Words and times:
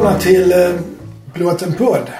välkomna 0.00 0.20
till 0.20 0.52
eh, 0.52 1.62
en 1.62 1.74
podd. 1.74 2.10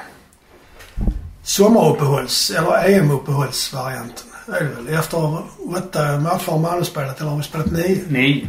Sommaruppehålls, 1.43 2.51
eller 2.51 2.89
EM-uppehållsvarianten 2.89 4.27
är 4.47 4.65
det 4.65 4.71
väl. 4.71 4.89
Efter 4.99 5.39
åtta 5.77 6.19
matcher 6.19 6.51
har 6.51 6.59
Malmö 6.59 6.85
spelat, 6.85 7.21
eller 7.21 7.31
har 7.31 7.37
vi 7.37 7.43
spelat 7.43 7.71
nio? 7.71 8.01
Nio. 8.09 8.49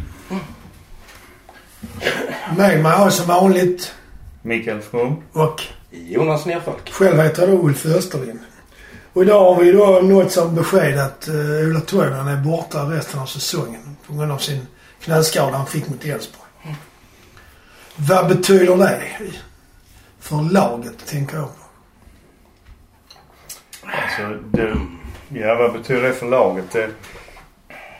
Med 2.56 2.82
mig 2.82 2.92
har 2.92 3.04
jag 3.04 3.12
som 3.12 3.26
vanligt 3.26 3.94
Mikael 4.42 4.80
From. 4.80 5.22
och 5.32 5.62
Jonas 5.90 6.46
Nerfalk. 6.46 6.92
själv 6.92 7.20
heter 7.20 7.42
jag 7.42 7.50
då 7.50 7.62
Ulf 7.62 7.86
Österlind. 7.86 8.38
Och 9.12 9.22
idag 9.22 9.54
har 9.54 9.62
vi 9.62 9.72
då 9.72 10.00
nått 10.02 10.32
som 10.32 10.54
besked 10.54 10.98
att 10.98 11.28
uh, 11.28 11.68
Ola 11.68 11.80
Toivonen 11.80 12.28
är 12.28 12.36
borta 12.36 12.78
resten 12.78 13.20
av 13.20 13.26
säsongen 13.26 13.96
på 14.06 14.14
grund 14.14 14.32
av 14.32 14.38
sin 14.38 14.66
knäskada 15.00 15.56
han 15.56 15.66
fick 15.66 15.88
mot 15.88 16.04
Elfsborg. 16.04 16.39
Vad 17.96 18.28
betyder 18.28 18.76
det 18.76 19.02
för 20.20 20.36
laget, 20.52 21.06
tänker 21.06 21.36
jag 21.36 21.46
på? 21.46 21.52
Alltså, 23.86 24.42
det, 24.50 24.76
ja, 25.40 25.54
vad 25.54 25.72
betyder 25.72 26.02
det 26.02 26.12
för 26.12 26.26
laget? 26.26 26.64
Det, 26.72 26.90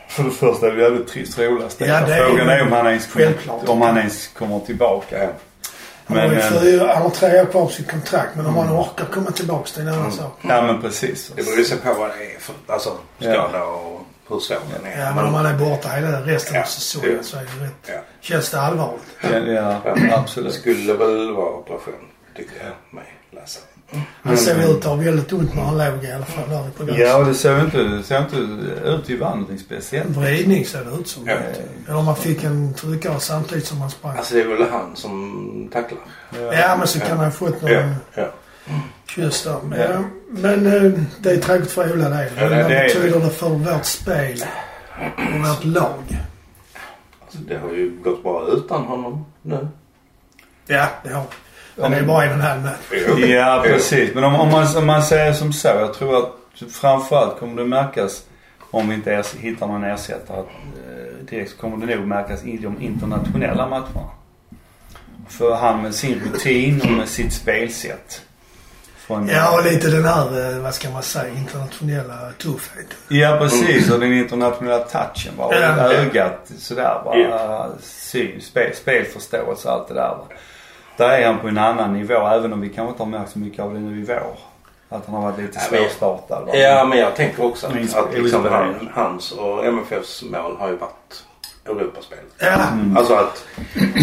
för 0.07 0.23
det 0.23 0.31
första 0.31 0.67
är 0.67 0.71
det 0.71 0.81
jävligt 0.81 1.07
trist 1.07 1.37
del. 1.79 1.89
Ja, 1.89 2.01
det 2.05 2.13
är 2.13 2.25
Frågan 2.25 2.45
ju 2.47 2.51
är 2.53 2.61
om 2.61 2.71
han 2.71 2.87
ens 2.87 3.07
självklart. 3.07 3.69
om 3.69 3.81
han 3.81 3.97
ens 3.97 4.27
kommer 4.27 4.59
tillbaka. 4.59 5.29
Han 6.05 6.17
har, 6.17 6.27
Men, 6.27 6.35
ju 6.35 6.41
eh, 6.41 6.61
fyra, 6.61 6.93
han 6.93 7.01
har 7.01 7.09
tre 7.09 7.41
år 7.41 7.45
kvar 7.45 7.65
på 7.65 7.71
sitt 7.71 7.91
kontrakt 7.91 8.35
men 8.35 8.45
om 8.45 8.55
han 8.55 8.69
orkar 8.79 9.05
komma 9.05 9.31
tillbaka 9.31 9.81
är 9.81 9.81
en 9.81 9.93
annan 9.93 10.11
sak. 10.11 10.39
Ja 10.41 10.61
men 10.61 10.81
precis. 10.81 11.31
Det 11.35 11.43
beror 11.43 11.57
ju 11.57 11.77
på 11.77 11.93
vad 11.93 12.09
det 12.09 12.35
är 12.35 12.39
för 12.39 12.55
alltså, 12.67 12.97
skada 13.19 13.63
och 13.63 14.01
hur 14.31 14.39
svår 14.39 14.57
den 14.77 14.91
är. 14.91 14.99
Ja 15.05 15.15
men 15.15 15.25
om 15.25 15.33
han 15.33 15.45
är 15.45 15.57
borta 15.57 15.89
hela 15.89 16.21
resten 16.21 16.55
av 16.55 16.61
Ja, 16.61 16.65
säsongen 16.67 17.13
ja. 17.17 17.23
så 17.23 17.37
är 17.37 17.41
det 17.41 17.65
rätt. 17.65 17.73
Ja. 17.87 18.01
Känns 18.21 18.49
det 18.51 18.61
allvarligt? 18.61 19.03
Ja, 19.21 19.29
ja 19.37 19.95
Det 19.95 20.15
absolut. 20.17 20.53
skulle 20.53 20.93
väl 20.93 21.31
vara 21.33 21.49
operation, 21.55 21.93
tycker 22.37 22.55
jag 22.63 22.95
mig 22.95 23.05
läsa. 23.31 23.59
Han 24.23 24.37
såg 24.37 24.57
ut 24.57 24.77
att 24.77 24.83
ha 24.83 24.95
väldigt 24.95 25.33
ont 25.33 25.55
när 25.55 25.61
han 25.63 25.77
låg 25.77 26.03
i 26.03 26.11
alla 26.11 26.25
fall 26.25 26.49
där 26.49 26.69
på 26.77 26.83
Ja 26.83 26.85
vänster. 26.95 27.19
och 27.19 27.25
det 27.25 27.33
ser 27.33 27.61
inte, 27.61 27.77
det 27.83 28.03
ser 28.03 28.17
inte 28.19 28.35
ut 29.11 29.19
vara 29.19 29.29
någonting 29.29 29.57
speciellt. 29.59 30.09
Vridning 30.09 30.65
ser 30.65 30.85
det 30.85 30.91
ut 31.01 31.07
som. 31.07 31.27
Ja. 31.27 31.33
Eller 31.87 31.97
om 31.97 32.05
man 32.05 32.15
fick 32.15 32.43
en 32.43 32.73
tryckare 32.73 33.19
samtidigt 33.19 33.65
som 33.65 33.81
han 33.81 33.89
sprang. 33.91 34.17
Alltså 34.17 34.33
det 34.35 34.41
är 34.41 34.47
väl 34.47 34.67
han 34.71 34.95
som 34.95 35.69
tacklar. 35.73 35.99
Ja 36.51 36.75
men 36.77 36.87
så 36.87 36.99
kan 36.99 37.09
han 37.17 37.25
ha 37.25 37.31
fått 37.31 37.61
någon 37.61 37.71
Ja, 37.71 37.83
ja. 38.15 38.27
kyss 39.07 39.43
där. 39.43 39.57
Men, 39.63 39.79
Ja. 39.79 39.85
ja. 39.91 39.99
Men 40.31 40.65
eh, 40.67 40.91
det 41.19 41.31
är 41.31 41.37
tråkigt 41.37 41.71
för 41.71 41.93
Ola 41.93 42.09
det. 42.09 42.31
Ja, 42.37 42.49
Men 42.49 42.49
det- 42.49 42.63
vad 42.63 42.67
betyder 42.71 43.19
det 43.19 43.29
för 43.29 43.49
vårt 43.49 43.85
spel 43.85 44.43
och 45.17 45.47
vårt 45.49 45.63
lag? 45.63 46.17
Alltså, 47.23 47.37
det 47.47 47.57
har 47.57 47.69
ju 47.71 47.91
gått 48.03 48.23
bra 48.23 48.47
utan 48.47 48.81
honom 48.83 49.25
nu. 49.41 49.67
Ja, 50.67 50.87
det 51.03 51.09
har 51.13 51.23
det 51.75 51.83
är 51.97 52.03
bara 52.03 52.23
en 52.23 52.29
och 52.29 52.35
en 52.35 52.41
halv. 52.41 52.69
Ja 53.29 53.61
precis. 53.65 54.13
Men 54.15 54.23
om, 54.23 54.35
om, 54.35 54.49
man, 54.51 54.77
om 54.77 54.85
man 54.85 55.03
säger 55.03 55.33
som 55.33 55.53
så. 55.53 55.67
Jag 55.67 55.93
tror 55.93 56.17
att 56.17 56.33
framförallt 56.71 57.39
kommer 57.39 57.55
det 57.61 57.67
märkas 57.67 58.23
om 58.71 58.89
vi 58.89 58.95
inte 58.95 59.11
ers- 59.15 59.37
hittar 59.37 59.67
någon 59.67 59.83
ersättare 59.83 60.39
eh, 60.39 61.25
direkt 61.29 61.51
så 61.51 61.57
kommer 61.57 61.85
det 61.87 61.95
nog 61.95 62.07
märkas 62.07 62.43
i 62.43 62.57
de 62.57 62.81
internationella 62.81 63.67
matcherna. 63.67 64.09
För 65.29 65.55
han 65.55 65.81
med 65.81 65.95
sin 65.95 66.19
rutin 66.33 66.81
och 66.81 66.91
med 66.91 67.07
sitt 67.07 67.33
spelsätt. 67.33 68.21
Från, 69.11 69.27
Ja, 69.27 69.57
och 69.57 69.63
lite 69.65 69.89
den 69.89 70.05
här, 70.05 70.55
eh, 70.55 70.63
vad 70.63 70.73
ska 70.73 70.89
man 70.89 71.03
säga, 71.03 71.33
internationella 71.33 72.17
tuffheten. 72.37 72.97
Ja 73.07 73.37
precis 73.39 73.91
och 73.91 73.99
den 73.99 74.13
internationella 74.13 74.79
touchen 74.79 75.33
bara. 75.37 75.59
Ja. 75.59 75.85
Och 75.85 75.93
ögat 75.93 76.51
sådär 76.57 77.01
bara. 77.05 77.17
Ja. 77.17 77.69
Syn, 77.81 78.41
spel, 78.41 78.75
spelförståelse 78.75 79.67
och 79.67 79.73
allt 79.73 79.87
det 79.87 79.93
där. 79.93 80.01
va. 80.09 80.25
Där 80.97 81.09
är 81.09 81.25
han 81.27 81.39
på 81.39 81.47
en 81.47 81.57
annan 81.57 81.93
nivå 81.93 82.27
även 82.27 82.53
om 82.53 82.61
vi 82.61 82.69
kanske 82.69 82.91
inte 82.91 83.03
har 83.03 83.09
märkt 83.09 83.31
så 83.31 83.39
mycket 83.39 83.59
av 83.59 83.73
det 83.73 83.79
nu 83.79 84.01
i 84.01 84.03
vår. 84.05 84.37
Att 84.89 85.05
han 85.05 85.15
har 85.15 85.21
varit 85.21 85.39
lite 85.39 85.59
svårstartad. 85.59 86.49
Ja 86.53 86.85
men 86.85 86.97
jag 86.99 87.15
tänker 87.15 87.45
också 87.45 87.67
att, 87.67 87.95
att 87.95 88.13
liksom 88.13 88.45
han, 88.45 88.89
hans 88.93 89.31
och 89.31 89.65
MFFs 89.65 90.23
mål 90.23 90.55
har 90.59 90.69
ju 90.69 90.75
varit 90.75 91.23
Europaspel. 91.65 92.17
Ja, 92.39 92.67
Mm. 92.73 92.97
Alltså 92.97 93.13
att, 93.15 93.43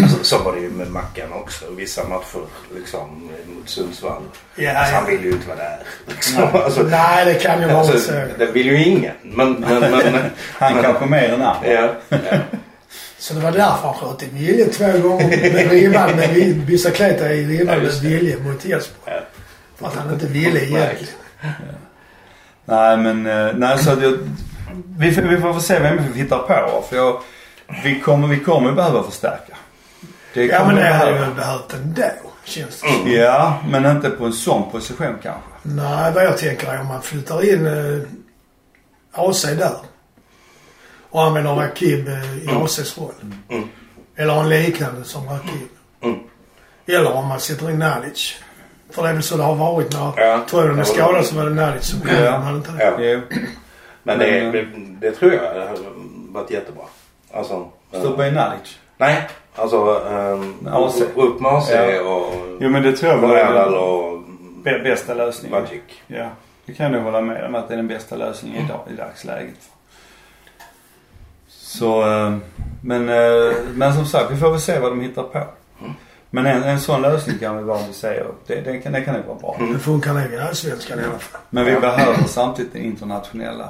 alltså, 0.01 0.23
så 0.23 0.37
var 0.43 0.55
det 0.55 0.61
ju 0.61 0.69
med 0.69 0.91
Mackan 0.91 1.33
också. 1.33 1.65
Vissa 1.77 2.03
matcher 2.03 2.39
liksom 2.75 3.29
mot 3.55 3.69
Sundsvall. 3.69 4.21
ja, 4.55 4.71
Alltså, 4.73 4.95
han 4.95 5.03
ja. 5.03 5.09
vill 5.09 5.23
ju 5.25 5.31
inte 5.31 5.47
vara 5.47 5.57
där. 5.57 5.79
Liksom. 6.07 6.43
Alltså, 6.53 6.83
Nej, 6.83 7.25
det 7.25 7.33
kan 7.33 7.61
ju 7.61 7.67
vara 7.67 7.77
alltså, 7.79 7.99
så. 7.99 8.11
det 8.37 8.45
vill 8.45 8.67
ju 8.67 8.83
ingen. 8.83 9.13
Men, 9.23 9.53
men, 9.53 9.79
men 9.79 9.91
Han 10.53 10.73
men- 10.73 10.83
kanske 10.83 11.05
mer 11.05 11.33
än 11.33 11.41
andra. 11.41 11.67
ja, 11.71 11.89
ja. 12.09 12.17
Så 13.17 13.33
det 13.33 13.39
var 13.39 13.51
därför 13.51 13.87
han 13.87 13.93
sköt 13.93 14.23
i 14.23 14.29
vilje 14.33 14.65
två 14.65 15.09
gånger 15.09 15.53
med 15.53 15.71
ribban, 15.71 16.15
med 16.15 16.29
vi- 16.33 16.53
Bicicleta 16.53 17.33
i 17.33 17.43
Ja, 17.43 17.49
ribban 17.59 17.79
med 17.79 17.93
vilje 18.01 18.37
mot 18.37 18.65
Elfsborg. 18.65 19.13
Ja. 19.15 19.19
För 19.77 19.87
att 19.87 19.95
han 19.95 20.13
inte 20.13 20.25
ville 20.27 20.59
egentligen. 20.59 21.13
Nej 22.65 22.97
men, 22.97 23.25
eh, 23.25 23.53
nej 23.55 23.77
så 23.79 23.91
att 23.91 24.01
jag, 24.03 24.17
vi, 24.97 25.11
får- 25.11 25.21
vi 25.21 25.37
får 25.37 25.59
se 25.59 25.79
vem 25.79 25.97
vi 26.13 26.19
hittar 26.21 26.37
på. 26.39 26.83
För 26.89 26.95
jag, 26.95 27.21
vi 27.83 27.99
kommer, 27.99 28.27
vi 28.27 28.39
kommer 28.39 28.71
behöva 28.71 29.03
förstärka. 29.03 29.53
Det 30.33 30.45
Ja, 30.45 30.65
men 30.65 30.75
det 30.75 30.81
vi 30.81 30.87
hade 30.87 31.11
behöva. 31.11 31.25
väl 31.27 31.35
behövt 31.35 31.73
ändå, 31.73 32.03
känns 32.43 32.81
det 32.81 32.87
Mm. 32.87 32.99
som. 33.01 33.11
Ja, 33.11 33.57
men 33.69 33.85
inte 33.95 34.09
på 34.09 34.25
en 34.25 34.33
sån 34.33 34.71
position 34.71 35.15
kanske. 35.23 35.41
Nej, 35.63 36.11
vad 36.13 36.23
jag 36.25 36.37
tänker 36.37 36.67
är 36.73 36.79
om 36.81 36.87
man 36.87 37.01
flyttar 37.01 37.53
in 37.53 37.67
eh, 37.67 38.01
AC 39.11 39.41
där 39.43 39.75
och 41.09 41.23
använder 41.23 41.51
Rakib 41.55 42.07
eh, 42.07 42.37
i 42.37 42.47
ACs 42.63 42.97
roll. 42.97 43.13
Mm. 43.49 43.63
Eller 44.15 44.39
en 44.41 44.49
liknande 44.49 45.03
som 45.03 45.29
Rakib. 45.29 45.67
Mm. 46.01 46.19
Eller 46.87 47.11
om 47.13 47.27
man 47.27 47.39
sätter 47.39 47.69
in 47.69 47.79
Nalic. 47.79 48.35
För 48.91 49.03
det 49.03 49.09
är 49.09 49.13
väl 49.13 49.23
så 49.23 49.37
det 49.37 49.43
har 49.43 49.55
varit 49.55 49.91
när 49.93 50.13
Ja. 50.17 50.45
Är 50.53 50.83
skadad 50.83 51.25
så 51.25 51.35
var 51.35 51.43
det 51.45 51.49
Nalic 51.55 51.83
som 51.85 51.99
kom. 52.01 52.09
Ja. 52.09 52.19
Ja. 52.23 52.31
Hade 52.37 52.57
inte 52.57 52.71
det? 52.71 52.83
Ja. 53.09 53.19
Men 54.03 54.19
det, 54.19 54.43
Men, 54.43 54.51
det, 54.51 54.65
det 55.09 55.15
tror 55.15 55.33
jag 55.33 55.41
har 55.43 55.77
varit 56.33 56.51
jättebra. 56.51 56.83
Alltså, 57.33 57.67
Stoppa 57.91 58.27
in 58.27 58.33
Nalic. 58.33 58.79
nej, 58.97 59.27
alltså 59.55 59.77
um, 59.99 60.67
AC. 60.67 61.01
upp 61.15 61.41
med 61.41 61.51
AC 61.51 61.69
Ja. 61.71 62.01
och 62.01 62.33
Jo 62.59 62.69
men 62.69 62.83
det 62.83 62.91
tror 62.97 63.11
jag 63.11 63.73
och 63.73 64.21
den 64.63 64.83
bästa 64.83 65.13
lösningen. 65.13 65.61
Magic. 65.61 65.81
Ja. 66.07 66.29
Det 66.65 66.73
kan 66.73 66.93
jag 66.93 67.01
hålla 67.01 67.21
med 67.21 67.45
om 67.45 67.55
att 67.55 67.67
det 67.67 67.73
är 67.73 67.77
den 67.77 67.87
bästa 67.87 68.15
lösningen 68.15 68.65
idag, 68.65 68.79
i 68.91 68.95
dagsläget. 68.95 69.69
Så, 71.47 72.01
eh, 72.01 72.37
men, 72.81 73.09
eh, 73.09 73.53
men 73.73 73.93
som 73.93 74.05
sagt 74.05 74.31
vi 74.31 74.37
får 74.37 74.51
väl 74.51 74.59
se 74.59 74.79
vad 74.79 74.91
de 74.91 75.01
hittar 75.01 75.23
på. 75.23 75.43
Men 76.29 76.45
en, 76.45 76.63
en 76.63 76.79
sån 76.79 77.01
lösning 77.01 77.37
kan 77.39 77.57
vi 77.57 77.63
bara 77.63 77.79
säga. 77.79 78.23
Det, 78.47 78.61
det, 78.61 78.77
kan, 78.77 78.91
det 78.93 79.01
kan 79.01 79.13
nog 79.15 79.25
vara 79.25 79.37
bra. 79.39 79.57
Det 79.73 79.79
funkar 79.79 80.13
nog 80.13 80.33
i 80.33 80.37
Allsvenskan 80.37 80.99
i 80.99 81.03
alla 81.03 81.19
fall. 81.19 81.41
Men 81.49 81.65
vi 81.65 81.79
behöver 81.79 82.23
samtidigt 82.27 82.73
den 82.73 82.81
internationella 82.81 83.69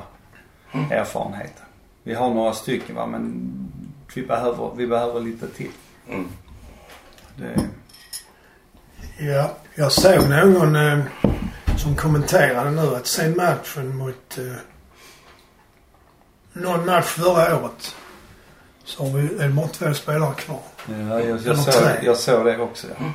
erfarenheten. 0.91 1.63
Vi 2.03 2.13
har 2.13 2.29
några 2.29 2.53
stycken 2.53 2.95
va 2.95 3.05
men 3.05 3.51
vi 4.15 4.21
behöver, 4.21 4.71
vi 4.75 4.87
behöver 4.87 5.19
lite 5.19 5.47
till. 5.47 5.71
Mm. 6.09 6.27
Det, 7.35 7.69
Ja, 9.21 9.57
jag 9.75 9.91
såg 9.91 10.29
någon 10.29 10.75
eh, 10.75 10.99
som 11.77 11.95
kommenterade 11.95 12.71
nu 12.71 12.95
att 12.95 13.07
sen 13.07 13.37
matchen 13.37 13.97
mot 13.97 14.37
eh, 14.37 14.43
någon 16.53 16.85
match 16.85 17.05
förra 17.05 17.57
året 17.59 17.95
så 18.83 19.03
har 19.03 19.17
vi, 19.17 19.43
är 19.43 19.47
det 19.47 19.53
bara 19.53 19.67
två 19.67 19.93
spelare 19.93 20.33
kvar. 20.33 20.59
ja, 20.87 21.19
jag, 21.19 21.39
jag, 21.45 21.57
såg, 21.57 21.83
jag 22.03 22.17
såg 22.17 22.45
det 22.45 22.57
också 22.57 22.87
ja. 22.87 23.05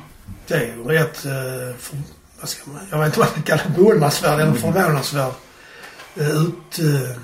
Det 0.47 0.53
är 0.53 0.61
ju 0.61 0.83
rätt, 0.83 1.25
eh, 1.25 1.77
för, 1.77 1.97
vad 2.39 2.49
ska 2.49 2.71
man, 2.71 2.81
jag 2.91 2.97
vet 2.97 3.05
inte 3.05 3.19
vad 3.19 3.29
man 3.35 3.43
kallar 3.43 3.63
det, 3.63 3.83
beundransvärd 3.83 4.39
eller 4.39 4.53
förvånansvärd 4.53 5.33
eh, 6.15 6.29
ut, 6.29 6.79
eh, 6.79 7.17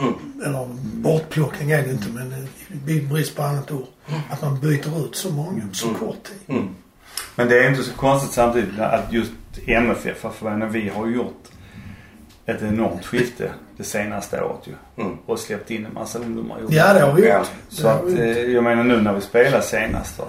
Mm. 0.00 0.14
eller 0.46 0.66
bortplockning 0.94 1.70
är 1.70 1.82
det 1.82 1.90
inte 1.90 2.08
men 2.08 2.32
eh, 2.32 2.96
i 2.96 3.00
brist 3.00 3.36
på 3.36 3.42
annat 3.42 3.70
ord. 3.70 3.86
Att 4.30 4.42
man 4.42 4.60
byter 4.60 5.04
ut 5.06 5.16
så 5.16 5.30
många 5.32 5.68
på 5.68 5.74
så 5.74 5.88
Mm. 5.88 5.98
kort 6.00 6.22
tid. 6.24 6.56
Mm. 6.56 6.68
Men 7.36 7.48
det 7.48 7.64
är 7.64 7.70
inte 7.70 7.82
så 7.82 7.92
konstigt 7.92 8.32
samtidigt 8.32 8.78
att 8.78 9.12
just 9.12 9.32
MFF, 9.66 10.16
för 10.20 10.32
jag 10.40 10.58
menar, 10.58 10.66
vi 10.72 10.88
har 10.88 11.06
gjort 11.06 11.44
ett 12.46 12.62
enormt 12.62 13.06
skifte 13.06 13.50
det 13.76 13.84
senaste 13.84 14.42
året 14.42 14.60
ju. 14.66 15.02
Mm. 15.04 15.16
Och 15.26 15.38
släppt 15.38 15.70
in 15.70 15.86
en 15.86 15.94
massa 15.94 16.18
ungdomar. 16.18 16.58
Ja, 16.68 16.94
det 16.94 17.00
har 17.00 17.12
vi 17.12 17.28
Ja. 17.28 17.38
gjort. 17.38 17.50
Så 17.68 17.88
har 17.88 17.94
att, 17.94 18.04
vi 18.04 18.10
gjort. 18.10 18.20
eh, 18.36 18.42
jag 18.42 18.64
menar 18.64 18.84
nu 18.84 19.00
när 19.02 19.12
vi 19.14 19.20
spelar 19.20 19.60
senast 19.60 20.16
då, 20.18 20.24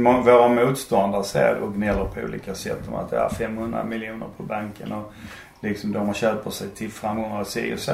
Våra 0.00 0.48
motståndare 0.48 1.24
säger 1.24 1.54
och 1.56 1.74
gnäller 1.74 2.04
på 2.04 2.20
olika 2.20 2.54
sätt 2.54 2.80
om 2.88 2.94
att 2.94 3.10
det 3.10 3.16
är 3.16 3.28
500 3.28 3.84
miljoner 3.84 4.26
på 4.36 4.42
banken 4.42 4.92
och 4.92 5.12
liksom 5.60 5.92
de 5.92 6.14
köper 6.14 6.50
sig 6.50 6.68
till 6.68 6.90
framgångar 6.90 7.40
och 7.40 7.46
si 7.46 7.74
och 7.74 7.78
så. 7.78 7.92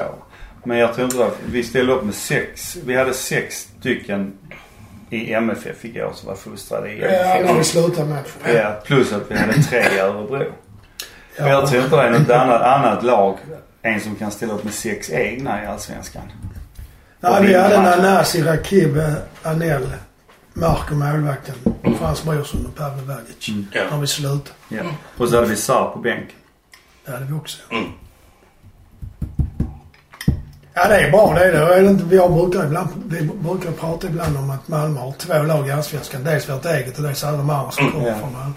Men 0.65 0.79
jag 0.79 0.95
tror 0.95 1.05
inte 1.05 1.25
att 1.27 1.37
vi 1.47 1.63
ställde 1.65 1.93
upp 1.93 2.05
med 2.05 2.15
sex, 2.15 2.77
vi 2.85 2.97
hade 2.97 3.15
sex 3.15 3.69
stycken 3.81 4.33
i 5.11 5.33
MFF 5.33 5.85
igår 5.85 6.13
som 6.15 6.29
var 6.29 6.37
fostrade 6.37 6.91
i 6.93 7.01
Ja, 7.01 7.07
när 7.09 7.43
vi 7.43 7.49
MFF. 7.49 7.67
slutar 7.67 8.05
matchen. 8.05 8.55
Ja, 8.55 8.83
plus 8.85 9.13
att 9.13 9.31
vi 9.31 9.37
hade 9.39 9.53
tre 9.63 9.79
i 9.95 9.99
Örebro. 9.99 10.53
Ja. 11.39 11.49
jag 11.49 11.69
tror 11.69 11.83
inte 11.85 11.97
det 11.97 12.03
är 12.03 12.11
något 12.19 12.31
annat, 12.31 12.63
annat 12.63 13.03
lag 13.05 13.39
än 13.83 14.01
som 14.01 14.17
kan 14.17 14.31
ställa 14.31 14.53
upp 14.55 14.65
med 14.65 14.75
sex 14.75 15.11
egna 15.11 15.63
i 15.65 15.67
Allsvenskan. 15.67 16.23
Nej, 17.21 17.47
vi 17.47 17.55
hade 17.55 17.83
Nanasi, 17.83 18.43
Rakib, 18.43 18.99
Anel, 19.43 19.89
Marko 20.53 20.95
målvakten, 20.95 21.55
Frans 21.99 22.25
Brorsson 22.25 22.67
och 22.67 22.75
Pavle 22.75 23.03
Vagic. 23.03 23.49
Mm. 23.49 23.67
Ja. 23.73 23.83
När 23.91 23.99
vi 24.01 24.07
slutade. 24.07 24.51
Ja. 24.69 24.83
Och 25.19 25.29
så 25.29 25.35
hade 25.37 25.47
vi 25.49 25.57
Sarr 25.57 25.91
på 25.91 25.99
bänken. 25.99 26.37
Det 27.05 27.13
hade 27.13 27.25
vi 27.25 27.33
också. 27.33 27.59
Mm. 27.71 27.85
Ja, 30.77 30.89
det 30.89 30.97
är 30.97 31.11
bra 31.11 31.35
det 31.35 31.45
är 31.45 31.53
det. 31.53 31.81
Det 31.83 31.91
inte, 31.91 32.17
har 32.19 32.29
brukar 32.29 32.65
ibland, 32.67 32.89
vi 33.09 33.23
brukar 33.23 33.71
prata 33.71 34.07
ibland 34.07 34.37
om 34.37 34.51
att 34.51 34.69
Malmö 34.69 35.01
har 35.01 35.13
två 35.13 35.43
lag 35.43 35.69
i 35.69 35.73
Allsvenskan. 35.73 36.25
Dels 36.25 36.49
vårt 36.49 36.65
eget 36.65 36.97
och 36.99 37.03
dels 37.05 37.25
alla 37.25 37.37
de 37.37 37.51
andra 37.51 37.71
som 37.71 37.93
kommer 37.93 38.09
Ja. 38.09 38.15
från 38.19 38.33
Malmö. 38.33 38.55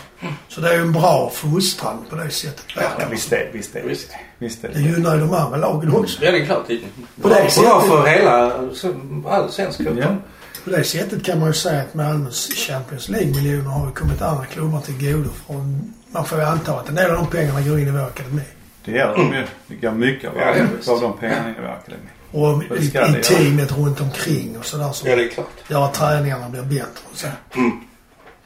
Så 0.50 0.62
det 0.62 0.70
är 0.70 0.74
ju 0.74 0.82
en 0.82 0.92
bra 0.94 1.32
fostran 1.34 2.06
på 2.10 2.16
det 2.16 2.30
sättet. 2.30 2.66
Ja, 2.76 2.82
visst 3.12 3.34
är 3.34 3.50
visst 3.54 3.76
är 3.76 3.84
Visst. 3.84 4.10
Visst 4.38 4.62
Det 4.62 4.80
gynnar 4.80 5.16
ju 5.16 5.20
de 5.22 5.34
andra 5.34 5.58
lagen 5.58 5.96
också. 5.96 6.26
Ja, 6.26 6.32
det 6.32 6.42
är 6.42 6.46
klart. 6.46 6.68
På 6.68 7.28
Bra, 7.28 7.30
det 7.30 7.42
bra 7.42 7.50
sättet. 7.50 7.90
för 7.90 8.06
hela, 8.06 8.52
så- 8.74 8.94
all 9.30 9.52
svensk 9.52 9.78
fotboll. 9.78 10.00
Ja. 10.00 10.16
På 10.64 10.70
det 10.70 10.84
sättet 10.84 11.24
kan 11.26 11.40
man 11.40 11.48
ju 11.48 11.54
säga 11.54 11.82
att 11.82 11.94
Malmös 11.94 12.48
Champions 12.68 13.10
League-miljoner 13.10 13.70
har 13.70 13.86
ju 13.88 13.92
kommit 13.94 14.22
andra 14.22 14.46
klubbar 14.46 14.82
till 14.82 14.94
godo. 15.12 15.30
Från, 15.48 15.94
man 16.12 16.26
får 16.26 16.38
ju 16.40 16.46
anta 16.46 16.80
att 16.80 16.90
en 16.90 16.96
del 16.96 17.12
av 17.12 17.18
de 17.18 17.28
pengarna 17.28 17.62
går 17.62 17.80
in 17.80 17.88
i 17.88 17.92
vår 17.92 18.00
akademi. 18.04 18.42
Det 18.92 18.98
gör 18.98 19.18
de 19.18 19.34
ju. 19.34 19.44
Det 19.68 19.76
går 19.76 19.92
mycket 19.92 20.30
av, 20.30 20.38
Ja, 20.38 20.56
ja, 20.86 20.94
av 20.94 21.02
de 21.02 21.18
pengarna 21.18 21.50
in 21.50 21.56
i 21.56 21.68
akademi. 21.68 22.08
Och 22.32 22.64
i, 22.64 22.86
i 22.86 22.90
göra. 22.90 23.14
teamet 23.22 23.78
runt 23.78 24.02
omkring 24.02 24.58
och 24.58 24.66
sådär 24.66 24.92
som 24.92 25.10
Ja, 25.10 25.16
det 25.16 25.24
är 25.24 25.30
klart. 25.30 25.50
gör 25.70 25.86
att 25.86 25.94
träningarna 25.94 26.50
blir 26.50 26.62
bättre. 26.64 26.86
Och 27.12 27.18
så. 27.18 27.28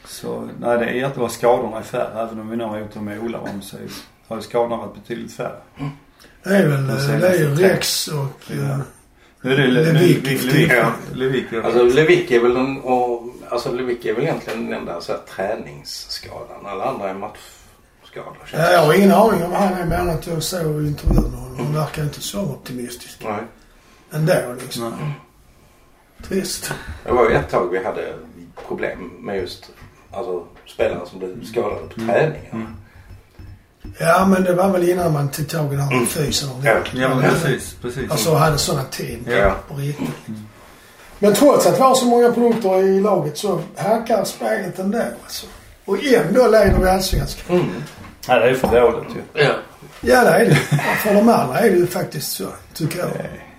Så 0.05 0.49
nej, 0.59 0.77
det 0.77 0.85
är 0.85 0.89
jättebra. 0.93 1.29
Skadorna 1.29 1.77
är 1.77 1.81
färre. 1.83 2.21
Även 2.21 2.39
om 2.39 2.49
vi 2.49 2.55
nu 2.57 2.63
har 2.63 2.79
gjort 2.79 2.95
med 2.95 3.19
Ola 3.19 3.37
om 3.39 3.61
så 3.61 3.77
har 4.27 4.35
ju 4.35 4.41
skadorna 4.41 4.75
varit 4.77 4.93
betydligt 4.95 5.33
färre. 5.33 5.55
Det 6.43 6.49
är 6.55 6.67
väl 6.67 6.87
De 6.87 6.93
det 7.19 7.27
är 7.29 7.39
ju. 7.39 7.55
Rex 7.55 8.07
och... 8.07 8.41
Ja. 8.47 8.55
eh, 8.55 8.77
Nu 9.41 9.53
är 9.53 9.57
det 9.57 9.67
Le- 9.67 9.81
Levik. 9.93 10.23
Levik. 10.25 10.43
Levik. 10.43 10.71
Ja. 10.71 10.91
Levik. 11.13 11.45
ja. 11.51 11.61
Alltså 11.63 11.83
Levik 11.83 12.31
är 12.31 12.39
väl 12.39 12.53
den, 12.53 12.81
och, 12.81 13.23
alltså 13.49 13.71
Levik 13.71 14.05
är 14.05 14.13
väl 14.13 14.23
egentligen 14.23 14.65
den 14.69 14.79
enda 14.79 15.01
så 15.01 15.11
här, 15.11 15.19
träningsskadan. 15.35 16.65
Alla 16.65 16.85
andra 16.85 17.09
är 17.09 17.13
matchskador. 17.13 17.60
Känns 18.13 18.63
Ja, 18.63 18.71
jag 18.71 18.85
har 18.85 18.93
ingen 18.93 19.11
aning 19.11 19.43
om 19.43 19.51
han 19.53 19.73
är 19.73 19.85
med 19.85 19.99
annat 19.99 20.27
jag 20.27 20.43
såg 20.43 20.85
intervjun 20.87 21.33
och 21.35 21.57
han 21.63 21.73
verkar 21.73 22.03
inte 22.03 22.21
så 22.21 22.41
optimistisk. 22.41 23.17
Nej. 23.23 23.41
Ändå 24.11 24.33
liksom. 24.61 24.89
Nej. 24.99 25.13
Trist. 26.27 26.71
Det 27.05 27.11
var 27.11 27.29
ju 27.29 27.35
ett 27.35 27.49
tag 27.49 27.69
vi 27.71 27.83
hade 27.83 28.13
problem 28.67 29.11
med 29.19 29.37
just 29.37 29.69
alltså, 30.11 30.43
spelare 30.67 31.01
som 31.09 31.19
blev 31.19 31.43
skadade 31.45 31.87
på 31.87 31.93
träningarna. 31.93 32.49
Mm. 32.51 32.75
Ja 33.99 34.25
men 34.25 34.43
det 34.43 34.53
var 34.53 34.69
väl 34.69 34.89
innan 34.89 35.13
man 35.13 35.29
tog 35.29 35.49
tag 35.49 35.73
i 35.73 35.75
den 35.75 35.79
här 35.79 36.05
fysen 36.05 36.49
ordentligt. 36.49 37.01
Ja 37.01 37.15
men 37.15 37.21
precis. 37.21 37.75
precis. 37.81 38.11
Alltså 38.11 38.33
hade 38.33 38.57
sådana 38.57 38.83
team 38.83 39.25
Ja. 39.27 39.55
på 39.67 39.75
riktigt. 39.75 40.09
Men 41.19 41.33
trots 41.33 41.67
att 41.67 41.77
vi 41.77 41.81
har 41.81 41.95
så 41.95 42.05
många 42.05 42.31
produkter 42.31 42.83
i 42.83 42.99
laget 43.01 43.37
så 43.37 43.61
hackar 43.75 44.23
spelet 44.23 44.79
ändå 44.79 45.01
alltså. 45.23 45.47
Och 45.85 46.03
ändå 46.03 46.47
leder 46.47 46.79
vi 46.79 46.89
allsvenskan. 46.89 47.55
Mm. 47.55 47.83
Nej, 48.27 48.39
det 48.39 48.45
är 48.45 48.49
ju 48.49 48.55
för 48.55 48.81
dåligt 48.81 49.15
ju. 49.15 49.43
Ja. 49.43 49.51
Ja 50.01 50.23
det 50.23 50.29
är 50.29 50.45
det. 50.45 50.55
För 51.03 51.13
de 51.13 51.29
andra 51.29 51.59
är 51.59 51.71
det 51.71 51.77
ju 51.77 51.87
faktiskt 51.87 52.31
så, 52.31 52.47
tycker 52.73 52.99
jag. 52.99 53.09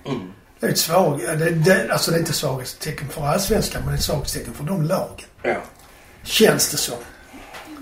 Mm. 0.04 0.32
Det 0.60 0.66
är 0.66 0.70
ett 0.70 0.78
svag, 0.78 1.20
ja, 1.26 1.34
det, 1.34 1.50
det, 1.50 1.92
alltså 1.92 2.10
det 2.10 2.16
är 2.16 2.18
inte 2.18 2.32
svaghetstecken 2.32 3.08
för 3.08 3.26
allsvenskan 3.26 3.82
men 3.82 3.90
det 3.90 3.94
är 3.94 3.98
ett 3.98 4.04
svaghetstecken 4.04 4.54
för 4.54 4.64
de 4.64 4.82
lagen. 4.82 5.26
Ja. 5.42 5.54
Känns 6.22 6.70
det 6.70 6.76
som. 6.76 6.96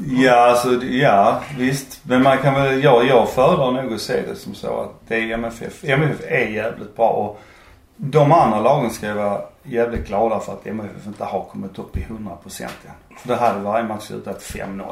Ja, 0.07 0.51
alltså 0.51 0.73
ja 0.85 1.43
visst. 1.59 2.01
Men 2.03 2.23
man 2.23 2.39
kan 2.39 2.55
väl, 2.55 2.85
jag, 2.85 3.07
jag 3.07 3.31
föredrar 3.31 3.73
nog 3.73 3.95
att 3.95 4.01
se 4.01 4.23
det 4.29 4.37
som 4.37 4.55
så 4.55 4.81
att 4.81 5.09
det 5.09 5.17
är 5.17 5.35
MFF. 5.35 5.85
MFF 5.85 6.21
är 6.29 6.47
jävligt 6.47 6.97
bra 6.97 7.09
och 7.09 7.41
de 7.97 8.33
andra 8.33 8.61
lagen 8.61 8.91
ska 8.91 9.07
ju 9.07 9.13
vara 9.13 9.43
jävligt 9.63 10.07
glada 10.09 10.41
för 10.41 10.53
att 10.53 10.67
MFF 10.67 11.07
inte 11.07 11.25
har 11.25 11.45
kommit 11.53 11.79
upp 11.79 11.97
i 11.97 12.01
100% 12.01 12.63
än. 12.63 12.69
För 13.19 13.29
det 13.29 13.37
hade 13.37 13.61
varje 13.61 13.85
match 13.85 14.03
slutat 14.03 14.43
5-0. 14.43 14.83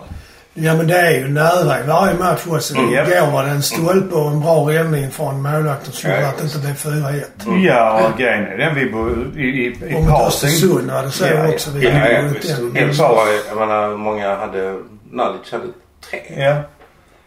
Ja 0.55 0.75
men 0.75 0.87
det 0.87 0.99
är 0.99 1.11
ju 1.11 1.29
nära 1.29 1.81
i 1.81 1.87
varje 1.87 2.15
match 2.15 2.41
också. 2.49 2.77
Mm. 2.77 2.91
Igår 2.91 3.31
var 3.33 3.45
det 3.45 3.51
en 3.51 3.63
stolpe 3.63 4.15
och 4.15 4.31
en 4.31 4.41
bra 4.41 4.55
räddning 4.71 5.11
från 5.11 5.43
målvakten 5.43 5.93
som 5.93 6.11
Ja, 6.11 6.17
gjorde 6.17 6.29
att 6.29 6.39
det 6.39 6.45
inte 6.45 6.59
blev 6.59 6.75
4-1. 6.75 7.65
Ja, 7.67 8.09
och 8.13 8.19
grejen 8.19 8.45
är 8.47 8.57
den 8.59 8.75
vi 8.75 8.91
bo, 8.91 9.09
i, 9.37 9.41
i, 9.43 9.67
i 9.67 9.97
Och 9.97 10.01
mot 10.03 10.11
pausen. 10.11 10.49
Östersund 10.49 10.91
var 10.91 11.03
det 11.03 11.11
så 11.11 11.25
Ja, 11.27 11.31
ja. 11.35 11.49
också. 11.49 11.71
Vi 11.71 11.85
Ja, 11.85 11.93
hade 11.93 12.13
ja, 12.13 12.23
visst. 12.23 12.57
den. 12.57 12.77
Helt 12.77 12.99
bra. 12.99 13.25
Jag 13.49 13.59
menar, 13.59 13.97
många 13.97 14.37
hade... 14.37 14.83
Nalic 15.11 15.53
hade 15.53 15.65
tre. 16.11 16.21
Ja. 16.45 16.57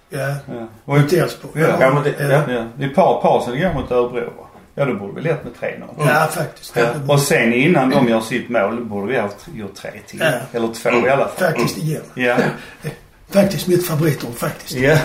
Ja. 0.10 0.20
ja. 0.48 0.68
Och 0.86 0.98
Mot 0.98 1.14
Elfsborg. 1.14 1.62
Ja. 1.62 1.68
Ja, 1.80 1.94
men 1.94 2.04
det- 2.04 2.44
ja. 2.48 2.54
ja. 2.80 2.86
I 2.86 2.90
par, 2.90 3.22
pausen 3.22 3.54
igår 3.56 3.74
mot 3.74 3.92
Örebro 3.92 4.26
va? 4.26 4.48
Ja, 4.76 4.86
då 4.86 4.94
borde 4.94 5.14
vi 5.14 5.22
lett 5.22 5.44
med 5.44 5.54
3-0. 5.54 5.88
Ja, 5.98 6.28
faktiskt. 6.32 6.76
Ja. 6.76 6.94
Och 7.08 7.20
sen 7.20 7.54
innan 7.54 7.90
de 7.90 8.08
gör 8.08 8.22
sitt 8.22 8.50
mål 8.50 8.86
borde 8.86 9.14
vi 9.14 9.20
ha 9.20 9.30
gjort 9.56 9.76
tre 9.76 9.92
till. 10.08 10.20
Ja. 10.20 10.32
Eller 10.52 10.74
två 10.74 11.08
i 11.08 11.10
alla 11.10 11.28
fall. 11.28 11.54
Faktiskt 11.54 11.78
igen. 11.78 12.04
Ja. 12.14 12.38
Faktiskt 13.30 13.68
mitt 13.68 13.88
favoritord 13.88 14.36
faktiskt. 14.36 14.72
ja. 14.72 14.98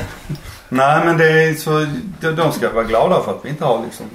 Nej 0.68 1.04
men 1.04 1.18
det 1.18 1.42
är 1.42 1.54
så, 1.54 1.86
de, 2.36 2.52
ska 2.52 2.72
vara 2.72 2.84
glada 2.84 3.22
för 3.22 3.30
att 3.30 3.44
vi 3.44 3.48
inte 3.48 3.64
har 3.64 3.84
liksom 3.84 4.06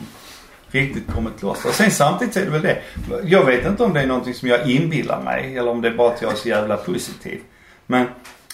riktigt 0.67 1.11
kommit 1.13 1.41
loss. 1.41 1.65
Och 1.65 1.73
sen 1.73 1.91
samtidigt 1.91 2.37
är 2.37 2.45
det 2.45 2.51
väl 2.51 2.61
det. 2.61 2.81
Jag 3.23 3.45
vet 3.45 3.65
inte 3.65 3.83
om 3.83 3.93
det 3.93 4.01
är 4.01 4.07
någonting 4.07 4.33
som 4.33 4.47
jag 4.47 4.69
inbillar 4.69 5.21
mig 5.21 5.57
eller 5.57 5.71
om 5.71 5.81
det 5.81 5.87
är 5.87 5.93
bara 5.93 6.13
att 6.13 6.21
jag 6.21 6.31
är 6.31 6.35
så 6.35 6.49
jävla 6.49 6.77
positiv. 6.77 7.39
Men 7.87 8.07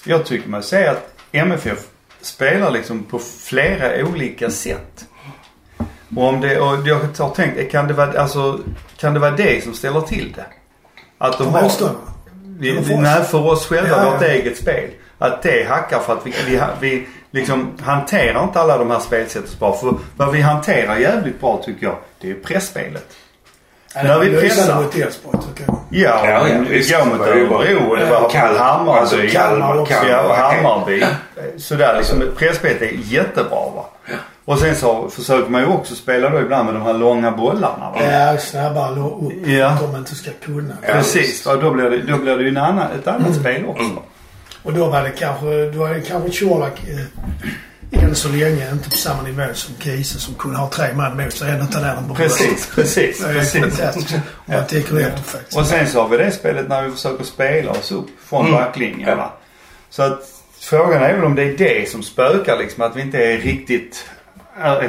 jag 0.06 0.26
tycker 0.26 0.50
mig 0.50 0.64
se 0.64 0.88
att 0.88 1.14
MFF 1.32 1.80
spelar 2.22 2.72
liksom 2.72 3.04
på 3.04 3.20
flera 3.20 4.06
olika 4.06 4.50
sätt. 4.50 5.06
Och 6.16 6.24
om 6.28 6.42
det, 6.42 6.60
och 6.60 6.88
jag 6.88 6.96
har 7.20 7.30
tänkt, 7.36 7.72
kan 7.72 7.88
det 7.88 7.94
vara, 7.94 8.22
alltså, 8.22 8.60
kan 9.00 9.14
det 9.14 9.20
vara 9.20 9.32
det 9.32 9.64
som 9.64 9.74
ställer 9.74 10.02
till 10.02 10.34
det? 10.36 10.46
Att 11.18 11.38
de 11.38 11.48
har, 11.54 11.62
vi, 12.60 12.72
vi, 12.72 12.80
oss. 12.80 12.88
nej, 12.90 13.24
för 13.24 13.46
oss 13.48 13.68
själva, 13.68 13.90
Ja, 13.90 14.04
ja. 14.06 14.12
vårt 14.12 14.22
eget 14.22 14.58
spel. 14.58 14.90
Att 15.20 15.42
det 15.44 15.68
hackar 15.70 16.00
för 16.00 16.14
att 16.14 16.20
vi, 16.26 16.34
vi, 16.48 16.60
vi 16.80 17.08
liksom 17.32 17.72
hanterar 17.84 18.44
inte 18.44 18.60
alla 18.60 18.78
de 18.78 18.92
här 18.92 19.00
spelsätten 19.00 19.50
så 19.50 19.58
bra. 19.58 19.74
För 19.74 19.94
vad 20.18 20.32
vi 20.32 20.42
hanterar 20.42 20.98
jävligt 20.98 21.42
bra 21.42 21.62
tycker 21.66 21.86
jag, 21.86 21.96
det 22.22 22.30
är 22.30 22.34
pressspelet. 22.34 23.08
När 23.96 24.20
vi 24.20 24.30
Det 24.30 24.38
är 24.38 24.42
pressar. 24.42 24.82
mot 24.84 24.96
Elfsborg 24.96 25.38
tycker 25.48 25.64
jag. 25.72 25.78
Ja, 25.90 26.22
Ja, 26.30 26.48
ja, 26.50 26.60
vi 26.70 26.80
går 26.92 27.06
mot 27.06 27.28
Örebro 27.28 27.90
och 27.90 27.98
det 27.98 28.08
Ja, 28.10 28.20
var 28.22 28.30
Kalmar, 28.30 28.60
Hammarby. 28.60 29.00
alltså 29.00 29.16
Kalmar, 29.32 29.86
Kalmar. 29.86 30.10
Ja, 30.10 30.24
okej. 30.48 30.58
Hammarby. 30.64 31.04
Sådär 31.58 31.96
liksom. 31.98 32.24
Pressspelet 32.38 32.82
är 32.82 32.92
jättebra 33.04 33.50
va. 33.76 33.86
Och 34.46 34.60
sen 34.60 34.76
så 34.76 35.10
försöker 35.10 35.50
man 35.52 35.62
ju 35.62 35.68
också 35.68 35.96
spela 35.96 36.30
då 36.30 36.40
ibland 36.40 36.66
med 36.66 36.74
de 36.76 36.84
här 36.84 36.94
långa 36.94 37.32
bollarna 37.32 37.92
va. 37.92 38.02
Ja, 38.12 38.38
snabbare 38.38 39.00
upp. 39.00 39.48
Ja. 39.48 39.68
Att 39.68 39.80
de 39.82 39.96
inte 39.96 40.16
ska 40.16 40.32
kunna. 40.46 40.74
Ja. 40.82 40.94
Precis. 40.94 41.46
Och 41.46 41.62
då 41.62 41.72
blir 41.72 41.90
det, 41.90 42.02
då 42.02 42.18
blir 42.18 42.38
det 42.38 42.44
ju 42.44 42.50
en 42.50 42.58
annan, 42.58 42.88
ett 43.00 43.08
annat 43.08 43.36
spel 43.36 43.66
också. 43.66 43.84
va. 43.84 44.02
Och 44.64 44.74
då 44.74 44.86
var 44.90 45.04
det 45.04 45.10
kanske, 45.12 45.70
då 45.72 45.80
var 45.80 45.90
det 45.94 46.02
kanske 46.02 46.46
Colak 46.46 46.82
eh, 47.92 48.04
än 48.04 48.16
så 48.16 48.30
länge 48.30 48.72
inte 48.72 48.90
på 48.90 48.96
samma 48.96 49.22
nivå 49.24 49.44
som 49.54 49.76
Kiese 49.80 50.20
som 50.20 50.34
kunde 50.34 50.58
ha 50.58 50.70
tre 50.70 50.94
man 50.94 51.18
mot 51.18 51.34
sig 51.34 51.52
ändå 51.52 51.66
ta 51.66 51.80
ner 51.80 51.94
den 51.96 52.08
på 52.08 52.16
Precis, 52.16 52.70
precis, 52.76 53.20
Det 53.24 53.30
är 53.30 53.34
precis. 53.34 53.62
fantastiskt. 53.62 54.14
Om 54.14 54.22
man 54.54 54.66
tänker 54.68 55.00
efter 55.00 55.22
faktiskt. 55.24 55.58
Och 55.58 55.66
sen 55.66 55.88
så 55.88 56.02
har 56.02 56.08
vi 56.10 56.18
det 56.18 56.32
spelet 56.32 56.68
när 56.70 56.82
vi 56.84 56.92
försöker 56.92 57.24
spela 57.24 57.72
oss 57.72 57.92
upp 57.92 58.08
från 58.30 58.42
Mm. 58.48 58.52
backlinjen 58.60 59.10
Ja. 59.10 59.16
va. 59.16 59.32
Så 59.90 60.04
att 60.04 60.20
frågan 60.60 61.04
är 61.04 61.14
väl 61.16 61.26
om 61.26 61.36
det 61.36 61.44
är 61.44 61.58
det 61.58 61.90
som 61.90 62.04
spökar 62.04 62.58
liksom. 62.58 62.84
Att 62.84 62.96
vi 62.96 63.02
inte 63.02 63.18
är 63.26 63.38
riktigt, 63.38 64.06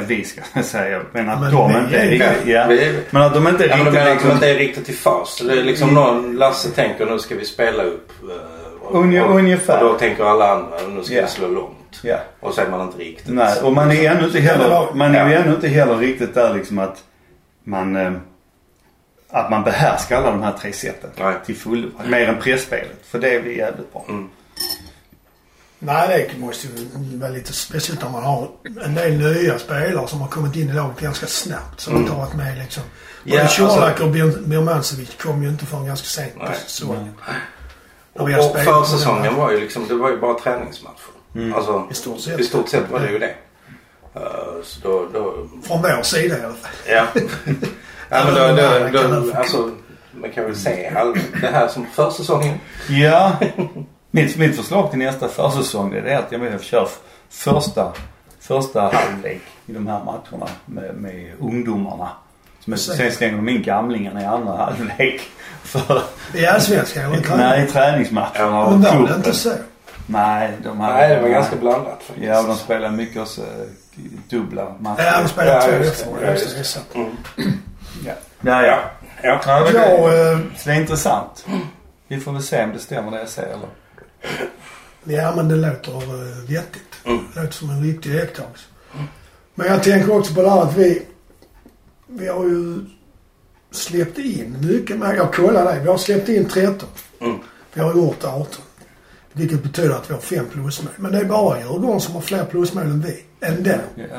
vi 0.07 0.23
ska 0.23 0.41
jag 0.53 0.65
säga, 0.65 1.01
men 1.11 1.29
att 1.29 1.41
Men 1.41 1.51
de 1.51 1.77
inte 1.77 1.97
är 1.97 2.07
riktigt, 2.09 2.45
Ja, 2.45 2.65
vi 2.69 2.99
Men 3.09 3.21
att 3.21 3.33
de 3.33 3.47
inte 3.47 3.65
är 3.65 3.69
Ja, 3.69 3.75
men 3.77 3.85
riktigt 3.85 4.05
de 4.05 4.11
liksom, 4.13 4.31
inte 4.31 4.49
är 4.49 4.55
riktigt 4.55 4.89
i 4.89 4.93
fas? 4.93 5.41
Det 5.47 5.59
är 5.59 5.63
liksom 5.63 5.93
någon, 5.93 6.35
Lasse 6.35 6.69
tänker 6.69 7.05
nu 7.05 7.19
ska 7.19 7.35
vi 7.35 7.45
spela 7.45 7.83
upp. 7.83 8.11
eh, 8.23 8.87
Och, 8.87 8.95
Unge- 9.03 9.21
och, 9.23 9.35
ungefär. 9.35 9.83
Och 9.83 9.89
då 9.93 9.99
tänker 9.99 10.23
alla 10.23 10.51
andra 10.51 10.77
nu 10.95 11.03
ska 11.03 11.15
Ja. 11.15 11.21
vi 11.21 11.27
slå 11.27 11.47
långt. 11.47 11.99
ja. 12.03 12.17
Och 12.39 12.53
så 12.53 12.61
är 12.61 12.69
man 12.69 12.81
inte 12.81 12.97
riktigt. 12.99 13.33
Nej, 13.33 13.61
och 13.63 13.73
man 13.73 13.91
är 13.91 14.11
ännu 14.11 14.25
inte 14.25 14.39
heller, 14.39 14.87
man 14.93 15.15
är 15.15 15.31
Ja. 15.31 15.39
ännu 15.39 15.51
inte 15.55 15.67
heller 15.67 15.95
riktigt 15.97 16.33
där 16.33 16.53
liksom 16.53 16.79
att 16.79 17.03
man, 17.63 17.95
eh, 17.95 18.11
att 19.31 19.49
man 19.51 19.63
behärskar 19.63 20.17
alla 20.17 20.31
de 20.31 20.43
här 20.43 20.53
tre 20.61 20.73
sätten 20.73 21.09
Nej. 21.19 21.33
till 21.45 21.55
fullo. 21.55 21.89
Mer 22.07 22.27
än 22.29 22.37
pressspelet. 22.41 22.99
För 23.09 23.19
det 23.19 23.29
är 23.29 23.39
vi 23.41 23.57
jävligt 23.57 23.93
bra. 23.93 24.05
Mm. 24.09 24.29
Nej, 25.79 26.29
det 26.33 26.39
måste 26.39 26.67
ju 26.67 26.73
vara 27.17 27.31
lite 27.31 27.53
speciellt 27.53 28.03
om 28.03 28.11
man 28.11 28.23
har 28.23 28.49
en 28.85 28.95
del 28.95 29.11
nya 29.17 29.59
spelare 29.59 30.07
som 30.07 30.21
har 30.21 30.27
kommit 30.27 30.55
in 30.55 30.69
i 30.69 30.73
laget 30.73 30.99
ganska 30.99 31.27
snabbt. 31.27 31.79
Som 31.79 31.97
inte 31.97 32.11
har 32.11 32.19
varit 32.19 32.33
med 32.35 32.57
liksom. 32.57 32.83
Mm. 32.83 33.37
Ja, 33.37 33.43
Både 33.43 33.55
Colak 33.75 33.89
alltså- 33.91 34.03
och 34.05 34.09
Bir- 34.15 34.47
Birmancevic 34.47 35.09
kom 35.21 35.43
ju 35.43 35.49
inte 35.49 35.65
förrän 35.65 35.85
ganska 35.85 36.07
sent 36.07 36.35
på 36.39 36.45
säsongen. 36.67 37.13
Och, 38.13 38.21
Och 38.29 38.57
försäsongen 38.59 39.35
var 39.35 39.51
ju 39.51 39.59
liksom, 39.59 39.87
det 39.87 39.93
var 39.95 40.09
ju 40.09 40.17
bara 40.19 40.39
träningsmatcher. 40.39 41.11
Mm. 41.35 41.53
Alltså, 41.53 41.87
I 41.91 41.93
stort 41.93 42.19
sett. 42.19 42.39
i 42.39 42.43
stort 42.43 42.69
sett 42.69 42.89
var 42.91 42.99
det 42.99 43.11
ju 43.11 43.19
det. 43.19 43.35
Uh, 44.15 44.21
så 44.63 44.79
då, 44.83 45.07
då, 45.13 45.47
Från 45.67 45.81
vår 45.81 46.03
sida 46.03 46.37
i 46.39 46.43
alla 46.43 46.53
fall. 46.53 46.71
ja. 46.87 47.05
ja 48.09 48.23
men 48.25 48.33
då, 48.35 48.39
då, 48.41 48.69
man 48.79 48.91
kan 48.91 49.11
då, 49.11 49.19
väl- 49.19 49.33
alltså, 49.35 49.71
man 50.11 50.31
kan 50.31 50.45
väl 50.45 50.55
se 50.55 50.87
all, 50.95 51.13
det 51.41 51.47
här 51.47 51.67
som 51.67 51.85
försäsongen. 51.93 52.57
Ja. 52.89 53.37
Mitt, 54.11 54.37
mitt 54.37 54.55
förslag 54.55 54.89
till 54.89 54.99
nästa 54.99 55.27
försäsong 55.27 55.91
det 55.91 56.13
är 56.13 56.17
att 56.19 56.31
jag 56.31 56.63
kör 56.63 56.87
första, 57.29 57.93
första 58.39 58.81
halvlek 58.81 59.41
i 59.65 59.71
de 59.73 59.87
här 59.87 60.03
matcherna 60.03 60.47
med, 60.65 60.95
med 60.95 61.33
ungdomarna. 61.39 62.09
Men 62.65 62.77
sen 62.79 63.11
slänger 63.11 63.35
de 63.35 63.49
in 63.49 63.61
gamlingarna 63.63 64.21
i 64.21 64.25
andra 64.25 64.55
halvlek. 64.55 65.21
För, 65.63 66.01
I 66.33 66.45
Allsvenskan 66.45 67.05
eller 67.05 67.21
träning? 67.23 67.37
nej, 67.37 67.67
träningsmatcherna 67.67 68.65
och 68.65 68.79
Men 68.79 68.99
var 69.01 69.07
det 69.07 69.15
inte 69.15 69.33
så? 69.33 69.51
Nej, 70.05 70.51
de 70.63 70.79
hade... 70.79 70.93
Nej, 70.93 71.15
det 71.15 71.21
var 71.21 71.29
ganska 71.29 71.55
blandat 71.55 72.03
faktiskt. 72.03 72.27
Ja, 72.27 72.43
de 72.43 72.55
spelar 72.55 72.91
mycket 72.91 73.21
också 73.21 73.41
eh, 73.41 73.47
dubbla 74.29 74.75
matcher. 74.79 75.03
Ja, 75.03 75.21
de 75.21 75.29
spelade 75.29 75.51
Ja, 75.57 75.61
två 75.61 75.71
just 75.85 76.03
det. 76.05 76.11
efter. 76.11 76.25
Ja, 76.25 76.31
Just 76.31 76.57
just 76.57 76.79
det. 76.93 76.99
Mm. 76.99 77.11
Ja, 78.05 78.13
ja. 78.41 78.61
ja. 78.65 78.79
Ja. 79.23 79.39
ja 79.45 79.71
det, 79.71 80.31
eh, 80.31 80.39
så 80.57 80.69
det 80.69 80.75
är 80.75 80.79
intressant. 80.81 81.45
Vi 82.07 82.19
får 82.19 82.31
väl 82.31 82.43
se 82.43 82.63
om 82.63 82.73
det 82.73 82.79
stämmer 82.79 83.11
det 83.11 83.17
jag 83.19 83.29
säger 83.29 83.53
eller? 83.53 83.67
Ja 85.03 85.35
men 85.35 85.47
det 85.47 85.55
låter 85.55 85.91
uh, 85.91 86.49
vettigt. 86.49 86.95
Mm. 87.05 87.19
Det 87.33 87.41
låter 87.41 87.53
som 87.53 87.69
en 87.69 87.83
riktig 87.83 88.11
iakttagelse. 88.11 88.65
Men 89.55 89.67
jag 89.67 89.83
tänker 89.83 90.17
också 90.17 90.33
på 90.33 90.41
det 90.41 90.49
här 90.49 90.61
att 90.61 90.77
vi, 90.77 91.01
vi 92.07 92.27
har 92.27 92.43
ju 92.43 92.85
släppt 93.71 94.17
in 94.17 94.57
mycket 94.61 94.99
mer. 94.99 95.13
Jag 95.13 95.33
kollade 95.33 95.73
det. 95.73 95.79
Vi 95.79 95.87
har 95.87 95.97
släppt 95.97 96.29
in 96.29 96.45
13. 96.45 96.89
Mm. 97.19 97.37
Vi 97.73 97.81
har 97.81 97.95
gjort 97.95 98.23
18. 98.23 98.47
Vilket 99.39 99.63
betyder 99.63 99.95
att 99.95 100.09
vi 100.09 100.13
har 100.13 100.21
fem 100.21 100.45
plusmål. 100.53 100.93
Men 100.95 101.11
det 101.11 101.17
är 101.19 101.25
bara 101.25 101.59
Djurgården 101.59 102.01
som 102.01 102.13
har 102.15 102.21
fler 102.21 102.45
plusmål 102.45 102.83
än 102.83 103.01
vi. 103.01 103.23
Ändå. 103.41 103.69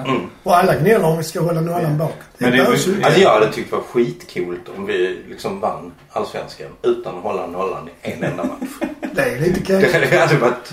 Mm. 0.07 0.21
Och 0.43 0.57
alla 0.57 0.75
gnäller 0.77 1.05
om 1.05 1.19
vi 1.19 1.25
ska 1.25 1.41
hålla 1.41 1.61
nollan 1.61 1.99
bak. 1.99 2.15
Men 2.39 2.53
det 2.53 2.59
ju 2.87 2.93
inte. 2.95 3.07
Alltså 3.07 3.21
jag 3.21 3.31
hade 3.31 3.53
tyckt 3.53 3.71
det 3.71 3.77
var 3.77 3.83
skitcoolt 3.83 4.69
om 4.77 4.87
vi 4.87 5.23
liksom 5.29 5.61
vann 5.61 5.93
Allsvenskan 6.11 6.67
utan 6.83 7.17
att 7.17 7.23
hålla 7.23 7.47
nollan 7.47 7.89
i 8.03 8.11
en 8.13 8.23
enda 8.25 8.45
match. 8.45 8.69
Det 9.15 9.23
är 9.23 9.39
lite 9.41 9.61
Det 9.77 9.83
kul. 9.93 10.19
hade 10.19 10.37
varit 10.37 10.73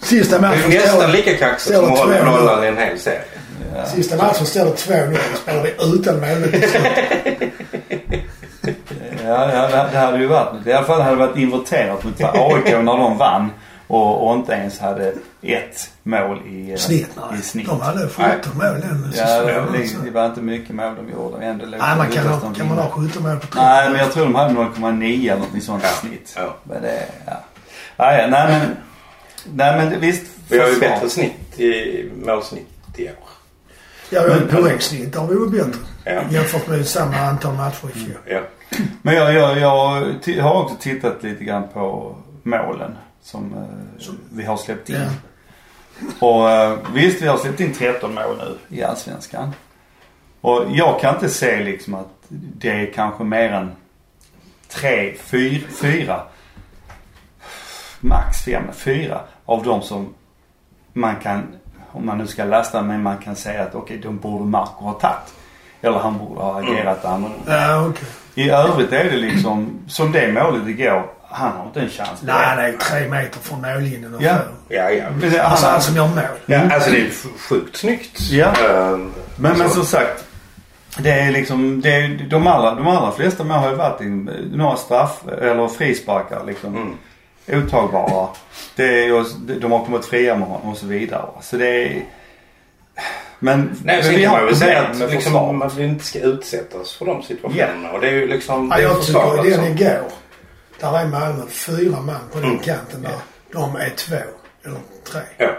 Sista 0.00 0.36
det 0.36 0.42
matchen 0.42 0.72
är 0.72 0.74
nästan 0.74 1.12
lika 1.12 1.36
kaxigt 1.36 1.60
ställer 1.62 1.84
som 1.84 1.92
att 1.92 1.98
hålla 1.98 2.30
nollan 2.30 2.64
i 2.64 2.66
en 2.66 2.76
hel 2.76 2.98
serie. 2.98 3.22
Ja. 3.76 3.86
sista 3.86 4.16
matchen 4.16 4.46
det 4.46 4.70
2-0. 4.70 5.12
Då 5.32 5.38
spelar 5.38 5.62
vi 5.62 5.70
utan 5.94 6.20
målvakt. 6.20 6.64
Ja, 9.24 9.52
ja 9.52 9.68
det, 9.68 9.88
det 9.92 9.98
hade 9.98 10.18
ju 10.18 10.26
varit 10.26 10.52
något. 10.54 10.66
I 10.66 10.72
alla 10.72 10.86
fall 10.86 11.00
hade 11.00 11.16
det 11.16 11.26
varit 11.26 11.36
inverterat 11.36 12.04
mot 12.04 12.20
AIK 12.20 12.64
när 12.64 12.82
de 12.96 13.18
vann 13.18 13.50
och, 13.86 14.28
och 14.28 14.34
inte 14.34 14.52
ens 14.52 14.78
hade 14.78 15.14
ett 15.42 15.90
mål 16.02 16.40
i, 16.46 16.72
eh, 16.72 16.76
Snitt, 16.76 17.08
i 17.38 17.42
snitt. 17.42 17.66
De 17.66 17.80
hade 17.80 18.08
17 18.08 18.28
mål 18.54 18.80
den 18.80 19.12
Ja, 19.16 19.42
det, 19.42 20.04
det 20.04 20.10
var 20.10 20.26
inte 20.26 20.40
mycket 20.40 20.74
mål 20.74 20.94
de 20.96 21.12
gjorde. 21.12 21.44
Ändå 21.44 21.66
Nej, 21.66 21.96
man 21.96 22.08
kan, 22.10 22.26
ha, 22.26 22.40
kan 22.54 22.68
man 22.68 22.78
ha 22.78 22.90
17 22.90 23.22
mål 23.22 23.36
på 23.36 23.46
tre? 23.46 23.62
Nej, 23.62 23.90
men 23.90 23.98
jag 23.98 24.12
tror 24.12 24.24
de 24.24 24.34
hade 24.34 24.54
0,9 24.54 25.32
eller 25.32 25.36
något 25.36 25.62
sånt 25.62 25.82
i 25.82 25.86
Ja, 25.86 25.92
snitt. 25.92 26.34
ja. 26.36 26.56
Men 26.64 26.82
det, 26.82 27.02
ja. 27.26 27.32
Ja, 27.96 28.26
nej 28.28 28.28
men, 28.30 28.76
nej 29.54 29.76
men 29.76 30.00
visst. 30.00 30.26
Vi 30.48 30.58
har 30.58 30.68
ju 30.68 30.80
bättre 30.80 31.08
snitt 31.08 31.60
i 31.60 32.10
målsnitt 32.24 32.68
i 32.96 33.08
år. 33.08 33.14
Ja, 34.12 34.22
men 34.28 34.48
poängsnitt 34.48 35.14
har 35.14 35.26
vi 35.26 35.34
ju 35.34 35.50
bättre. 35.50 35.80
Ja. 36.04 36.22
Jämfört 36.30 36.68
med 36.68 36.86
samma 36.86 37.16
antal 37.16 37.54
matcher 37.54 37.88
i 37.94 37.98
fjol. 37.98 38.16
Ja. 38.24 38.40
Men 39.02 39.14
jag, 39.14 39.34
jag, 39.34 39.58
jag 39.58 40.42
har 40.42 40.62
också 40.62 40.76
tittat 40.80 41.22
lite 41.22 41.44
grann 41.44 41.68
på 41.74 42.16
målen 42.42 42.96
som 43.22 43.54
eh, 43.54 44.12
vi 44.32 44.44
har 44.44 44.56
släppt 44.56 44.88
in. 44.88 44.96
Ja. 44.96 45.08
Och 46.18 46.50
eh, 46.50 46.78
visst, 46.94 47.22
vi 47.22 47.26
har 47.26 47.36
släppt 47.36 47.60
in 47.60 47.72
13 47.72 48.14
mål 48.14 48.36
nu 48.38 48.76
i 48.76 48.82
Allsvenskan. 48.82 49.52
Och 50.40 50.64
jag 50.70 51.00
kan 51.00 51.14
inte 51.14 51.28
se 51.28 51.64
liksom 51.64 51.94
att 51.94 52.08
det 52.28 52.70
är 52.70 52.92
kanske 52.92 53.24
mer 53.24 53.52
än 53.52 53.72
tre, 54.68 55.14
fyra, 55.18 55.66
fyra 55.70 56.22
max 58.00 58.44
fem, 58.44 58.64
fyra 58.72 59.20
av 59.44 59.62
dem 59.62 59.82
som 59.82 60.14
man 60.92 61.16
kan, 61.16 61.46
om 61.92 62.06
man 62.06 62.18
nu 62.18 62.26
ska 62.26 62.44
lasta, 62.44 62.82
men 62.82 63.02
man 63.02 63.18
kan 63.18 63.36
säga 63.36 63.62
att 63.62 63.74
okej, 63.74 63.98
de 64.02 64.18
borde 64.18 64.44
Marco 64.44 64.84
ha 64.84 64.92
tagit. 64.92 65.34
Eller 65.82 65.98
han 65.98 66.18
borde 66.18 66.40
ha 66.40 66.58
agerat 66.60 67.04
annorlunda. 67.04 67.66
Ja, 67.68 67.86
okej. 67.88 68.08
I 68.34 68.50
övrigt 68.50 68.92
är 68.92 69.04
det 69.04 69.16
liksom, 69.16 69.80
som 69.88 70.12
det 70.12 70.32
målet 70.32 70.68
igår, 70.68 71.06
han 71.28 71.52
har 71.56 71.64
inte 71.66 71.80
en 71.80 71.88
chans. 71.88 72.22
Nej, 72.22 72.56
det 72.56 72.62
är 72.62 72.72
tre 72.72 73.08
meter 73.08 73.40
från 73.40 73.60
mållinjen 73.60 74.14
och 74.14 74.22
Ja. 74.22 74.34
för. 74.34 74.74
Ja, 74.76 74.90
ja. 74.90 75.04
Men 75.10 75.30
det- 75.30 75.42
Alltså 75.44 75.64
han- 75.66 75.72
han 75.72 75.82
som 75.82 75.96
gör 75.96 76.06
mål. 76.08 76.18
ja 76.46 76.60
alltså 76.74 76.90
det 76.90 77.00
är 77.00 77.10
sjukt 77.48 77.76
snyggt. 77.76 78.20
Ja. 78.20 78.46
Ehm, 78.46 79.12
Men, 79.36 79.58
men 79.58 79.68
så- 79.68 79.74
som 79.74 79.84
sagt. 79.84 80.24
Det 80.98 81.10
är 81.10 81.30
liksom, 81.32 81.80
det 81.80 81.90
är, 81.96 82.26
de, 82.30 82.46
allra, 82.46 82.74
de 82.74 82.86
allra 82.88 83.12
flesta 83.12 83.44
mål 83.44 83.56
har 83.58 83.70
ju 83.70 83.76
varit 83.76 84.00
i 84.00 84.04
några 84.56 84.76
straff 84.76 85.20
eller 85.42 85.68
frisparkar 85.68 86.44
liksom. 86.46 86.76
Mm. 86.76 86.94
Otagbara. 87.48 88.28
Det 88.76 88.84
är, 89.04 89.06
ju- 89.06 89.58
de 89.60 89.72
har 89.72 89.84
kommit 89.84 90.04
fria 90.04 90.36
med 90.36 90.48
honom 90.48 90.68
och 90.68 90.76
så 90.76 90.86
vidare. 90.86 91.26
Så 91.42 91.56
det 91.56 91.66
är... 91.84 92.04
Men, 93.38 93.78
Nej, 93.84 94.02
men 94.04 94.14
vi 94.14 94.24
har 94.24 94.52
säga 94.52 94.80
problem 94.80 94.90
att 94.92 94.98
med 94.98 95.10
liksom, 95.10 95.32
försvar. 95.32 95.66
att 95.66 95.74
vi 95.74 95.84
inte 95.84 96.04
ska 96.04 96.18
utsättas 96.20 96.92
för 96.94 97.04
de 97.06 97.22
situationerna. 97.22 97.90
Och 97.92 98.00
det 98.00 98.08
är 98.08 98.12
ju 98.12 98.26
liksom... 98.28 98.68
Ja, 98.70 98.76
det 98.76 98.82
är 98.82 98.86
jag 98.88 99.02
tycker 99.02 99.42
den 99.42 99.54
som- 99.54 99.64
igår. 99.64 100.12
Där 100.80 100.98
är 100.98 101.06
Malmö 101.06 101.42
fyra 101.48 102.00
man 102.00 102.20
på 102.32 102.38
den 102.38 102.44
Mm. 102.48 102.58
kanten 102.58 103.02
där. 103.02 103.12
De 103.52 103.76
är 103.76 103.90
två. 103.96 104.16
Eller 104.64 104.78
tre. 105.12 105.20
Ja. 105.38 105.50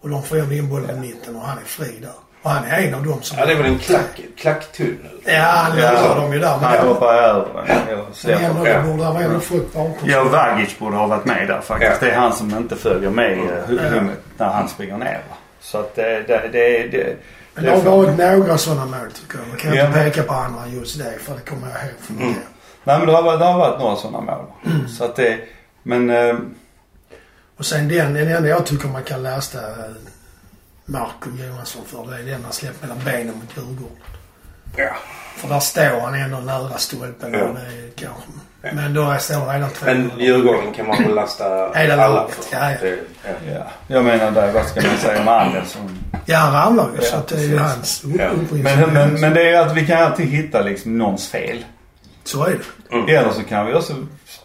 Och 0.00 0.08
de 0.08 0.22
får 0.22 0.38
ändå 0.38 0.54
in 0.54 0.68
bollen 0.68 0.96
i 1.04 1.08
mitten 1.08 1.36
och 1.36 1.42
han 1.42 1.58
är 1.58 1.62
fri 1.64 1.98
där. 2.00 2.10
Och 2.42 2.50
han 2.50 2.64
är 2.64 2.78
en 2.88 2.94
av 2.94 3.04
dem 3.06 3.22
som... 3.22 3.38
ja, 3.38 3.46
det 3.46 3.52
är 3.52 3.56
väl 3.56 3.66
en 3.66 3.78
klack, 3.78 4.20
klacktunnel. 4.36 5.20
Ja, 5.24 5.40
han 5.42 5.78
Ja. 5.78 5.92
löser 5.92 6.14
dem 6.14 6.32
ju 6.32 6.38
där. 6.38 6.48
Han 6.48 6.60
Men 6.60 6.88
hoppar 6.88 7.14
över 7.14 7.48
den. 7.54 7.76
Jag 7.88 8.06
men 8.40 8.44
ändå 8.44 8.68
Ja. 8.68 8.82
borde 8.82 8.96
det 9.04 9.10
vara 9.10 9.22
ändå 9.24 9.40
folk 9.40 9.72
bakom. 9.72 9.94
Ja, 10.08 10.24
Vagic 10.24 10.78
borde 10.78 10.96
ha 10.96 11.06
varit 11.06 11.24
med 11.24 11.48
där 11.48 11.60
faktiskt. 11.60 11.92
Ja. 12.02 12.06
Det 12.08 12.12
är 12.12 12.16
han 12.18 12.32
som 12.32 12.56
inte 12.56 12.76
följer 12.76 13.10
med 13.10 13.32
Mm. 13.32 13.78
mm. 13.94 14.10
när 14.36 14.46
han 14.48 14.68
springer 14.68 14.96
ner. 14.98 15.20
Så 15.60 15.78
att 15.78 15.94
det, 15.94 16.22
det, 16.28 16.48
det, 16.52 16.88
det, 16.88 17.16
Men 17.54 17.64
det 17.64 17.70
har 17.70 17.80
varit 17.80 18.18
några 18.18 18.58
sådana 18.58 18.84
mål 18.86 19.10
tycker 19.20 19.38
jag. 19.38 19.48
Man 19.48 19.56
kan 19.56 19.74
Ja. 19.74 19.86
inte 19.86 19.98
peka 20.04 20.22
på 20.22 20.34
andra 20.34 20.66
just 20.66 20.98
det 20.98 21.18
för 21.20 21.34
det 21.34 21.40
kommer 21.50 21.66
jag 21.68 21.76
ihåg 21.82 21.94
från 22.06 22.16
Mm. 22.16 22.34
Nej 22.84 22.98
men 22.98 23.06
det 23.06 23.12
har, 23.12 23.22
varit- 23.22 23.38
det 23.40 23.44
har 23.44 23.58
varit 23.58 23.78
några 23.80 23.96
sådana 23.96 24.20
mål. 24.20 24.44
Så 24.98 25.04
att 25.04 25.16
det, 25.16 25.38
men 25.82 26.10
eh, 26.10 26.34
Och 27.58 27.64
sen 27.66 27.88
den, 27.88 28.14
den 28.14 28.28
enda 28.28 28.48
jag 28.48 28.66
tycker 28.66 28.88
man 28.88 29.02
kan 29.02 29.22
lasta 29.22 29.58
Marco 30.90 31.30
Johansson 31.30 31.82
för 31.86 32.06
det 32.10 32.18
är 32.18 32.22
den 32.24 32.44
han 32.44 32.52
släppt 32.52 32.82
mellan 32.82 32.98
benen 33.04 33.34
mot 33.34 33.56
Djurgården. 33.56 33.96
Ja. 34.76 34.96
För 35.36 35.48
där 35.48 35.60
står 35.60 36.00
han 36.00 36.14
ändå 36.14 36.38
nära 36.38 36.78
stolpen. 36.78 37.32
Ja. 37.32 37.56
kanske... 37.96 38.22
Ja. 38.62 38.68
Men 38.72 38.94
då 38.94 39.16
står 39.18 39.46
det 39.46 39.52
redan 39.52 39.70
två 39.70 39.86
Men 39.86 40.10
Djurgården 40.18 40.72
kan 40.72 40.86
man 40.86 41.02
väl 41.02 41.14
lasta 41.14 41.72
Hela 41.74 41.94
alla 41.94 42.08
laget, 42.08 42.34
för. 42.34 42.56
ja, 42.56 42.70
ja. 42.70 42.76
Det, 42.80 42.98
ja. 43.24 43.52
ja. 43.54 43.66
Jag 43.86 44.04
menar 44.04 44.30
där, 44.30 44.52
vad 44.52 44.66
ska 44.66 44.80
man 44.82 44.96
säga 44.96 45.20
om 45.20 45.28
Andersson? 45.28 45.98
Ja, 46.26 46.36
han 46.36 46.52
ramlar 46.52 46.88
ju 46.90 46.96
Ja, 46.96 47.02
så 47.02 47.16
att 47.16 47.28
det 47.28 47.36
är 47.36 47.40
ju 47.48 47.58
hans 47.58 48.04
upp, 48.04 48.10
Ja. 48.18 48.30
Men, 48.50 48.92
men, 48.92 49.20
men 49.20 49.34
det 49.34 49.50
är 49.50 49.60
att 49.66 49.76
vi 49.76 49.86
kan 49.86 50.02
alltid 50.02 50.26
hitta 50.26 50.60
liksom 50.60 50.98
någons 50.98 51.28
fel. 51.28 51.64
Så 52.24 52.44
är 52.44 52.58
det. 52.90 53.16
Eller 53.16 53.30
så 53.30 53.42
kan 53.42 53.66
vi 53.66 53.74
också 53.74 53.92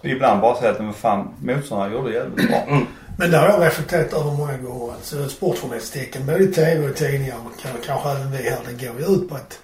ibland 0.02 0.42
bara 0.42 0.56
säga 0.56 0.72
att 0.72 0.80
men 0.80 0.94
fan 0.94 1.34
motståndaren 1.42 1.94
gjorde 1.94 2.10
det 2.10 2.16
jävligt 2.16 2.50
bra. 2.50 2.80
Men 3.18 3.32
det 3.32 3.38
har 3.38 3.50
jag 3.50 3.62
reflekterat 3.66 4.14
över 4.14 4.32
många 4.32 4.58
gånger. 4.58 4.94
Alltså 4.94 5.30
sportjournalistiken, 5.30 6.26
både 6.26 6.44
i 6.44 6.48
TV 6.48 6.90
och 6.90 6.96
tidningar 6.96 7.36
och 7.46 7.62
kan- 7.62 7.72
kanske 7.86 8.10
även 8.10 8.32
vi 8.32 8.50
här, 8.50 8.58
det 8.68 8.86
går 8.88 9.00
ju 9.00 9.06
ut 9.16 9.30
på 9.30 9.36
att 9.36 9.60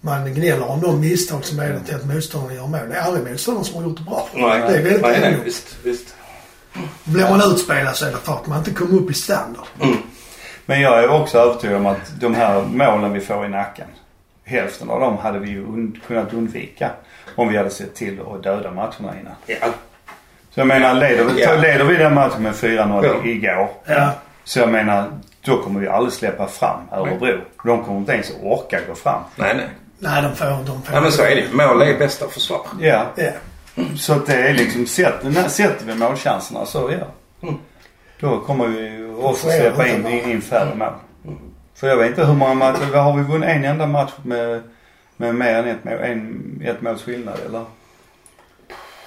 man 0.00 0.34
gnäller 0.34 0.68
om 0.70 0.80
de 0.80 1.00
misstag 1.00 1.44
som 1.44 1.58
leder 1.60 1.80
till 1.86 1.94
att 1.94 2.04
motståndaren 2.04 2.56
gör 2.56 2.66
mål. 2.66 2.80
Det 2.88 2.96
är 2.96 3.00
aldrig 3.00 3.30
motståndaren 3.30 3.64
som 3.64 3.76
har 3.76 3.82
gjort 3.90 3.98
det 3.98 4.04
bra. 4.04 4.28
Nej, 4.34 4.60
Det 4.60 4.76
är 4.78 4.82
väldigt 4.82 5.02
nej, 5.02 5.20
nej, 5.20 5.36
visst, 5.44 5.76
visst. 5.84 6.14
Blir 7.04 7.30
man 7.30 7.52
utspelad 7.52 7.96
så 7.96 8.06
är 8.06 8.10
det 8.10 8.16
för 8.16 8.32
att 8.32 8.46
man 8.46 8.58
inte 8.58 8.70
kom 8.70 8.98
upp 8.98 9.10
i 9.10 9.14
standard. 9.14 9.64
Men 10.66 10.80
jag 10.80 11.04
är 11.04 11.08
också 11.08 11.38
övertygad 11.38 11.76
om 11.76 11.86
att 11.86 12.20
de 12.20 12.34
här 12.34 12.62
målen 12.62 13.12
vi 13.12 13.20
får 13.20 13.46
i 13.46 13.48
nacken. 13.48 13.86
Hälften 14.44 14.90
av 14.90 15.00
dem 15.00 15.16
hade 15.16 15.38
vi 15.38 15.48
ju 15.50 15.66
und- 15.66 16.00
kunnat 16.06 16.32
undvika. 16.32 16.90
Om 17.36 17.48
vi 17.48 17.56
hade 17.56 17.70
sett 17.70 17.94
till 17.94 18.20
att 18.20 18.42
döda 18.42 18.70
matcherna 18.70 19.20
innan. 19.20 19.32
Ja. 19.46 19.56
Så 20.50 20.60
jag 20.60 20.66
menar 20.66 20.94
leder, 20.94 21.24
vi- 21.24 21.42
Ja. 21.42 21.56
leder 21.56 21.84
vi 21.84 21.96
den 21.96 22.14
matchen 22.14 22.42
med 22.42 22.54
4-0 22.54 23.04
Ja. 23.06 23.24
igår. 23.30 23.68
Ja. 23.86 24.10
Så 24.44 24.58
jag 24.58 24.68
menar, 24.68 25.04
då 25.44 25.62
kommer 25.62 25.80
vi 25.80 25.88
aldrig 25.88 26.12
släppa 26.12 26.46
fram 26.46 26.80
Örebro. 26.92 27.38
De 27.64 27.84
kommer 27.84 27.98
inte 27.98 28.12
ens 28.12 28.32
orka 28.42 28.78
gå 28.88 28.94
fram. 28.94 29.22
Nej, 29.36 29.54
nej. 29.56 29.66
Nej, 29.98 30.22
de 30.22 30.36
får... 30.36 30.46
De 30.46 30.82
får 30.82 30.94
Ja, 30.94 31.00
men 31.00 31.12
så 31.12 31.22
är 31.22 31.36
det. 31.36 31.44
Mål 31.52 31.82
är 31.82 31.98
bästa 31.98 32.28
försvar. 32.28 32.60
Ja, 32.80 33.04
Ja. 33.16 33.30
så 33.96 34.12
att 34.12 34.26
det 34.26 34.34
är 34.34 34.54
liksom, 34.54 34.86
sätter, 34.86 35.48
sätter 35.48 35.86
vi 35.86 35.94
målchanserna 35.94 36.66
så 36.66 36.90
ja. 37.00 37.06
Mm. 37.48 37.60
Då 38.20 38.40
kommer 38.40 38.66
vi 38.66 39.12
också 39.22 39.46
släppa 39.50 39.86
in, 39.88 40.06
in, 40.06 40.30
in 40.30 40.42
färre 40.42 40.74
mål. 40.74 40.92
För 41.74 41.88
jag 41.88 41.96
vet 41.96 42.08
inte 42.08 42.24
hur 42.26 42.34
många 42.34 42.54
matcher, 42.54 42.86
vad 42.92 43.02
har 43.04 43.16
vi 43.16 43.22
vunnit 43.22 43.48
en 43.48 43.64
enda 43.64 43.86
match 43.86 44.10
med, 44.22 44.62
med 45.16 45.34
mer 45.34 45.54
än 45.54 45.66
ett 45.68 45.84
mål, 45.84 45.94
en, 45.94 46.62
ett 46.64 46.82
måls 46.82 47.02
skillnad 47.02 47.34
eller? 47.46 47.64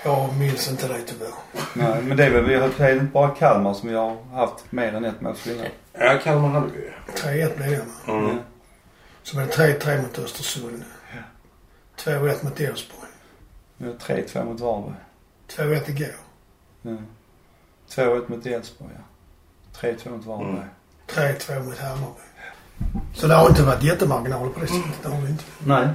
Jag 0.04 0.38
minns 0.38 0.70
inte 0.72 0.88
det 0.88 1.02
tyvärr. 1.08 1.34
Nej, 1.74 2.02
men 2.02 2.18
det 2.18 2.26
är 2.26 2.30
väl, 2.30 2.44
vi 2.46 2.56
har, 2.56 2.70
det 2.78 2.84
är 2.84 2.94
inte 2.94 3.06
bara 3.06 3.30
Kalmar 3.30 3.74
som 3.74 3.90
vi 3.90 3.96
har 3.96 4.18
haft 4.34 4.72
mer 4.72 4.94
än 4.94 5.06
ett 5.06 5.22
måls 5.22 5.40
skillnad. 5.42 5.68
Ja, 5.94 6.20
Kalmar 6.24 6.50
hade 6.50 6.68
vi 6.68 6.80
ju. 6.80 6.92
3-1 7.48 7.56
blev 7.58 7.70
det. 7.72 7.78
va? 7.78 8.14
Mm. 8.20 8.38
Så 9.24 9.38
var 9.38 9.44
det 9.44 9.80
3-3 9.80 10.02
mot 10.02 10.20
Östersund. 10.20 10.84
2-1 11.98 12.44
mot 12.46 12.60
Elfsborg. 12.60 13.10
Vi 13.78 13.86
har 13.88 13.94
3-2 13.94 14.46
mot 14.46 14.60
Varberg. 14.60 14.96
2-1 15.50 15.90
igår. 15.90 16.16
Ja. 16.82 16.92
2-1 17.90 18.32
mot 18.32 18.46
Elfsborg 18.46 18.92
ja. 18.96 19.04
3-2 19.90 20.10
mot 20.10 20.26
Varberg. 20.26 20.48
Mm. 21.18 21.36
3-2 21.36 21.64
mot 21.66 21.78
Hammarby. 21.80 22.20
Så 23.16 23.28
det 23.28 23.34
har 23.34 23.50
inte 23.50 23.64
varit 23.64 23.84
jättemarginaler 23.84 24.50
på 24.50 24.60
det 24.60 24.68
sättet. 24.68 25.04
Det 25.04 25.10
har 25.10 25.22
vi 25.22 25.30
inte. 25.30 25.44
Nej. 25.66 25.88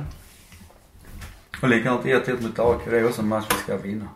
Och 1.62 1.68
likadant 1.68 2.04
1-1 2.04 2.42
mot 2.42 2.58
AIK. 2.58 2.80
Det 2.90 2.98
är 2.98 3.06
också 3.06 3.20
en 3.22 3.28
match 3.28 3.46
vi 3.50 3.56
ska 3.62 3.76
vinna. 3.76 4.08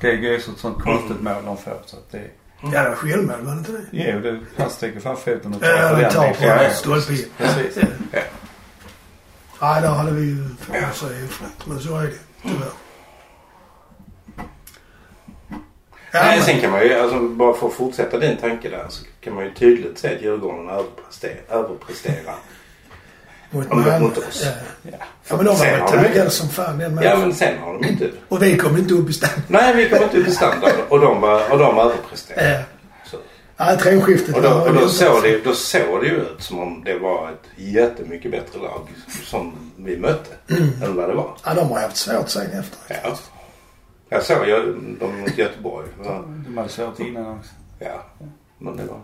Det 0.00 0.10
är 0.10 0.16
ju 0.16 0.40
så 0.40 0.50
ett 0.52 0.58
sånt 0.58 0.82
konstigt 0.82 1.20
mål 1.20 1.44
de 1.44 1.56
får 1.56 1.78
så 1.86 1.96
att 1.96 2.10
det... 2.12 2.22
Ja, 2.72 2.82
det 2.82 2.88
var 2.88 2.96
självmål, 2.96 3.36
var 3.42 3.52
det 3.52 3.58
inte 3.58 3.72
det? 3.72 3.82
Jo, 3.90 4.20
det, 4.20 4.40
han 4.58 4.70
sticker 4.70 5.00
fram 5.00 5.16
foten 5.16 5.54
och 5.54 5.60
tar 5.60 5.68
Ja, 5.68 5.88
på 5.88 5.94
det 5.96 6.02
den. 6.02 6.12
tar 6.12 6.32
på 6.32 6.44
Ja, 6.44 6.62
ja. 6.62 6.70
stolpe 6.70 7.12
in. 7.12 7.24
Precis. 7.38 7.76
Ja. 8.12 8.20
Nej, 9.60 9.82
där 9.82 9.88
hade 9.88 10.10
vi 10.12 10.22
ju 10.26 10.44
för 10.60 10.72
sig 10.92 11.24
ofrätt. 11.24 11.66
Men 11.66 11.80
så 11.80 11.96
är 11.96 12.02
det 12.02 12.12
tyvärr. 12.42 12.68
Ja, 16.12 16.22
Nej, 16.22 16.36
men, 16.36 16.44
sen 16.46 16.60
kan 16.60 16.70
man 16.70 16.80
ju, 16.82 16.94
alltså, 16.94 17.20
bara 17.20 17.54
för 17.54 17.66
att 17.66 17.72
fortsätta 17.72 18.18
din 18.18 18.36
tanke 18.36 18.68
där, 18.70 18.86
så 18.88 19.04
kan 19.20 19.34
man 19.34 19.44
ju 19.44 19.54
tydligt 19.54 19.98
se 19.98 20.14
att 20.16 20.22
Djurgården 20.22 20.68
överpresterar. 20.68 21.36
överpresterar. 21.48 22.34
Mot, 23.50 23.70
mot- 24.00 24.18
oss. 24.18 24.42
Ja. 24.44 24.50
Ja. 24.82 24.90
ja, 25.28 25.36
men 25.36 25.44
de 25.46 25.50
var 25.50 25.64
Sen 25.64 25.80
de- 25.80 25.86
taggade 25.92 26.30
som 26.30 26.48
fan 26.48 26.78
den 26.78 26.90
Ja, 26.90 26.94
matchen. 26.94 27.20
men 27.20 27.34
sen 27.34 27.58
har 27.58 27.72
de 27.72 27.84
inte... 27.84 28.10
Och 28.28 28.42
vi 28.42 28.56
kom 28.58 28.76
inte 28.76 28.94
upp 28.94 29.10
i 29.10 29.12
stand. 29.12 29.42
Nej, 29.48 29.76
vi 29.76 29.88
kom 29.88 30.02
inte 30.02 30.18
upp 30.18 30.28
i 30.28 30.30
standard 30.32 30.72
och 30.88 31.00
de, 31.00 31.20
var, 31.20 31.52
och 31.52 31.58
de 31.58 31.78
överpresterade. 31.78 32.50
Ja. 32.58 32.62
Så. 33.10 33.16
Nej, 33.56 33.78
trängskiftet 33.78 34.36
Och, 34.36 34.42
då, 34.42 34.48
var 34.48 34.68
och 34.68 34.74
då, 34.74 34.88
såg 34.88 35.22
det, 35.22 35.44
då 35.44 35.54
såg 35.54 36.00
det 36.02 36.06
ju 36.08 36.14
ut 36.20 36.42
som 36.42 36.58
om 36.60 36.84
det 36.84 36.98
var 36.98 37.30
ett 37.30 37.48
jättemycket 37.60 38.30
bättre 38.30 38.58
lag 38.58 38.88
som 39.24 39.52
vi 39.76 39.96
mötte 39.96 40.30
än 40.84 40.96
vad 40.96 41.08
det 41.08 41.14
var. 41.14 41.30
Ja, 41.44 41.54
de 41.54 41.68
har 41.70 41.80
haft 41.80 41.96
svårt 41.96 42.28
sen 42.28 42.46
efter. 42.46 42.78
Ja. 43.04 43.16
Jag 44.08 44.22
såg 44.22 44.46
ju 44.46 44.74
dem 45.00 45.20
mot 45.20 45.38
Göteborg. 45.38 45.86
Ja, 46.04 46.24
De 46.46 46.56
hade 46.58 46.68
svårt 46.68 47.00
innan 47.00 47.38
också. 47.38 47.50
ja. 47.78 48.02
men 48.58 48.76
det 48.76 48.82
var... 48.84 49.00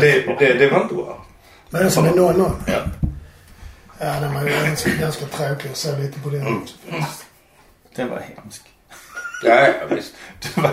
Det, 0.00 0.38
det, 0.38 0.54
det 0.54 0.70
var 0.70 0.82
inte 0.82 0.94
bra. 0.94 1.26
Men 1.70 1.80
den 1.82 1.90
som 1.90 2.04
är 2.04 2.10
0-0. 2.10 2.50
Ja. 2.66 2.72
Ja, 3.98 4.20
den 4.20 4.34
var 4.34 4.42
ju 4.42 4.48
ganska, 4.66 4.90
ganska 4.90 5.26
tråkig 5.26 5.68
att 5.70 5.76
se 5.76 5.98
lite 5.98 6.20
på 6.20 6.28
den 6.30 6.46
Mm. 6.46 6.62
Den 7.96 8.10
var 8.10 8.18
hemsk. 8.36 8.62
Ja, 9.44 9.68
visst. 9.90 10.14
Det 10.42 10.56
var, 10.62 10.70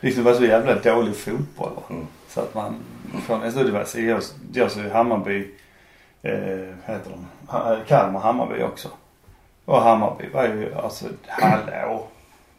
liksom, 0.00 0.24
det 0.24 0.30
var 0.30 0.34
så 0.34 0.44
jävla 0.44 0.74
dålig 0.74 1.16
fotboll. 1.16 1.72
Mm. 1.90 2.06
Så 2.28 2.40
att 2.40 2.54
man... 2.54 2.76
Från, 3.26 3.42
alltså 3.42 3.64
det 3.64 3.70
var 3.70 3.84
så, 3.84 4.00
jag, 4.00 4.22
jag 4.52 4.70
så 4.70 4.88
Hammarby, 4.88 5.50
eh, 6.22 6.32
heter 6.86 7.10
de? 7.10 7.26
Ha- 7.46 7.76
Kalmar 7.88 8.20
Hammarby 8.20 8.62
också. 8.62 8.88
Och 9.64 9.82
Hammarby 9.82 10.28
var 10.28 10.44
ju 10.44 10.74
alltså 10.74 11.04
hallå. 11.28 12.06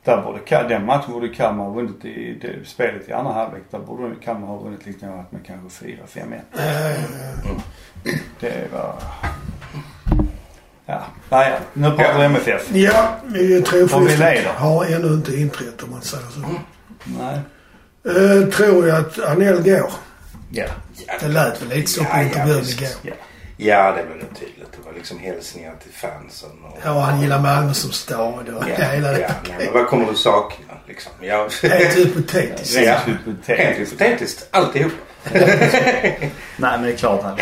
Där 0.03 0.21
borde, 0.21 0.39
den 0.67 0.85
matchen 0.85 1.13
borde 1.13 1.27
Kalmar 1.29 1.63
ha 1.65 1.71
vunnit 1.71 2.05
i 2.05 2.33
det, 2.41 2.67
spelet 2.67 3.09
i 3.09 3.13
andra 3.13 3.33
halvlek. 3.33 3.63
Där 3.71 3.79
borde 3.79 4.15
Kalmar 4.23 4.47
ha 4.47 4.57
vunnit 4.57 4.85
liksom 4.85 5.09
med 5.29 5.45
kanske 5.45 5.85
4-5-1. 5.85 6.39
Eh, 6.53 7.51
Det 8.39 8.71
var... 8.73 8.95
Ja, 10.91 11.01
nej, 11.29 11.51
nu 11.73 11.89
pratar 11.91 12.19
vi 12.19 12.25
MFF. 12.25 12.69
Ja, 12.73 13.15
leder. 13.29 14.53
har 14.53 14.85
ännu 14.85 15.07
inte 15.07 15.35
inträtt 15.35 15.83
om 15.83 15.91
man 15.91 16.01
säger 16.01 16.23
så. 16.33 16.39
Nej. 17.19 17.39
Eh, 18.05 18.47
tror 18.49 18.87
jag 18.87 18.97
att 18.97 19.19
Anel 19.19 19.61
går. 19.63 19.91
Ja. 20.49 20.65
Det 21.19 21.27
lät 21.27 21.61
väl 21.61 21.69
lite 21.69 21.91
så 21.91 22.03
på 22.03 22.09
Ja, 22.11 22.17
ja, 22.17 22.23
intervjun 22.23 22.57
visst. 22.59 22.81
igår. 22.81 22.91
Ja. 23.01 23.13
Ja, 23.57 23.77
det 23.91 24.03
var 24.09 24.15
nog 24.15 24.39
tydligt. 24.39 24.71
Det 24.71 24.85
var 24.85 24.93
liksom 24.93 25.19
hälsningar 25.19 25.73
till 25.83 25.91
fansen. 25.93 26.49
Och, 26.65 26.77
Ja, 26.85 26.91
och 26.91 27.01
han 27.01 27.21
gillar 27.21 27.39
Malmö 27.39 27.73
som 27.73 27.91
stad 27.91 28.49
och 28.49 28.63
ja, 28.79 28.85
hela 28.85 29.19
ja, 29.19 29.27
det. 29.43 29.55
men 29.57 29.73
vad 29.73 29.87
kommer 29.87 30.05
du 30.05 30.15
sakna 30.15 30.73
liksom? 30.87 31.11
Ja, 31.21 31.47
Helt 31.63 31.97
hypotetiskt. 31.97 32.81
Ja. 32.81 32.97
Helt 33.47 33.79
hypotetiskt. 33.79 34.47
Alltihop. 34.51 34.91
Nej 35.33 36.31
men 36.57 36.81
det 36.81 36.91
är 36.93 36.97
klart 36.97 37.23
han 37.23 37.37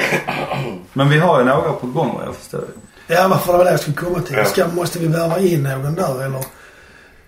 Men 0.93 1.09
vi 1.09 1.19
har 1.19 1.39
ju 1.39 1.45
några 1.45 1.71
på 1.73 1.87
gång 1.87 2.13
vad 2.17 2.27
jag 2.27 2.35
förstår. 2.35 2.63
Ja, 3.11 3.27
varför 3.27 3.51
det 3.51 3.57
var 3.57 3.65
det 3.65 3.71
jag 3.71 3.79
skulle 3.79 3.95
komma 3.95 4.19
till. 4.21 4.35
Ja. 4.37 4.45
Ska, 4.45 4.67
måste 4.67 4.99
vi 4.99 5.07
värva 5.07 5.39
in 5.39 5.63
någon 5.63 5.95
där 5.95 6.23
eller? 6.25 6.45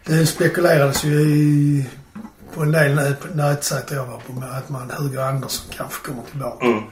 Det 0.05 0.25
spekulerades 0.25 1.03
ju 1.03 1.21
i, 1.21 1.85
på 2.55 2.61
en 2.63 2.71
del 2.71 2.95
nät, 2.95 3.35
nätsajter 3.35 3.95
jag 3.95 4.05
var 4.05 4.17
på 4.27 4.33
med 4.33 4.49
att 4.57 4.69
man 4.69 4.91
Hugo 4.97 5.19
Andersson 5.21 5.65
kanske 5.77 6.05
kommer 6.07 6.23
tillbaka. 6.31 6.65
Mm. 6.65 6.83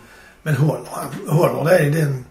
Men 0.43 0.55
håller 0.55 0.87
han? 0.91 1.37
Håller 1.37 1.71
det 1.71 1.79
i 1.79 1.89
den 1.89 2.25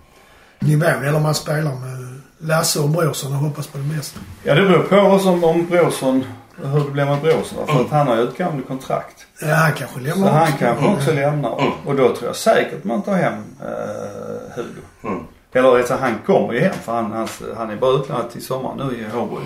nivån? 0.59 1.05
Eller 1.05 1.21
man 1.21 1.35
spelar 1.35 1.75
med 1.75 2.21
Lasse 2.39 2.81
och 2.81 2.89
Brorsson 2.89 3.33
och 3.33 3.39
hoppas 3.39 3.67
på 3.67 3.79
det 3.79 3.85
bästa? 3.97 4.21
Ja 4.43 4.55
det 4.55 4.63
beror 4.63 4.83
på 4.83 4.97
oss 4.97 5.27
om, 5.27 5.45
om 5.45 5.67
Brorsson, 5.67 6.25
hur 6.63 6.85
det 6.85 6.91
blir 6.91 7.05
med 7.05 7.21
Brorsson. 7.21 7.67
För 7.67 7.81
att 7.85 7.91
han 7.91 8.07
har 8.07 8.17
ju 8.17 8.23
utgående 8.23 8.63
kontrakt. 8.63 9.27
Ja, 9.41 9.55
han 9.55 9.73
kanske 9.73 9.97
Så 9.99 10.01
lämnar 10.05 10.31
han 10.33 10.43
också. 10.43 10.59
kanske 10.59 10.87
också 10.87 11.11
Mm. 11.11 11.23
lämnar. 11.23 11.51
Och 11.87 11.97
då 11.97 12.17
tror 12.17 12.27
jag 12.27 12.37
säkert 12.37 12.85
man 12.85 13.03
tar 13.03 13.15
hem 13.15 13.35
uh, 13.35 14.57
Hugo. 14.57 14.81
Mm. 15.05 15.25
Eller 15.53 15.79
alltså, 15.79 15.95
han 15.95 16.19
kommer 16.27 16.53
ju 16.53 16.61
hem 16.61 16.75
för 16.75 16.93
han, 16.93 17.13
han, 17.13 17.29
han 17.57 17.71
är 17.71 17.77
bara 17.77 18.01
utlånad 18.01 18.31
till 18.31 18.45
sommaren 18.45 18.77
nu 18.89 18.99
i 18.99 19.05
Håbo. 19.05 19.39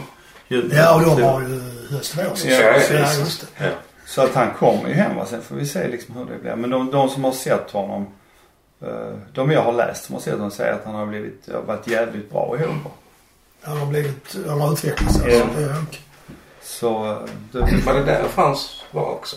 Ja, 0.48 0.94
och 0.94 1.02
de 1.16 1.22
har 1.22 1.40
ju 1.40 1.60
höst 1.90 2.16
vår 2.16 2.24
Ja, 2.24 2.30
ja, 2.62 2.72
precis. 2.72 3.18
just 3.18 3.40
det. 3.58 3.64
Ja. 3.64 3.70
Så 4.06 4.22
att 4.22 4.34
han 4.34 4.50
kommer 4.58 4.88
ju 4.88 4.94
hem 4.94 5.16
va. 5.16 5.26
Sen 5.26 5.42
får 5.42 5.54
vi 5.56 5.66
se 5.66 5.88
liksom 5.88 6.16
hur 6.16 6.24
det 6.24 6.38
blir. 6.38 6.56
Men 6.56 6.70
de, 6.70 6.90
de 6.90 7.08
som 7.08 7.24
har 7.24 7.32
sett 7.32 7.70
honom. 7.70 8.06
eh, 8.82 8.88
de 9.34 9.50
jag 9.50 9.62
har 9.62 9.72
läst 9.72 10.04
som 10.04 10.14
har 10.14 10.22
sett 10.22 10.34
honom 10.34 10.50
säger 10.50 10.72
att 10.72 10.84
han 10.84 10.94
har 10.94 11.06
blivit, 11.06 11.48
har 11.52 11.62
varit 11.62 11.86
jävligt 11.86 12.30
bra 12.30 12.56
i 12.60 12.62
Håbo. 12.62 12.90
Han 13.62 13.76
har 13.78 13.86
blivit, 13.86 14.36
han 14.48 14.60
har 14.60 14.72
utvecklats 14.72 15.14
alltså. 15.22 15.30
Ja. 15.30 15.46
Ja, 15.60 15.68
okej. 15.88 16.00
Så 16.62 17.10
eh, 17.12 17.18
det, 17.52 17.58
Var 17.86 17.94
det 17.94 18.04
där 18.04 18.24
Frans 18.28 18.84
var 18.90 19.10
också? 19.10 19.36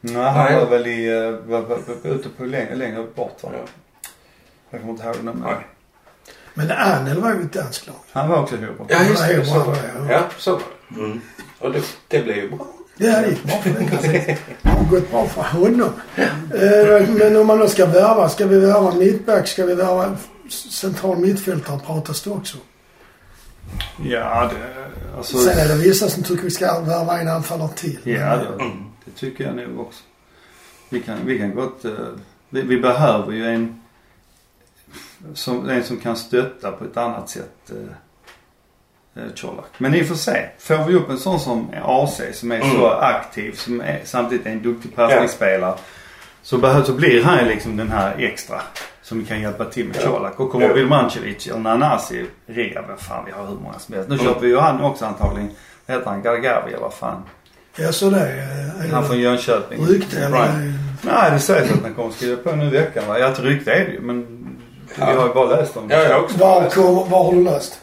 Nej, 0.00 0.22
han 0.22 0.44
Nej. 0.44 0.56
var 0.56 0.66
väl 0.66 0.86
i, 0.86 1.06
eh, 1.08 1.30
var, 1.30 1.60
var, 1.60 1.78
var, 2.02 2.10
ute 2.10 2.28
på 2.28 2.44
längre, 2.44 2.74
längre 2.74 3.06
bort 3.14 3.42
va? 3.42 3.50
Ja. 3.52 3.58
Jag 4.70 4.80
kommer 4.80 4.92
inte 4.92 5.04
ihåg 5.06 5.16
det. 5.22 5.22
Nej. 5.22 5.66
Men 6.58 6.70
Anel 6.70 7.20
var 7.20 7.32
ju 7.34 7.40
ett 7.42 7.52
danskt 7.52 7.86
lag. 7.86 7.96
Han 8.12 8.28
var 8.28 8.42
också 8.42 8.56
Håbo. 8.56 8.86
Ja, 8.88 9.02
just 9.04 9.22
det. 9.28 9.32
Ja, 9.32 9.44
Så 9.44 9.58
var 9.58 9.74
det. 9.74 10.12
Ja, 10.12 10.22
så 10.38 10.52
var 10.52 10.62
det. 10.88 11.00
Mm. 11.00 11.20
Och 11.58 11.72
det, 11.72 11.82
det 12.08 12.22
blev 12.22 12.36
ju 12.36 12.48
bra. 12.50 12.66
Ja, 12.96 13.20
det 13.20 13.28
gick 13.28 13.42
bra 13.44 13.56
för 13.62 13.70
den 13.70 13.88
kanske. 13.88 14.38
Det 14.62 14.68
har 14.68 14.84
gått 14.90 15.10
bra 15.10 15.26
för 15.26 15.42
honom. 15.42 15.90
Eh, 16.16 17.08
Men 17.08 17.36
om 17.36 17.46
man 17.46 17.58
då 17.58 17.68
ska 17.68 17.86
värva, 17.86 18.28
ska 18.28 18.46
vi 18.46 18.58
värva 18.60 18.94
mittback? 18.94 19.48
Ska 19.48 19.66
vi 19.66 19.74
värva 19.74 20.16
central 20.80 21.18
mittfältare 21.18 21.78
pratas 21.86 22.22
det 22.22 22.30
också. 22.30 22.56
Ja, 24.04 24.50
det, 24.54 25.16
alltså. 25.16 25.38
Sen 25.38 25.58
är 25.58 25.68
det 25.68 25.74
vissa 25.74 26.08
som 26.08 26.22
tycker 26.22 26.42
vi 26.42 26.50
ska 26.50 26.80
värva 26.80 27.20
en 27.20 27.28
anfallare 27.28 27.68
till. 27.76 27.98
Ja, 28.04 28.36
det, 28.36 28.64
Mm. 28.64 28.84
det 29.04 29.10
tycker 29.16 29.44
jag 29.44 29.56
nog 29.56 29.80
också. 29.80 30.02
Vi 30.88 31.00
kan, 31.00 31.16
vi 31.24 31.38
kan 31.38 31.54
gott, 31.54 31.84
eh, 31.84 31.90
vi, 32.50 32.62
vi 32.62 32.80
behöver 32.80 33.32
ju 33.32 33.46
en 33.46 33.80
som, 35.34 35.68
en 35.68 35.84
som 35.84 35.96
kan 35.96 36.16
stötta 36.16 36.72
på 36.72 36.84
ett 36.84 36.96
annat 36.96 37.28
sätt 37.30 37.70
eh, 37.70 39.22
eh, 39.22 39.30
Colak. 39.40 39.70
Men 39.78 39.94
i 39.94 40.02
och 40.02 40.06
för 40.06 40.14
sig, 40.14 40.54
får 40.58 40.84
vi 40.84 40.94
upp 40.94 41.10
en 41.10 41.18
sån 41.18 41.40
som 41.40 41.70
AC 41.84 42.20
som 42.32 42.52
är 42.52 42.60
så 42.60 42.66
Mm. 42.66 42.98
aktiv, 43.00 43.52
som 43.52 43.80
är, 43.80 44.00
samtidigt 44.04 44.46
är 44.46 44.50
en 44.50 44.62
duktig 44.62 44.94
passningsspelare. 44.96 45.74
Så, 46.42 46.58
behöver, 46.58 46.84
så 46.84 46.92
blir 46.92 47.22
han 47.24 47.44
liksom 47.48 47.76
den 47.76 47.90
här 47.90 48.14
extra 48.18 48.60
som 49.02 49.24
kan 49.24 49.40
hjälpa 49.40 49.64
till 49.64 49.86
med 49.86 49.96
Ja. 50.04 50.10
Colak. 50.10 50.40
Och 50.40 50.50
kommer 50.52 50.66
Ja. 50.68 50.72
Vilmancevic 50.74 51.46
eller 51.46 51.58
Nanasi, 51.58 52.26
Ria, 52.46 52.82
vad 52.88 53.00
fan 53.00 53.24
vi 53.26 53.32
har 53.32 53.46
hur 53.46 53.54
många 53.54 53.78
som 53.78 53.94
helst. 53.94 54.08
Nu 54.08 54.14
Mm. 54.14 54.26
köper 54.26 54.40
vi 54.40 54.48
ju 54.48 54.58
han 54.58 54.80
också 54.80 55.04
antagligen. 55.04 55.50
Vad 55.86 55.96
heter 55.96 56.10
han? 56.10 56.22
Gargavi 56.22 56.68
eller 56.70 56.78
vad 56.82 56.94
fan. 56.94 57.22
Ja, 57.76 57.92
så 57.92 58.10
det 58.10 58.20
är, 58.20 58.84
är 58.84 58.92
Han 58.92 59.06
från 59.06 59.18
Jönköping. 59.20 59.86
rykte 59.86 60.20
eller? 60.24 60.72
Nej, 61.02 61.30
det 61.30 61.38
sägs 61.38 61.72
att 61.72 61.82
han 61.82 61.94
kommer 61.94 62.10
skriva 62.10 62.36
på 62.42 62.56
nu 62.56 62.64
i 62.66 62.70
veckan 62.70 63.04
va? 63.08 63.18
Ja, 63.18 63.26
ett 63.28 63.40
rykte 63.40 63.72
är 63.72 63.84
det 63.84 63.92
ju 63.92 64.00
men 64.00 64.46
Ja. 64.98 65.06
vi 65.10 65.16
har 65.16 65.28
ju 65.28 65.34
bara 65.34 65.56
läst 65.56 65.76
om 65.76 65.88
det. 65.88 65.94
Ja, 65.94 66.02
jag 66.02 66.14
har 66.14 66.22
också 66.22 66.38
Var, 66.38 66.62
läst. 66.62 66.74
kom, 66.76 66.94
var 67.10 67.24
har 67.24 67.32
du 67.32 67.44
läst? 67.44 67.78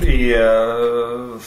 I 0.00 0.34
uh, 0.34 1.38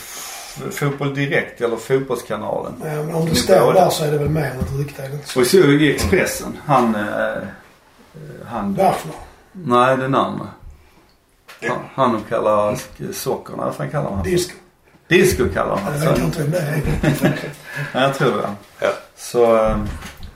Fotboll 0.70 1.14
Direkt 1.14 1.60
eller 1.60 1.76
Fotbollskanalen. 1.76 2.72
Ja, 2.84 2.86
men 3.02 3.14
om 3.14 3.28
det 3.28 3.34
står 3.34 3.72
där 3.74 3.88
så 3.90 4.04
är 4.04 4.10
det 4.12 4.18
väl 4.18 4.28
mer 4.28 4.44
än 4.50 4.60
ett 4.60 4.72
rykte? 4.78 5.10
Och 5.40 5.46
så 5.46 5.56
i 5.56 5.94
Expressen. 5.94 6.58
Han, 6.66 6.94
eh, 6.94 7.42
han, 8.46 8.74
Varför? 8.74 9.10
nej 9.52 9.96
den 9.96 10.14
andra. 10.14 10.46
Han, 11.68 11.78
han 11.94 12.12
de 12.12 12.22
kallar 12.28 12.76
sockerna, 13.12 13.64
vad 13.64 13.74
fan 13.74 13.90
kallar 13.90 14.10
han? 14.10 14.22
Disco. 14.22 14.54
Disco 15.08 15.44
kallar 15.54 15.70
Ja, 15.70 15.78
han 15.84 16.00
så. 16.00 16.08
vet 16.08 16.18
jag 16.18 16.26
inte 16.26 16.42
vem 16.42 16.50
det 16.50 16.58
är. 16.58 16.82
Ja, 17.92 18.00
jag 18.00 18.14
tror 18.14 18.30
det. 18.36 18.48
Ja. 18.80 18.88
Så, 19.16 19.56
eh, 19.56 19.76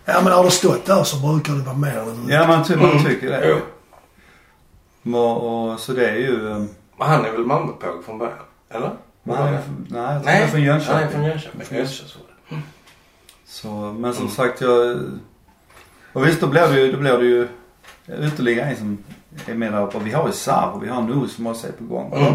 Ja, 0.05 0.21
men 0.25 0.33
har 0.33 0.45
det 0.45 0.51
stått 0.51 0.87
där 0.87 1.05
så 1.05 1.17
brukar 1.17 1.53
det 1.53 1.63
vara 1.63 1.77
mer 1.77 1.89
än 1.99 2.09
ett 2.09 2.17
rykte. 2.19 2.33
ja 2.33 2.47
man, 2.47 2.65
ty- 2.65 2.77
man 2.77 2.91
Mm. 2.91 3.05
tycker 3.05 3.31
det. 3.31 3.49
Jo. 3.49 3.57
Och, 5.05 5.71
och, 5.71 5.81
så 5.81 5.93
det 5.93 6.11
är 6.11 6.15
ju, 6.17 6.51
eh, 6.51 6.59
Men 6.99 7.09
han 7.09 7.25
är 7.25 7.31
väl 7.33 7.41
Malmöpåg 7.47 8.05
från 8.05 8.19
början? 8.19 8.39
Eller? 8.71 8.91
nej, 9.23 9.37
från- 9.37 9.87
nej, 9.91 10.21
jag 10.25 10.35
är 10.43 10.47
från 10.47 10.63
Jönköping. 10.63 11.03
Är 11.03 11.09
från 11.09 11.25
Jönköping. 11.25 11.61
Från 11.61 11.79
Just 11.79 12.03
det, 12.03 12.21
så 13.47 13.69
men 13.99 14.15
som 14.15 14.23
Mm. 14.23 14.35
sagt 14.35 14.61
jag... 14.61 14.99
Och 16.13 16.27
visst 16.27 16.41
då 16.41 16.47
blir 16.47 16.69
det 16.69 16.81
ju, 16.81 16.93
då 16.93 16.99
blir 16.99 17.19
det 17.19 17.25
ju 17.25 17.49
ytterligare 18.27 18.71
en 18.71 18.77
som 18.77 18.99
är 19.47 19.55
med 19.55 19.73
där 19.73 19.83
uppe. 19.87 19.99
Vi 19.99 20.11
har 20.13 20.27
ju 20.27 20.33
Sarr 20.33 20.71
och 20.75 20.83
vi 20.85 20.89
har 20.89 21.03
Nu 21.03 21.29
som 21.29 21.47
också 21.47 21.67
är 21.67 21.73
på 21.73 21.85
gång. 21.85 22.13
Mm. 22.15 22.35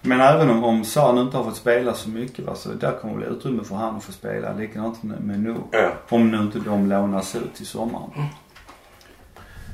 Men 0.00 0.20
även 0.20 0.50
om, 0.50 0.64
om 0.64 0.84
Sarr 0.84 1.12
nu 1.12 1.20
inte 1.20 1.36
har 1.36 1.44
fått 1.44 1.56
spela 1.56 1.94
så 1.94 2.08
mycket 2.08 2.44
va, 2.44 2.54
så 2.54 2.68
där 2.68 2.98
kommer 3.00 3.14
det 3.14 3.20
bli 3.26 3.36
utrymme 3.36 3.64
för 3.64 3.74
han 3.76 3.96
att 3.96 4.04
få 4.04 4.12
spela. 4.12 4.52
Likadant 4.52 5.02
med, 5.02 5.20
med 5.20 5.40
Nu. 5.40 5.56
Ja. 5.70 5.90
Om 6.08 6.30
nu 6.30 6.38
inte 6.38 6.58
de 6.58 6.88
lånas 6.88 7.36
ut 7.36 7.54
till 7.54 7.66
sommaren. 7.66 8.10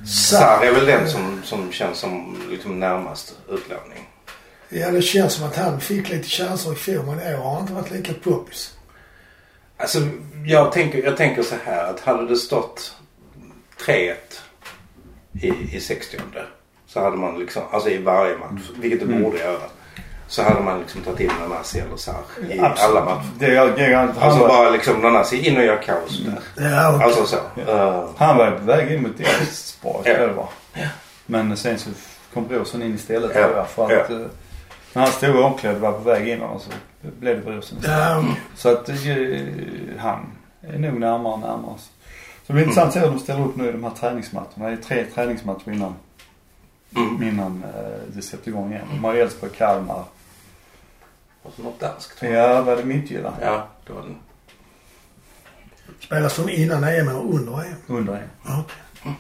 Sarr 0.07 0.65
är 0.65 0.73
väl 0.73 0.87
den 0.87 1.09
som, 1.11 1.41
som 1.45 1.73
känns 1.73 1.99
som 1.99 2.37
liksom 2.51 2.81
närmast 2.81 3.37
utlåning. 3.49 4.09
Ja, 4.69 4.91
det 4.91 5.03
känns 5.03 5.33
som 5.35 5.47
att 5.47 5.57
han 5.57 5.81
fick 5.81 6.09
lite 6.09 6.29
chanser 6.29 6.73
i 6.73 6.75
fjol 6.75 7.07
men 7.07 7.21
i 7.33 7.35
år 7.35 7.39
har 7.39 7.53
han 7.53 7.61
inte 7.61 7.73
varit 7.73 7.91
lika 7.91 8.13
poppis. 8.15 8.75
Alltså 9.77 9.99
jag 10.47 10.73
tänker, 10.73 11.03
jag 11.05 11.17
tänker 11.17 11.43
så 11.43 11.55
här 11.65 11.91
att 11.91 12.01
hade 12.01 12.29
det 12.29 12.37
stått 12.37 12.95
3-1 13.87 14.15
i, 15.33 15.49
i 15.77 15.81
60 15.81 16.17
så 16.87 17.01
hade 17.01 17.17
man 17.17 17.39
liksom, 17.39 17.63
alltså 17.71 17.91
i 17.91 17.99
varje 17.99 18.37
match, 18.39 18.63
vilket 18.77 19.01
det 19.01 19.07
Mm. 19.07 19.23
borde 19.23 19.39
göra. 19.39 19.61
Så 20.29 20.43
hade 20.43 20.61
man 20.61 20.79
liksom 20.81 21.01
tagit 21.01 21.21
in 21.21 21.31
Nanasi 21.41 21.79
eller 21.79 21.97
Sarr 21.97 22.15
i 22.51 22.61
Absolut. 22.61 22.79
alla 22.97 23.05
matcher. 23.05 23.27
Det, 23.39 23.53
jag, 23.55 23.79
jag, 23.79 23.99
han, 23.99 24.09
Alltså 24.19 24.41
var, 24.41 24.49
bara 24.49 24.71
liksom 24.71 25.01
Nanasi 25.01 25.49
in 25.49 25.57
och 25.57 25.65
gör 25.65 25.83
kaos 25.83 26.21
där. 26.25 26.71
Ja, 26.71 26.95
okej. 26.95 27.05
Alltså 27.07 27.27
så. 27.27 27.37
Uh, 27.73 28.11
han 28.17 28.37
var 28.37 28.51
på 28.51 28.65
väg 28.65 28.93
in 28.93 29.03
mot 29.03 29.21
Elfsborg, 29.21 30.03
Ja. 30.09 30.27
det 30.27 30.33
var. 30.33 30.49
Men 31.27 31.57
sen 31.57 31.79
så 31.79 31.91
kom 32.35 32.47
Brorsson 32.47 32.83
in 32.83 32.95
istället 32.95 33.31
Ja. 33.35 33.43
tror 33.45 33.57
jag. 33.57 33.69
För 33.69 33.85
att 33.85 34.11
Ja. 34.11 34.17
eh, 34.17 34.27
när 34.93 35.03
han 35.03 35.13
stod 35.13 35.37
omklädd 35.37 35.77
var 35.77 35.93
på 35.93 35.99
väg 35.99 36.29
in 36.29 36.43
och 36.43 36.61
så 36.61 36.71
blev 37.01 37.37
det 37.37 37.51
Brorsson 37.51 37.79
istället. 37.79 37.99
Ja. 37.99 38.25
Så 38.57 38.69
att 38.69 38.89
eh, 38.89 38.95
han 39.99 40.27
är 40.63 40.79
nog 40.79 41.01
närmare 41.01 41.33
och 41.33 41.39
närmare. 41.41 41.75
oss. 41.75 41.91
Så 42.47 42.53
det 42.53 42.53
blir 42.53 42.63
intressant 42.63 42.89
att 42.89 42.95
se 42.95 43.01
hur 43.01 43.07
de 43.07 43.19
ställer 43.19 43.45
upp 43.45 43.57
nu 43.57 43.69
i 43.69 43.73
de 43.73 43.85
här 43.85 43.91
träningsmatcherna. 43.91 44.67
Det 44.67 44.73
är 44.73 44.77
tre 44.77 45.05
träningsmatcher 45.15 45.73
innan, 45.73 45.95
mm. 46.97 47.23
innan 47.23 47.65
eh, 47.75 48.15
det 48.17 48.23
sätter 48.23 48.49
igång 48.49 48.73
igen. 48.73 48.87
De 48.91 49.05
har 49.05 49.15
Elfsborg, 49.15 49.53
Kalmar. 49.59 50.05
Och 51.43 51.59
något 51.61 51.81
danskt. 51.81 52.19
tror 52.19 52.33
jag. 52.33 52.51
Ja, 52.57 52.63
var 52.63 52.77
det 52.77 52.85
Midtjylland? 52.85 53.37
Ja, 53.43 53.69
det 53.87 53.93
var 53.93 54.03
den. 54.03 54.17
Spelas 56.01 56.37
de 56.37 56.49
innan 56.51 56.85
EM 56.85 57.09
eller 57.09 57.21
under 57.21 57.65
EM? 57.65 57.75
Under 57.87 58.13
en. 58.15 58.29
Ja, 58.47 58.65
okej. 58.65 59.13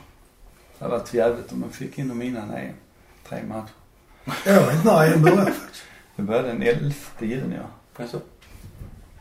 Det 0.78 0.84
hade 0.84 0.98
varit 0.98 1.14
jävligt 1.14 1.52
om 1.52 1.60
man 1.60 1.70
fick 1.70 1.98
in 1.98 2.08
dem 2.08 2.22
innan 2.22 2.50
EM. 2.50 2.74
Tre 3.28 3.42
matcher. 3.42 3.70
Jag 4.46 4.66
vet 4.66 4.74
inte 4.74 4.86
när 4.94 5.12
EM 5.14 5.22
börjar 5.22 5.36
faktiskt. 5.44 5.82
Det 6.16 6.22
började 6.22 6.48
den 6.48 6.62
11 6.62 6.94
juni 7.20 7.56
ja. 7.56 8.02
Alltså. 8.02 8.20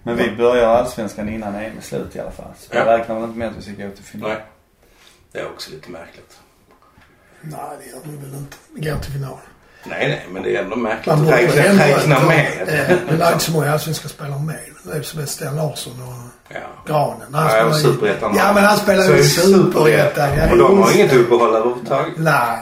Men 0.03 0.15
vi 0.17 0.35
börjar 0.35 0.67
allsvenskan 0.69 1.29
innan 1.29 1.55
EM 1.55 1.77
är 1.77 1.81
slut 1.81 2.15
i 2.15 2.19
alla 2.19 2.31
fall. 2.31 2.51
Så 2.57 2.67
vi 2.71 2.77
Ja. 2.77 2.85
räknar 2.97 3.15
väl 3.15 3.23
inte 3.23 3.37
med 3.37 3.47
att 3.49 3.55
vi 3.57 3.61
ska 3.61 3.71
gå 3.87 3.91
till 3.91 4.03
final. 4.03 4.29
Nej. 4.29 4.43
Det 5.31 5.39
är 5.39 5.47
också 5.51 5.71
lite 5.71 5.91
märkligt. 5.91 6.39
Nej, 7.41 7.59
det 7.79 7.85
gör 7.89 7.99
de 8.03 8.17
väl 8.17 8.33
inte. 8.39 8.57
Vi 8.75 8.89
går 8.89 8.97
till 8.97 9.11
final. 9.13 9.37
Nej, 9.89 10.07
nej, 10.07 10.25
men 10.31 10.43
det 10.43 10.55
är 10.55 10.63
ändå 10.63 10.75
märkligt 10.75 11.13
att 11.15 11.29
räkna, 11.29 11.85
räkna 11.85 12.19
med. 12.19 12.61
Eh, 12.61 12.97
det 13.17 13.23
är 13.23 13.33
inte 13.33 13.45
så 13.45 13.51
många 13.51 13.71
allsvenska 13.71 14.07
spelare 14.07 14.39
med. 14.39 14.59
Det 14.83 14.97
är 14.97 15.01
som 15.01 15.27
Sten 15.27 15.55
Larsson 15.55 15.93
och 16.07 16.27
Ja. 16.49 16.59
Granen. 16.87 17.33
Han 17.33 17.55
Ja, 17.55 17.73
Superettan. 17.73 18.35
Ja, 18.37 18.53
men 18.53 18.63
han 18.63 18.77
spelar 18.77 19.03
ju 19.03 19.23
Superettan. 19.23 20.51
Och 20.51 20.57
de 20.57 20.83
har 20.83 20.95
inget 20.95 21.13
uppehåll 21.13 21.55
överhuvudtaget. 21.55 22.13
Nej. 22.17 22.57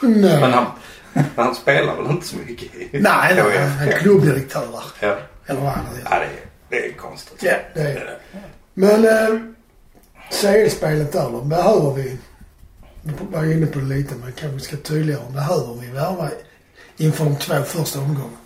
Nej. 0.00 0.40
han, 0.40 0.64
men 1.12 1.24
han 1.36 1.54
spelar 1.54 1.96
väl 1.96 2.10
inte 2.10 2.26
så 2.26 2.36
mycket 2.36 2.72
Nej, 2.92 3.00
nej. 3.02 3.58
Han 3.78 3.88
är 3.88 3.92
klubbdirektör. 3.92 4.66
Ja, 5.00 5.16
Eller 5.46 5.60
vad 5.60 5.70
han 5.70 5.84
är. 5.86 6.10
ja 6.10 6.18
det, 6.18 6.24
är, 6.24 6.80
det 6.82 6.88
är 6.88 6.92
konstigt. 6.92 7.42
Ja, 7.42 7.54
det 7.74 7.80
är 7.80 7.94
det. 7.94 8.16
Men 8.74 9.04
eh, 9.04 9.40
CL-spelet 10.30 11.12
där 11.12 11.30
då. 11.30 11.40
Behöver 11.40 11.92
vi 11.94 12.18
var 13.02 13.52
inne 13.52 13.66
på 13.66 13.78
det 13.78 13.84
lite 13.84 14.14
men 14.14 14.32
kanske 14.32 14.60
ska 14.60 14.76
tydliggöra. 14.76 15.30
Behöver 15.34 15.74
vi 15.80 15.90
värva 15.90 16.30
inför 16.96 17.24
de 17.24 17.36
två 17.36 17.62
första 17.62 18.00
omgångarna? 18.00 18.36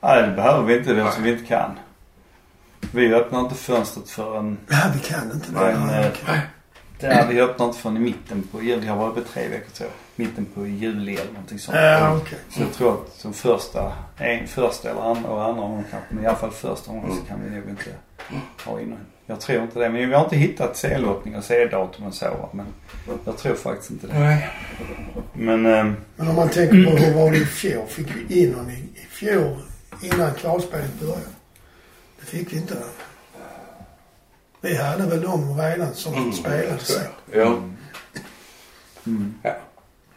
Nej, 0.00 0.22
det 0.22 0.36
behöver 0.36 0.62
vi 0.62 0.78
inte 0.78 0.90
eftersom 0.90 1.22
vi 1.22 1.32
inte 1.32 1.44
kan. 1.44 1.70
Vi 2.92 3.14
öppnar 3.14 3.40
inte 3.40 3.54
fönstret 3.54 4.10
förrän... 4.10 4.58
Ja, 4.68 4.82
vi 4.94 5.00
kan 5.00 5.32
inte 5.32 5.52
det. 5.52 5.78
Nej, 5.86 6.04
eh, 6.04 6.10
okej. 6.10 6.40
Där 7.00 7.26
vi 7.28 7.40
öppnar 7.40 7.66
inte 7.66 7.78
förrän 7.78 7.96
i 7.96 8.00
mitten 8.00 8.42
på 8.52 8.62
juli. 8.62 8.80
Vi 8.80 8.86
har 8.86 8.96
varit 8.96 9.16
uppe 9.16 9.28
tre 9.28 9.48
veckor 9.48 9.70
tror 9.70 9.90
jag. 9.90 10.26
Mitten 10.26 10.46
på 10.54 10.66
juli 10.66 11.14
eller 11.14 11.32
någonting 11.32 11.58
sånt. 11.58 11.78
Ja, 11.78 12.16
okej. 12.16 12.38
Så 12.50 12.60
jag 12.60 12.72
tror 12.72 12.94
att 12.94 13.12
som 13.12 13.32
första, 13.32 13.92
en 14.16 14.48
första 14.48 14.90
eller 14.90 15.00
andra 15.00 15.30
och 15.30 15.44
andra 15.44 15.62
gången 15.62 15.84
kanske, 15.90 16.14
men 16.14 16.24
i 16.24 16.26
alla 16.26 16.36
fall 16.36 16.50
första 16.50 16.92
gången 16.92 17.16
så 17.16 17.22
kan 17.28 17.38
vi 17.44 17.50
nog 17.50 17.68
inte 17.68 17.90
ha 18.64 18.80
in 18.80 18.96
Jag 19.26 19.40
tror 19.40 19.62
inte 19.62 19.78
det. 19.78 19.88
Men 19.88 20.08
vi 20.08 20.14
har 20.14 20.24
inte 20.24 20.36
hittat 20.36 20.76
C-lottning 20.76 21.36
och 21.36 21.44
C-datum 21.44 22.06
och 22.06 22.14
så. 22.14 22.48
Men 22.52 22.66
jag 23.24 23.36
tror 23.38 23.54
faktiskt 23.54 23.90
inte 23.90 24.06
det. 24.06 24.18
Nej. 24.18 24.50
Men 25.32 25.66
ehm, 25.66 25.96
Men 26.16 26.28
om 26.28 26.36
man 26.36 26.48
tänker 26.48 26.84
på 26.84 26.90
hur 26.96 27.14
var 27.14 27.30
det 27.30 27.36
i 27.36 27.44
fjol? 27.44 27.86
Fick 27.88 28.06
vi 28.28 28.42
in 28.42 28.50
någon 28.50 28.70
i, 28.70 28.74
i 28.94 29.06
fjol 29.10 29.56
innan 30.02 30.34
kvalspelet 30.34 31.00
började? 31.00 31.20
Det 32.20 32.26
fick 32.26 32.52
vi 32.52 32.56
inte. 32.56 32.74
Vi 34.60 34.76
hade 34.76 35.06
väl 35.06 35.20
dem 35.22 35.58
redan 35.60 35.94
som 35.94 36.14
Mm, 36.14 36.32
spelade 36.32 36.78
så. 36.78 36.92
så. 36.92 37.00
Ja. 37.32 37.58
mm, 39.06 39.34
ja. 39.42 39.56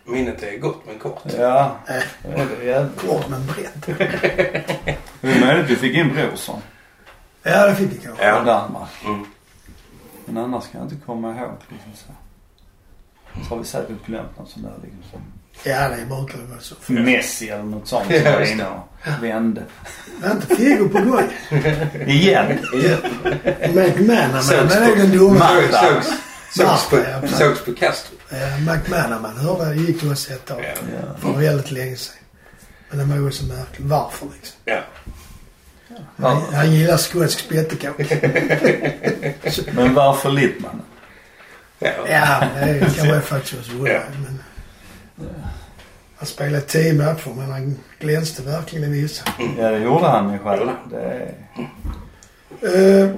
Minnet 0.06 0.44
är 0.44 0.58
gott 0.58 0.82
men 0.88 1.00
kort. 1.00 1.22
ja. 1.40 1.78
Äh, 1.88 1.96
Det 2.36 2.66
det 2.66 2.90
kort 2.98 3.30
men 3.30 3.46
brett. 3.46 3.86
Det 5.22 5.32
är 5.32 5.46
möjligt 5.46 5.70
vi 5.72 5.76
fick 5.76 5.96
in 5.96 6.14
Brorsson 6.14 6.62
Ja, 7.44 7.68
det 7.68 7.76
fick 7.76 7.92
vi 7.92 7.98
kanske. 7.98 8.26
Ja. 8.26 8.40
Danmark. 8.44 8.90
Mm. 9.06 9.26
Men 10.26 10.38
annars 10.38 10.64
kan 10.72 10.82
jag 10.82 10.92
inte 10.92 11.06
komma 11.06 11.28
ihåg 11.38 11.52
liksom 11.70 11.92
så. 11.96 12.12
Så 13.44 13.50
har 13.50 13.58
vi 13.62 13.66
säkert 13.66 14.06
glömt 14.06 14.38
något 14.38 14.50
sånt 14.50 14.66
där 14.66 14.74
liksom. 14.84 15.22
Ja, 15.64 15.90
det 15.90 16.06
brukar 16.06 16.38
vara 16.50 16.60
så. 16.60 16.76
Messi 16.88 17.50
eller 17.50 17.64
något 17.64 17.88
sånt 17.88 18.06
Ja, 18.10 18.22
som 18.24 18.32
var 18.34 18.42
inne 18.52 18.66
och 18.68 19.24
vände. 19.24 19.64
Är 20.24 20.32
inte 20.32 20.56
Figo 20.56 20.90
på 20.90 21.00
gång. 21.00 21.30
Igen. 22.08 22.60
McManaman, 23.74 24.44
den 24.50 24.72
är 24.84 24.96
den 24.96 25.12
dumma. 25.12 25.50
Sågs- 26.56 26.90
på, 26.90 26.98
Ja, 26.98 27.28
sågs 27.28 27.66
på 27.66 27.74
Castro. 27.74 28.16
Eh, 28.32 28.60
McManaman 28.60 29.38
hörde 29.38 29.64
jag, 29.64 29.76
det 29.78 29.82
gick 29.84 30.04
ju 30.04 30.12
oss 30.12 30.30
ett 30.32 30.46
tag. 30.46 30.64
Ja. 30.64 30.82
Ja. 31.02 31.18
För 31.34 31.40
väldigt 31.40 31.72
länge 31.72 31.96
sedan. 31.96 32.16
Men 32.90 32.98
det 33.00 33.06
var 33.06 33.26
ju 33.26 33.32
så 33.32 33.46
märkligt. 33.46 33.88
Varför 33.88 34.26
liksom? 34.36 34.58
Ja. 34.66 34.80
Han, 36.18 36.42
han 36.54 36.72
gillar 36.72 36.98
skotsk 36.98 37.40
spettekåk. 37.40 37.98
Men 39.76 39.94
varför 39.94 40.30
Littman? 40.30 40.82
Ja. 41.80 41.92
Ja, 42.10 42.44
det 42.60 42.96
kan 42.98 43.08
man 43.08 43.22
faktiskt 43.22 43.60
också 43.60 43.72
undra. 43.72 43.94
Ja. 43.94 44.02
Men 44.24 44.40
han 46.18 46.28
spelade 46.28 46.62
tio 46.62 46.94
matcher 46.94 47.30
men 47.36 47.52
han 47.52 47.76
glänste 48.00 48.44
verkligen 48.44 48.94
i 48.94 49.02
vissa. 49.02 49.24
Ja 49.58 49.72
det 49.72 49.80
gjorde 49.80 50.06
han 50.06 50.34
ju 50.34 50.40
själv. 50.40 50.68
Det 50.92 51.34
Uh, 52.64 53.16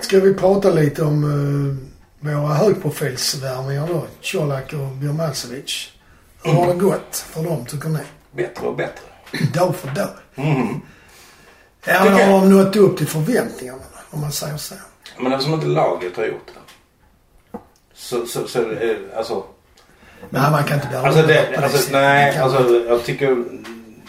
ska 0.00 0.20
vi 0.20 0.34
prata 0.34 0.70
lite 0.70 1.04
om 1.04 1.24
uh, 1.24 1.76
våra 2.20 2.54
högprofilsvärvningar 2.54 3.88
då? 3.88 4.06
Colak 4.22 4.72
och 4.72 4.88
Birmancevic. 4.88 5.92
Hur 6.44 6.52
har 6.52 6.66
det 6.66 6.80
gått 6.80 7.16
för 7.16 7.42
dem 7.44 7.66
tycker 7.66 7.88
ni? 7.88 7.98
Bättre 8.30 8.66
och 8.66 8.76
bättre. 8.76 9.04
Dag 9.54 9.76
för 9.76 9.88
dag. 9.88 10.10
Mm. 10.34 10.80
Ja, 11.86 12.04
men 12.04 12.12
har 12.12 12.40
de 12.40 12.50
nått 12.50 12.76
upp 12.76 12.96
till 12.96 13.06
förväntningarna 13.06 13.82
om 14.10 14.20
man 14.20 14.32
säger 14.32 14.56
så? 14.56 14.74
Men 15.18 15.32
eftersom 15.32 15.54
inte 15.54 15.66
laget 15.66 16.16
har 16.16 16.24
gjort 16.24 16.46
det. 16.46 16.52
Så, 17.94 18.26
så, 18.26 18.46
så 18.48 18.70
eh, 18.70 18.96
alltså. 19.16 19.44
Nej, 20.30 20.50
man 20.50 20.64
kan 20.64 20.76
inte 20.76 20.88
bli 20.88 20.96
Alltså, 20.96 21.22
det, 21.22 21.56
på 21.56 21.62
alltså 21.62 21.92
nej, 21.92 22.32
Det 22.32 22.40
man 22.40 22.54
alltså 22.56 22.74
jag 22.88 23.04
tycker 23.04 23.44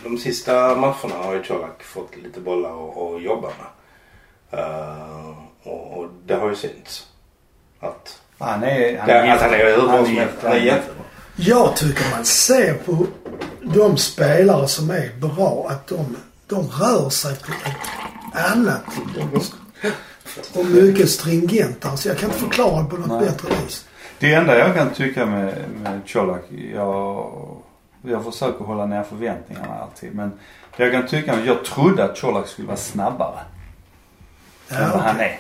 de 0.03 0.17
sista 0.17 0.75
matcherna 0.75 1.15
har 1.23 1.33
ju 1.33 1.43
Colak 1.43 1.83
fått 1.83 2.15
lite 2.23 2.39
bollar 2.39 2.69
att, 2.69 2.97
att 2.97 3.23
jobba 3.23 3.47
med. 3.47 4.59
Eh, 4.59 5.29
och, 5.63 5.97
och 5.97 6.07
det 6.25 6.35
har 6.35 6.49
ju 6.49 6.55
synts. 6.55 7.07
Att, 7.79 8.21
han 8.39 8.63
är... 8.63 8.97
Han 8.97 9.07
det, 9.07 9.13
är 9.13 9.35
att 9.35 9.41
han 9.41 9.53
är 9.53 9.65
hur 9.75 9.81
bra 9.81 9.91
han 9.91 10.05
som 10.05 10.15
är- 10.15 10.19
helst. 10.19 10.35
Han 10.43 10.51
är 10.51 10.57
jättebra. 10.57 11.03
Jag 11.35 11.75
tycker 11.75 12.11
man 12.15 12.25
ser 12.25 12.73
på 12.73 13.05
de 13.61 13.97
spelare 13.97 14.67
som 14.67 14.89
är 14.89 15.09
bra 15.19 15.67
att 15.69 15.87
de, 15.87 16.17
de 16.47 16.67
rör 16.67 17.09
sig 17.09 17.35
på 17.39 17.51
ett 17.51 18.45
annat 18.53 18.83
och 20.55 20.65
mycket 20.65 21.09
stringentare. 21.09 21.97
Så 21.97 22.07
jag 22.07 22.17
kan 22.17 22.29
inte 22.29 22.41
förklara 22.41 22.83
det 22.83 22.89
på 22.89 22.95
något 22.97 23.07
Nej. 23.07 23.19
bättre 23.19 23.49
vis. 23.63 23.85
Det 24.19 24.33
enda 24.33 24.57
jag 24.57 24.75
kan 24.75 24.89
tycka 24.89 25.25
med, 25.25 25.55
med 25.83 26.01
Colak, 26.13 26.41
jag, 26.73 27.31
jag 28.01 28.23
försöker 28.23 28.65
hålla 28.65 28.85
ner 28.85 29.03
förväntningarna 29.03 29.75
alltid. 29.81 30.15
Men 30.15 30.31
det 30.77 30.83
jag 30.83 30.91
kan 30.91 31.07
tycka, 31.07 31.39
jag 31.45 31.65
trodde 31.65 32.03
att 32.03 32.21
Colak 32.21 32.47
skulle 32.47 32.67
vara 32.67 32.77
snabbare 32.77 33.39
än 34.69 34.81
Ja, 34.81 34.89
vad 34.93 35.01
han 35.01 35.15
okej. 35.15 35.27
är. 35.27 35.39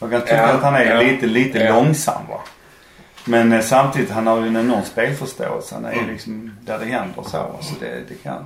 Jag 0.00 0.10
kan 0.10 0.20
tycka 0.20 0.36
Ja, 0.36 0.48
att 0.48 0.62
han 0.62 0.74
är 0.74 0.84
ja. 0.84 1.00
lite, 1.02 1.26
lite 1.26 1.58
Ja. 1.58 1.74
långsam 1.74 2.22
va. 2.28 2.40
Men 3.24 3.52
eh, 3.52 3.60
samtidigt, 3.60 4.10
han 4.10 4.26
har 4.26 4.40
ju 4.40 4.46
en 4.46 4.56
enorm 4.56 4.84
spelförståelse. 4.84 5.74
Han 5.74 5.84
är 5.84 5.92
ju 5.92 5.98
Mm. 5.98 6.10
liksom 6.12 6.52
där 6.60 6.78
det 6.78 6.84
händer 6.84 7.22
så. 7.22 7.56
Så 7.60 7.74
det, 7.80 8.02
det 8.08 8.14
kan. 8.14 8.44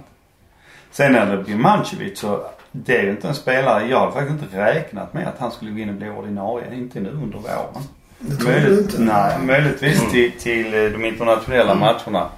Sen 0.92 1.12
när 1.12 1.36
det 1.36 1.42
blir 1.42 1.56
Mancevic 1.56 2.18
så 2.18 2.46
det 2.72 2.98
är 2.98 3.02
ju 3.02 3.10
inte 3.10 3.28
en 3.28 3.34
spelare, 3.34 3.86
jag 3.88 4.00
hade 4.00 4.12
faktiskt 4.12 4.42
inte 4.42 4.64
räknat 4.64 5.14
med 5.14 5.28
att 5.28 5.38
han 5.38 5.50
skulle 5.50 5.70
gå 5.70 5.78
in 5.78 5.88
och 5.88 5.94
bli 5.94 6.08
ordinarie. 6.10 6.74
Inte 6.74 7.00
nu 7.00 7.10
under 7.10 7.38
våren. 7.38 7.82
Det 8.18 8.36
tror 8.36 8.52
du 8.52 8.60
Möjligt, 8.60 8.80
inte? 8.80 9.02
nej, 9.02 9.38
möjligtvis 9.38 10.10
till, 10.10 10.32
till 10.32 10.74
eh, 10.74 10.90
de 10.90 11.04
internationella 11.04 11.74
matcherna 11.74 12.28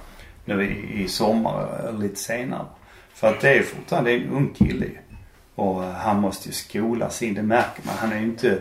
nu 0.45 0.63
i, 0.65 1.03
i 1.03 1.07
sommar 1.07 1.79
eller 1.87 1.99
lite 1.99 2.19
senare. 2.19 2.65
För 3.13 3.27
att 3.27 3.41
det 3.41 3.49
är 3.49 3.63
fortfarande 3.63 4.09
det 4.09 4.15
är 4.17 4.21
en 4.21 4.29
ung 4.29 4.53
kille. 4.57 4.85
Och 5.55 5.83
eh, 5.83 5.91
han 5.91 6.21
måste 6.21 6.47
ju 6.49 6.53
skolas 6.53 7.21
in, 7.23 7.33
det 7.33 7.41
märker 7.43 7.81
man. 7.85 7.95
Han 7.99 8.11
är 8.11 8.19
ju 8.19 8.25
inte, 8.25 8.59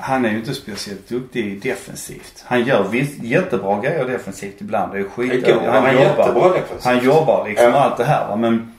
han 0.00 0.24
är 0.24 0.30
ju 0.30 0.36
inte 0.36 0.54
speciellt 0.54 1.08
duktig 1.08 1.62
defensivt. 1.62 2.44
Han 2.46 2.64
gör 2.64 2.88
visst 2.88 3.22
jättebra 3.22 3.80
grejer 3.80 4.04
defensivt 4.04 4.54
ibland. 4.60 4.92
Det 4.92 4.98
är 4.98 5.04
skit. 5.04 5.46
Han 5.66 5.96
jättebra 5.96 6.48
defensivt. 6.48 6.84
Han 6.84 7.04
jobbar 7.04 7.48
liksom 7.48 7.66
Ja. 7.66 7.72
allt 7.80 7.96
det 7.96 8.04
här 8.04 8.28
va. 8.28 8.36
Men, 8.36 8.74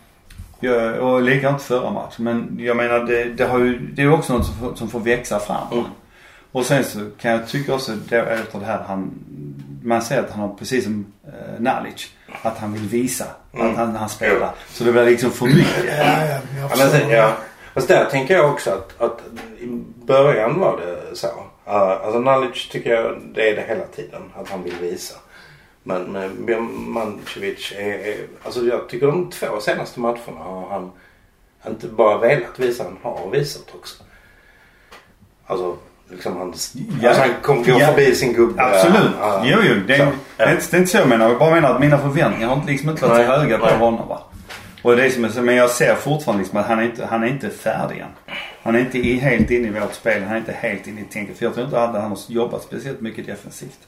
jag, 0.60 1.00
och 1.00 1.22
likadant 1.22 1.62
förra 1.62 1.90
matchen. 1.92 2.24
Men 2.24 2.58
jag 2.60 2.78
menar 2.78 3.00
det, 3.00 3.24
det, 3.24 3.46
har 3.46 3.60
ju, 3.60 3.80
det 3.80 4.02
är 4.02 4.14
också 4.14 4.34
något 4.34 4.46
som 4.46 4.56
får, 4.56 4.76
som 4.76 4.90
får 4.90 5.00
växa 5.00 5.40
fram. 5.40 5.68
Mm. 5.72 5.84
Och 6.52 6.66
sen 6.66 6.84
så 6.84 7.00
kan 7.22 7.32
jag 7.32 7.48
tycka 7.48 7.74
också 7.74 7.92
då, 8.10 8.16
efter 8.16 8.60
det 8.60 8.66
här 8.66 8.84
han, 8.88 9.12
man 9.84 10.02
ser 10.02 10.20
att 10.20 10.32
han 10.32 10.40
har 10.40 10.56
precis 10.56 10.84
som 10.84 11.06
eh, 11.28 11.62
Nalic. 11.62 12.10
Att 12.42 12.58
han 12.58 12.74
vill 12.74 12.82
visa 12.88 13.26
Mm. 13.54 13.68
att 13.72 13.78
han, 13.78 13.96
han 13.96 14.10
spelar. 14.10 14.52
Så 14.70 14.84
det 14.84 14.92
blir 14.92 15.06
liksom 15.06 15.32
för 15.32 15.46
mycket. 15.46 15.86
Ja, 15.88 15.94
ja, 15.96 16.26
jag 16.26 16.40
Ja, 16.62 16.70
men 16.78 16.90
sen, 16.90 17.10
ja. 17.10 17.34
Fast 17.74 17.88
där 17.88 18.06
tänker 18.06 18.34
jag 18.34 18.52
också 18.52 18.70
att, 18.70 19.02
att 19.02 19.22
i 19.62 19.84
början 20.06 20.60
var 20.60 20.78
det 20.78 21.16
så. 21.16 21.28
Uh, 21.28 21.74
alltså 21.76 22.20
Nalic 22.20 22.68
tycker 22.70 22.94
jag 22.96 23.22
det 23.36 23.50
är 23.50 23.56
det 23.56 23.62
hela 23.68 23.86
tiden. 23.86 24.22
Att 24.36 24.50
han 24.50 24.64
vill 24.64 24.76
visa. 24.82 25.16
Men, 25.84 26.04
men 26.04 26.46
Birmancevic 26.46 27.74
är, 27.78 27.82
är... 27.92 28.16
Alltså 28.44 28.62
jag 28.62 28.90
tycker 28.90 29.08
de 29.08 29.30
två 29.30 29.60
senaste 29.62 30.00
matcherna 30.00 30.40
har 30.44 30.70
han 30.70 30.92
inte 31.68 31.88
bara 31.88 32.18
velat 32.18 32.60
visa, 32.60 32.84
han 32.84 32.98
har 33.02 33.30
visat 33.32 33.76
också. 33.76 34.04
Alltså 35.46 35.78
liksom 36.10 36.38
han... 36.38 36.54
Ja. 37.02 37.10
Alltså 37.10 37.22
han 37.24 37.32
kom, 37.42 37.64
går 37.64 37.80
Ja. 37.80 37.88
förbi 37.88 38.16
sin 38.16 38.34
gubbe. 38.34 38.64
Absolut. 38.64 39.12
Ja, 39.20 39.42
Jo, 39.46 39.58
jo. 39.64 39.76
Det, 39.88 39.94
är- 39.96 39.98
så, 39.98 40.12
det, 40.38 40.44
är 40.44 40.52
inte, 40.52 40.66
det 40.72 40.78
är 40.78 40.80
inte 40.80 40.92
så 40.92 40.98
jag 40.98 41.08
menar. 41.10 41.30
Jag 41.30 41.40
bara 41.40 41.52
menar 41.56 41.74
att 41.74 41.80
mina 41.80 41.98
förväntningar 41.98 42.48
har 42.48 42.56
inte 42.56 42.68
liksom 42.72 42.90
inte 42.90 43.06
varit 43.08 43.26
så 43.26 43.32
höga 43.32 43.58
på 43.58 43.66
honom 43.66 44.08
va. 44.08 44.22
Och 44.84 44.96
det 44.96 45.06
är 45.06 45.10
som 45.30 45.46
men 45.46 45.56
jag 45.56 45.70
ser 45.70 45.96
fortfarande 45.96 46.44
liksom 46.44 46.60
att 46.60 46.66
han 46.66 46.80
är 46.80 46.84
inte, 46.84 47.06
han 47.06 47.24
är 47.24 47.28
inte 47.28 47.50
färdig 47.50 47.98
än. 48.00 48.36
Han 48.64 48.76
är 48.76 48.80
inte 48.80 48.98
i, 48.98 49.18
helt 49.20 49.52
inne 49.52 49.68
i 49.68 49.80
vårt 49.80 49.94
spel. 49.94 50.24
Han 50.24 50.34
är 50.34 50.38
inte 50.40 50.52
helt 50.52 50.88
inne 50.88 51.02
i 51.02 51.04
tänket. 51.04 51.38
För 51.38 51.46
jag 51.46 51.54
tror 51.54 51.66
inte 51.66 51.82
att 51.84 51.96
han 52.02 52.12
har 52.12 52.20
jobbat 52.28 52.64
speciellt 52.64 53.02
mycket 53.02 53.26
defensivt. 53.26 53.80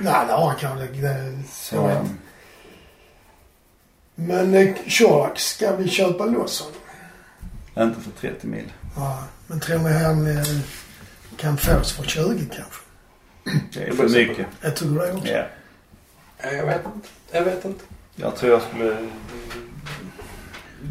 Nej, 0.00 0.26
det 0.26 0.32
har 0.32 0.46
han 0.46 0.56
kanske. 0.58 0.86
Det- 0.86 1.38
Så, 1.50 1.76
jag 1.76 1.88
vet. 1.88 2.10
Men 4.14 4.54
eh, 4.54 4.74
Colak, 4.98 5.38
ska 5.38 5.76
vi 5.76 5.88
köpa 5.88 6.24
loss 6.24 6.60
honom? 6.60 7.90
inte 7.90 8.00
för 8.00 8.10
30 8.30 8.46
mil. 8.46 8.72
Ja, 8.96 9.24
men 9.46 9.60
tror 9.60 9.78
ni 9.78 9.92
han 9.92 10.26
eh, 10.38 10.44
kan 11.36 11.56
fås 11.58 11.92
för 11.92 12.04
20 12.04 12.46
kanske? 12.56 12.80
Det 13.74 13.82
är 13.88 13.92
för 13.92 14.08
mycket. 14.08 14.46
Jag 14.60 14.76
tror 14.76 14.98
det 14.98 15.12
också. 15.12 15.28
Ja. 15.32 15.44
Ja, 16.42 16.52
Jag 16.52 16.66
vet 16.66 16.80
inte. 16.94 17.08
Jag 17.32 17.42
vet 17.44 17.64
inte. 17.64 17.84
Jag 18.16 18.36
tror 18.36 18.52
jag 18.52 18.62
skulle... 18.62 19.08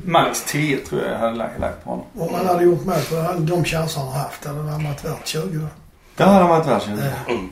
Max 0.05 0.43
10 0.45 0.77
tror 0.77 1.01
jag 1.01 1.11
jag 1.11 1.17
hade 1.19 1.35
lagt, 1.35 1.59
lagt 1.59 1.83
på 1.83 1.89
honom. 1.89 2.05
Om 2.17 2.33
han 2.35 2.45
hade 2.45 2.63
gjort 2.63 2.85
mål 2.85 2.95
på 3.09 3.33
de 3.39 3.65
chanser 3.65 3.99
han 3.99 4.09
har 4.09 4.19
haft 4.19 4.45
hade 4.45 4.59
han 4.71 4.83
varit 4.83 5.05
värt 5.05 5.27
20 5.27 5.39
då. 5.57 5.67
Det 6.15 6.23
hade 6.23 6.39
han 6.39 6.49
varit 6.49 6.67
värd 6.67 6.81
20. 6.81 6.91
Ja. 7.27 7.33
Mm. 7.33 7.49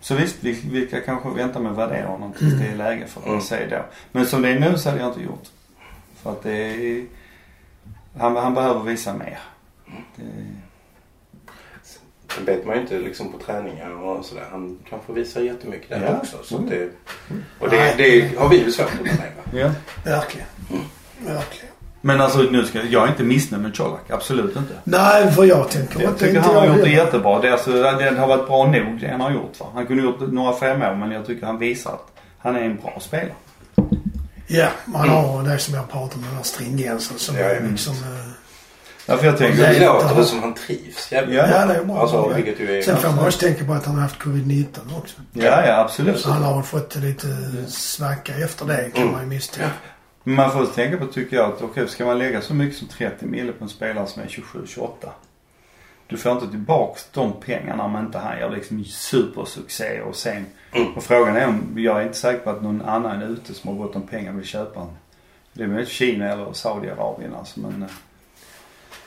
Så 0.00 0.14
visst, 0.14 0.36
vi, 0.40 0.52
vi 0.52 0.86
kan 0.86 1.00
kanske 1.06 1.28
vänta 1.28 1.58
med 1.60 1.72
att 1.72 1.78
värdera 1.78 2.06
honom 2.06 2.32
tills 2.32 2.54
det 2.54 2.66
är 2.66 2.76
läge 2.76 3.06
för 3.06 3.22
Mm. 3.22 3.38
att 3.38 3.44
se 3.44 3.66
då. 3.70 3.84
Men 4.12 4.26
som 4.26 4.42
det 4.42 4.48
är 4.48 4.60
nu 4.60 4.78
så 4.78 4.88
hade 4.90 5.00
jag 5.02 5.10
inte 5.10 5.22
gjort. 5.22 5.44
För 6.22 6.30
att 6.32 6.42
det 6.42 6.52
är... 6.52 7.04
Han, 8.18 8.36
han 8.36 8.54
behöver 8.54 8.80
visa 8.82 9.14
mer. 9.14 9.38
Det, 10.16 10.22
Sen 12.34 12.44
vet 12.44 12.66
man 12.66 12.74
ju 12.76 12.80
inte 12.80 12.98
liksom 12.98 13.32
på 13.32 13.38
träningar 13.38 13.90
och 13.90 14.24
sådär. 14.24 14.44
Han 14.50 14.78
kanske 14.90 15.12
visar 15.12 15.40
jättemycket 15.40 15.88
där 15.90 16.02
Ja. 16.02 16.16
också. 16.18 16.36
Så 16.44 16.56
Mm. 16.58 16.70
det, 16.70 16.90
och 17.60 17.70
det, 17.70 17.94
det 17.96 18.36
har 18.38 18.48
vi 18.48 18.56
ju 18.64 18.72
svårt 18.72 18.86
att 18.86 19.04
planera. 19.04 19.32
ja. 19.52 19.70
Verkligen. 20.04 20.46
Verkligen. 21.18 21.72
Men 22.00 22.20
alltså 22.20 22.38
nu 22.38 22.64
ska 22.64 22.82
jag 22.82 23.04
är 23.04 23.08
inte 23.08 23.22
missnöjd 23.22 23.62
med 23.62 23.76
Colak. 23.76 24.10
Absolut 24.10 24.56
inte. 24.56 24.74
Nej, 24.84 25.32
för 25.32 25.44
jag 25.44 25.70
tänker 25.70 26.00
Jag 26.00 26.10
inte 26.10 26.18
tycker 26.24 26.36
inte 26.36 26.48
han 26.48 26.56
har 26.56 26.66
jag 26.66 26.76
gjort 26.76 26.84
det 26.84 26.90
jättebra. 26.90 27.40
Det, 27.40 27.52
alltså, 27.52 27.70
det 27.72 28.14
har 28.18 28.26
varit 28.26 28.46
bra 28.46 28.66
nog 28.66 29.00
det 29.00 29.08
han 29.08 29.20
har 29.20 29.30
gjort. 29.30 29.60
Va? 29.60 29.66
Han 29.74 29.86
kunde 29.86 30.02
gjort 30.02 30.32
några 30.32 30.56
fem 30.56 30.82
år 30.82 30.94
men 30.94 31.10
jag 31.10 31.26
tycker 31.26 31.46
han 31.46 31.58
visar 31.58 31.90
att 31.92 32.06
han 32.38 32.56
är 32.56 32.60
en 32.60 32.76
bra 32.76 32.96
spelare. 33.00 33.32
Ja, 34.46 34.68
man 34.84 35.08
har 35.08 35.42
det 35.42 35.58
som 35.58 35.74
jag 35.74 35.90
pratar 35.90 36.16
om, 36.16 36.22
den 36.22 36.36
här 36.36 36.42
stringensen 36.42 37.18
som 37.18 37.36
Ja, 37.36 37.44
är 37.44 37.54
ja. 37.54 37.68
liksom... 37.70 37.92
eh, 37.94 38.30
Därför 39.06 39.26
jag 39.26 39.38
tänker... 39.38 39.62
Det 39.74 39.86
låter 39.86 40.14
det 40.16 40.24
som 40.24 40.40
han 40.42 40.54
trivs 40.54 41.12
jävligt 41.12 41.36
Ja. 41.36 41.46
Ja, 41.50 41.66
det 41.66 41.74
är 41.74 41.84
bra. 41.84 42.00
Alltså, 42.00 42.16
Ja. 42.16 42.36
vilket 42.36 42.60
ju 42.60 42.78
är... 42.78 42.82
Sen 42.82 42.96
får 42.96 43.08
man 43.08 43.26
också 43.26 43.38
tänka 43.38 43.64
på 43.64 43.72
att 43.72 43.86
han 43.86 43.94
har 43.94 44.02
haft 44.02 44.18
covid-19 44.20 44.66
också. 44.98 45.16
Ja, 45.32 45.66
ja 45.66 45.80
absolut. 45.80 46.18
Så 46.20 46.30
han 46.30 46.42
har 46.42 46.62
fått 46.62 46.94
lite 46.96 47.26
svacka 47.68 48.32
efter 48.34 48.64
det 48.66 48.90
kan 48.94 49.02
Mm. 49.02 49.12
man 49.12 49.22
ju 49.22 49.28
misstänka. 49.28 49.70
Men 50.28 50.34
man 50.36 50.50
får 50.52 50.66
tänka 50.66 50.96
på 50.96 51.06
tycker 51.06 51.36
jag 51.36 51.52
att 51.52 51.62
okej, 51.62 51.88
ska 51.88 52.04
man 52.06 52.18
lägga 52.18 52.40
så 52.40 52.54
mycket 52.54 52.78
som 52.78 52.88
30 52.88 53.26
mille 53.26 53.52
på 53.52 53.64
en 53.64 53.70
spelare 53.70 54.06
som 54.06 54.22
är 54.22 54.26
27-28. 54.26 54.88
Du 56.06 56.16
får 56.16 56.32
inte 56.32 56.48
tillbaks 56.48 57.08
de 57.12 57.32
pengarna 57.46 57.84
om 57.84 57.96
inte 57.96 58.18
han 58.18 58.38
gör 58.38 58.50
liksom 58.50 58.84
supersuccé 58.84 60.00
och 60.00 60.16
sen. 60.16 60.46
Mm. 60.72 60.92
Och 60.96 61.02
frågan 61.02 61.36
är 61.36 61.46
om, 61.48 61.72
jag 61.76 61.98
är 62.00 62.02
inte 62.02 62.18
säker 62.18 62.38
på 62.38 62.50
att 62.50 62.62
någon 62.62 62.82
annan 62.82 63.22
ute 63.22 63.54
som 63.54 63.70
har 63.70 63.84
gott 63.86 63.96
om 63.96 64.02
pengar 64.02 64.32
vill 64.32 64.44
köpa 64.46 64.80
en. 64.80 64.88
Det 65.52 65.62
är 65.62 65.66
väl 65.68 65.86
Kina 65.86 66.32
eller 66.32 66.52
Saudiarabien 66.52 67.34
alltså 67.34 67.60
men. 67.60 67.82
eh, 67.82 67.88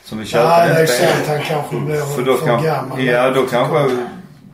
Som 0.03 0.17
vill 0.17 0.27
köpa 0.27 0.49
Nej, 0.49 0.67
det 0.67 0.73
är 0.73 0.77
den 0.77 0.87
spelaren. 0.87 1.15
sant. 1.15 1.27
Han 1.27 1.41
kanske 1.43 1.79
blir 1.79 2.15
För 2.15 2.21
då 2.25 2.37
för 2.37 2.45
kan, 2.45 2.63
gammal. 2.63 3.03
ja 3.03 3.29
då 3.31 3.45
kanske, 3.45 3.97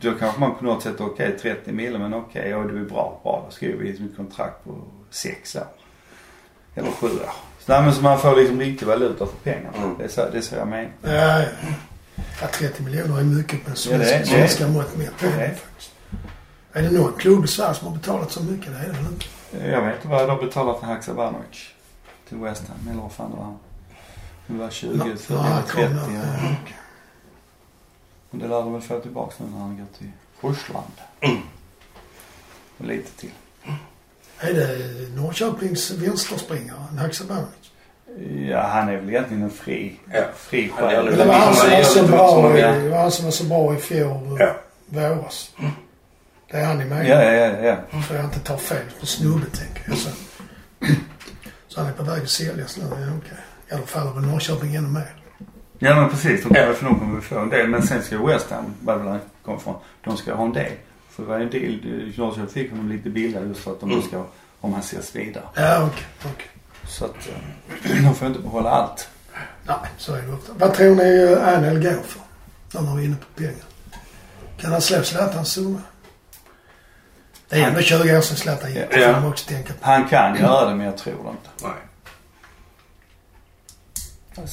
då 0.02 0.12
kanske 0.20 0.40
man 0.40 0.56
på 0.56 0.66
något 0.66 0.84
sätt, 0.84 0.96
okej 1.02 1.38
30 1.42 1.72
mille 1.72 2.00
men 2.00 2.14
okej, 2.14 2.50
ja 2.50 2.64
du 2.64 2.82
är 2.82 2.86
bra, 2.86 3.20
bra. 3.24 3.44
Då 3.46 3.52
skriver 3.56 3.84
vi 3.84 3.90
ett 3.90 4.16
kontrakt 4.18 4.64
på 4.64 4.72
6 5.10 5.56
år. 5.56 5.64
Eller 6.76 6.92
7 6.92 7.08
år. 7.08 7.12
Så, 7.60 7.72
nej, 7.72 7.82
men 7.82 7.94
så 7.94 8.02
man 8.02 8.20
får 8.20 8.36
liksom 8.36 8.60
riktig 8.60 8.86
valuta 8.88 9.26
för 9.26 9.36
pengarna. 9.52 9.78
Mm. 9.78 9.96
Det, 9.98 10.04
är 10.04 10.08
så, 10.08 10.30
det 10.32 10.38
är 10.38 10.42
så 10.42 10.56
jag 10.56 10.68
menar. 10.68 10.92
Ja, 11.02 11.12
ja. 11.12 11.46
ja, 12.42 12.48
30 12.54 12.84
miljoner 12.84 13.20
är 13.20 13.24
mycket 13.24 13.54
med 13.68 13.72
Ja, 13.72 13.76
svenska, 13.76 14.16
är- 14.20 14.24
svenska 14.26 14.68
mått 14.68 14.98
mätt. 14.98 15.14
det 15.20 15.28
är- 15.28 16.82
det 16.82 16.92
någon 16.92 17.14
klubb 17.14 17.46
i 17.46 17.48
Sverige 17.48 17.74
som 17.74 17.88
har 17.88 17.96
betalat 17.96 18.32
så 18.32 18.44
mycket? 18.44 18.66
Det 18.74 18.80
är 18.80 18.86
det 18.86 18.92
väl 18.92 19.06
inte? 19.06 19.26
Jag 19.72 19.82
vet 19.82 19.96
inte 19.96 20.08
vad 20.08 20.28
de 20.28 20.46
betalar 20.46 20.80
för 20.80 20.86
Haksabanovic 20.88 21.70
till 22.30 22.38
West 22.38 22.64
Ham. 22.68 22.88
Eller 22.92 23.02
vad 23.02 23.12
fan 23.12 23.32
det 23.32 23.38
var. 23.38 23.54
Det 24.48 24.54
var 24.64 24.70
20, 24.70 24.98
Nå- 24.98 25.04
30, 25.06 25.34
när 25.34 25.40
han 25.42 25.62
kom 25.64 25.72
30. 25.82 25.94
där. 25.94 26.02
Ja. 26.02 26.22
Ja, 26.44 26.56
okej. 26.64 26.78
Men 28.32 28.40
det 28.42 28.48
lär 28.48 28.56
de 28.56 28.74
väl 28.74 28.82
få 28.82 29.00
tillbaka 29.00 29.34
nu 29.38 29.52
när 29.52 29.60
han 29.60 29.78
går 29.78 29.86
till 29.98 30.12
Ryssland. 30.42 30.92
Mm. 31.22 31.38
Och 32.78 32.86
lite 32.86 33.12
till. 33.12 33.32
Är 34.40 34.54
det 34.54 34.78
Norrköpings 35.16 35.92
vänsterspringare, 35.92 36.78
Haksabanovic? 37.00 37.50
Ja, 38.50 38.62
han 38.62 38.90
är 38.90 38.98
väl 38.98 39.10
egentligen 39.10 39.44
en 39.44 39.50
fri, 39.50 40.00
Ja. 40.14 40.22
fri 40.38 40.70
själ. 40.70 41.06
Det 41.06 41.26
var 41.26 41.34
han 41.34 41.54
som 41.56 41.70
var 41.72 41.84
så 41.84 42.04
bra, 42.08 42.58
i- 42.58 42.62
det 42.62 42.90
var 42.90 42.98
han 42.98 43.12
som 43.12 43.26
var 43.26 43.32
så 43.32 43.44
bra 43.44 43.76
i 43.76 43.78
fjol 43.78 44.38
Ja. 44.40 44.56
våras. 44.86 45.52
Det 46.52 46.58
är 46.58 46.66
han 46.66 46.82
i 46.82 46.86
mig. 46.86 47.10
Ja, 47.10 47.24
ja, 47.24 47.32
ja, 47.34 47.58
ja. 47.92 48.02
Så 48.08 48.14
jag 48.14 48.24
inte 48.26 48.40
tar 48.40 48.58
fel 48.58 48.86
på 49.00 49.06
snubbe 49.06 49.46
tänker 49.46 49.84
jag 49.88 49.98
så. 49.98 50.10
Så 51.68 51.80
han 51.82 51.90
är 51.90 51.94
på 51.94 52.04
väg 52.04 52.22
att 52.24 52.30
säljas 52.30 52.78
nu. 52.78 52.84
Ja, 52.90 52.96
okej. 53.18 53.38
I 53.70 53.74
alla 53.74 53.86
fall 53.86 54.08
har 54.08 54.22
Norrköping 54.22 54.76
ännu 54.76 54.88
mer. 54.88 55.16
Ja 55.80 55.96
men 55.96 56.10
precis. 56.10 56.44
De 56.44 56.56
Ja. 56.56 56.62
kommer, 56.62 56.74
för 56.74 56.86
de 56.86 57.00
kommer 57.00 57.16
vi 57.16 57.22
få 57.22 57.40
en 57.40 57.50
del. 57.50 57.68
Men 57.68 57.88
sen 57.88 58.04
ska 58.04 58.26
West 58.26 58.52
Ham, 58.52 58.74
var 58.82 58.94
det 58.94 59.00
väl 59.00 59.08
han 59.12 59.20
kom 59.46 59.56
ifrån, 59.58 59.76
de 60.04 60.18
ska 60.18 60.34
ha 60.34 60.46
en 60.46 60.54
del. 60.54 60.72
För 61.16 61.24
det 61.24 61.30
var 61.30 61.40
en 61.40 61.50
del, 61.50 61.80
Norrköping 62.18 62.48
fick 62.50 62.72
honom 62.72 62.90
lite 62.90 63.10
billigare 63.10 63.48
just 63.48 63.60
för 63.60 63.72
att 63.72 63.80
de 63.80 63.92
Mm. 63.92 64.02
ska, 64.08 64.26
om 64.62 64.72
han 64.74 64.82
ses 64.82 65.16
vidare. 65.16 65.44
Ja, 65.56 65.84
okej. 65.88 66.06
okej. 66.34 66.48
Så 66.88 67.06
att 67.06 67.16
eh, 67.30 68.04
de 68.06 68.16
får 68.16 68.28
inte 68.28 68.40
behålla 68.40 68.70
allt. 68.70 69.10
Nej, 69.68 69.76
så 69.98 70.14
är 70.14 70.22
det 70.22 70.34
ofta. 70.34 70.54
Vad 70.54 70.74
tror 70.74 70.96
ni 70.96 71.32
eh, 71.42 71.48
Anel 71.58 71.80
går 71.84 72.02
för? 72.04 72.22
När 72.74 72.82
man 72.82 73.00
är 73.00 73.04
inne 73.04 73.16
på 73.16 73.26
pengar. 73.42 73.54
Kan 74.58 74.72
han 74.72 74.82
slå 74.82 75.04
Zlatans 75.04 75.52
summa? 75.52 75.82
Det 77.50 77.62
är 77.62 77.68
ändå 77.68 77.82
20 77.82 78.18
år 78.18 78.22
sedan 78.22 78.38
Zlatan 78.38 78.74
gick. 78.74 78.84
Ja. 78.92 79.12
man 79.12 79.26
också 79.32 79.50
tänka 79.50 79.74
på. 79.74 79.80
Han 79.86 80.08
kan 80.10 80.36
göra 80.36 80.70
det 80.70 80.76
men 80.76 80.86
jag 80.86 80.98
tror 80.98 81.14
det 81.24 81.30
inte. 81.30 81.50
Nej. 81.64 81.72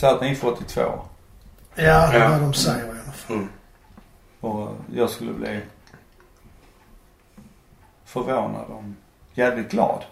Jag 0.00 0.18
han 0.18 0.28
gick 0.28 0.38
för 0.38 0.48
82 0.52 0.80
Ja, 0.80 1.02
det 1.74 1.82
är 1.84 2.20
Ja. 2.20 2.28
vad 2.30 2.40
de 2.40 2.54
säger 2.54 2.86
i 2.86 2.90
alla 2.90 3.12
fall. 3.12 3.36
Mm. 3.36 3.48
Och 4.40 4.76
jag 4.94 5.10
skulle 5.10 5.32
bli 5.32 5.60
förvånad 8.12 8.70
om, 8.70 8.96
jävligt 9.34 9.70
glad. 9.70 10.04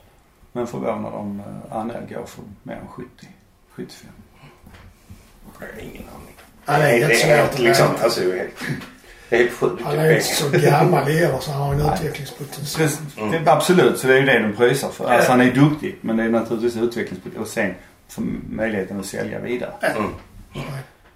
Men 0.52 0.66
förvånad 0.66 1.14
om 1.14 1.40
eh, 1.40 1.76
Anel 1.76 2.06
går 2.08 2.26
för 2.26 2.42
mer 2.62 2.74
än 2.74 2.88
70, 2.88 3.08
75. 3.70 4.10
Jag 5.60 5.66
har 5.66 5.82
ingen 5.82 6.02
aning. 6.02 6.36
Är 6.66 7.04
att 7.04 7.22
helt, 7.22 7.58
liksom, 7.58 7.86
alltså, 8.02 8.20
det 8.20 8.32
är 8.32 8.36
helt, 8.36 8.52
det 9.28 9.36
är 9.36 9.38
helt 9.38 9.52
sjukt. 9.52 9.82
Han 9.84 9.98
är 9.98 10.10
inte 10.10 10.24
så 10.24 10.48
gammal 10.48 11.04
heller 11.04 11.38
så 11.40 11.52
han 11.52 11.62
har 11.62 11.74
en 11.74 11.94
utvecklingspotential. 11.94 13.48
Absolut, 13.48 13.98
så 13.98 14.06
det 14.06 14.14
är 14.14 14.18
ju 14.18 14.26
det 14.26 14.38
de 14.38 14.52
pröjsar 14.52 14.88
för. 14.88 15.10
Alltså 15.10 15.30
han 15.30 15.40
är 15.40 15.52
duktig 15.52 15.98
men 16.00 16.16
det 16.16 16.22
är 16.22 16.28
naturligtvis 16.28 16.76
utvecklingspotential. 16.82 17.42
Och 17.42 17.48
sen 17.48 17.74
för 18.08 18.22
möjligheten 18.50 19.00
att 19.00 19.06
sälja 19.06 19.38
vidare. 19.38 19.72
Mm. 19.80 20.10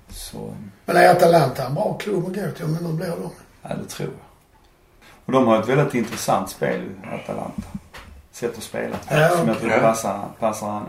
Så, 0.08 0.54
Men 0.84 0.96
är 0.96 1.08
Atalanta 1.08 1.66
en 1.66 1.74
bra 1.74 1.98
klubb 2.00 2.26
att 2.26 2.34
gå 2.34 2.50
till? 2.50 2.66
Men 2.66 2.84
nu 2.84 2.92
blir 2.92 3.08
de. 3.08 3.30
ja 3.62 3.68
det 3.68 3.88
tror 3.88 4.08
jag. 4.08 4.33
Och 5.24 5.32
de 5.32 5.46
har 5.46 5.60
ett 5.62 5.68
väldigt 5.68 5.94
intressant 5.94 6.50
spel, 6.50 6.82
Atalanta. 7.12 7.62
Sätt 8.32 8.56
att 8.58 8.62
spela 8.62 8.96
på. 8.96 9.14
Ja, 9.14 9.28
som 9.28 9.48
jag 9.48 9.58
tror 9.58 9.70
Ja. 9.70 9.78
passar, 9.80 10.28
passar 10.40 10.66
han. 10.70 10.86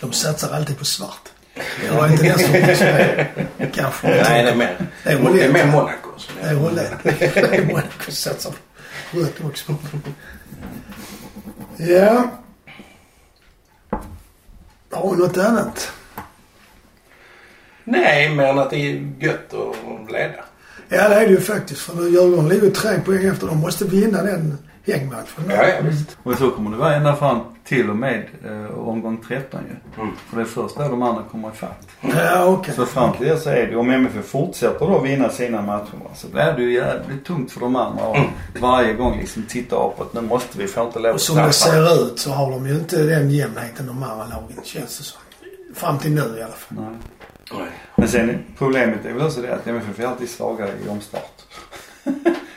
De 0.00 0.12
satsar 0.12 0.54
alltid 0.54 0.78
på 0.78 0.84
svart. 0.84 1.28
Det 1.80 1.90
var 1.96 2.08
inte 2.08 2.22
den 2.22 2.38
sortens. 2.38 2.78
Kanske. 3.74 4.08
Nej, 4.08 4.42
det 4.44 4.50
är 4.50 4.54
mer, 4.56 4.86
Det 5.04 5.10
är 5.12 5.32
det 5.32 5.44
är 5.44 5.52
mer 5.52 5.66
Monaco. 5.66 6.08
som 6.16 6.34
Det 6.42 6.48
är 6.48 6.54
är 7.54 7.66
Monaco 7.66 8.10
satsar 8.10 8.52
rött 9.10 9.34
också. 9.44 9.74
Ja. 11.76 12.30
Har 14.92 15.10
vi 15.14 15.22
något 15.22 15.36
annat? 15.38 15.92
Nej, 17.84 18.28
men 18.34 18.58
att 18.58 18.70
det 18.70 18.76
är 18.76 19.12
gött 19.18 19.54
att 19.54 20.12
leda. 20.12 20.44
Ja, 20.92 21.08
det 21.08 21.14
är 21.14 21.26
det 21.26 21.32
ju 21.32 21.40
faktiskt. 21.40 21.80
För 21.80 22.08
Djurgården 22.08 22.48
ligger 22.48 22.70
tre 22.70 23.00
poäng 23.00 23.24
efter. 23.24 23.46
De 23.46 23.58
måste 23.58 23.84
vinna 23.84 24.22
den 24.22 24.58
hängmatchen. 24.86 25.44
Ja, 25.48 25.66
ja 25.66 25.74
visst. 25.82 26.18
Och 26.22 26.38
så 26.38 26.50
kommer 26.50 26.70
det 26.70 26.76
vara 26.76 26.94
ända 26.94 27.16
fram 27.16 27.40
till 27.64 27.90
och 27.90 27.96
med 27.96 28.24
eh, 28.44 28.78
omgång 28.78 29.24
13 29.28 29.60
ju. 29.68 30.02
Mm. 30.02 30.16
För 30.28 30.36
det 30.36 30.42
är 30.42 30.46
först 30.46 30.76
då 30.76 30.82
de 30.82 31.02
andra 31.02 31.22
kommer 31.22 31.48
ifatt. 31.48 31.88
Ja, 32.00 32.44
okej. 32.44 32.74
Så 32.74 32.86
fram 32.86 33.12
till 33.12 33.26
det 33.26 33.36
så 33.36 33.50
är 33.50 33.66
det, 33.66 33.76
om 33.76 33.90
MFF 33.90 34.26
fortsätter 34.26 34.86
då 34.86 34.98
vinna 34.98 35.28
sina 35.28 35.62
matcher 35.62 35.96
va, 36.04 36.10
så 36.14 36.28
blir 36.28 36.52
det 36.52 36.62
ju 36.62 36.72
jävligt 36.72 37.24
tungt 37.24 37.52
för 37.52 37.60
de 37.60 37.76
andra. 37.76 38.06
Och 38.06 38.16
varje 38.60 38.92
gång 38.92 39.18
liksom 39.18 39.42
titta 39.42 39.76
uppåt. 39.76 40.14
Nu 40.14 40.20
måste 40.20 40.58
vi, 40.58 40.66
får 40.66 40.86
inte 40.86 40.98
lov 40.98 41.14
Och 41.14 41.20
som 41.20 41.36
det 41.36 41.52
ser 41.52 42.04
ut 42.04 42.18
så 42.18 42.30
har 42.30 42.50
de 42.50 42.66
ju 42.66 42.74
inte 42.74 43.02
den 43.02 43.30
jämnheten 43.30 43.86
de 43.86 44.02
andra 44.02 44.26
lagen 44.26 44.56
känns 44.64 44.98
det 44.98 45.04
som. 45.04 45.20
Fram 45.74 45.98
till 45.98 46.10
nu 46.10 46.20
i 46.38 46.42
alla 46.42 46.52
fall. 46.52 46.78
Nej. 46.78 46.94
Nej. 47.52 47.68
Men 47.96 48.08
sen 48.08 48.44
problemet 48.58 49.04
är 49.06 49.12
väl 49.12 49.26
också 49.26 49.42
det 49.42 49.54
att 49.54 49.66
MFF 49.66 50.00
är 50.00 50.06
alltid 50.06 50.28
svagare 50.30 50.70
i 50.86 50.88
omstart. 50.88 51.42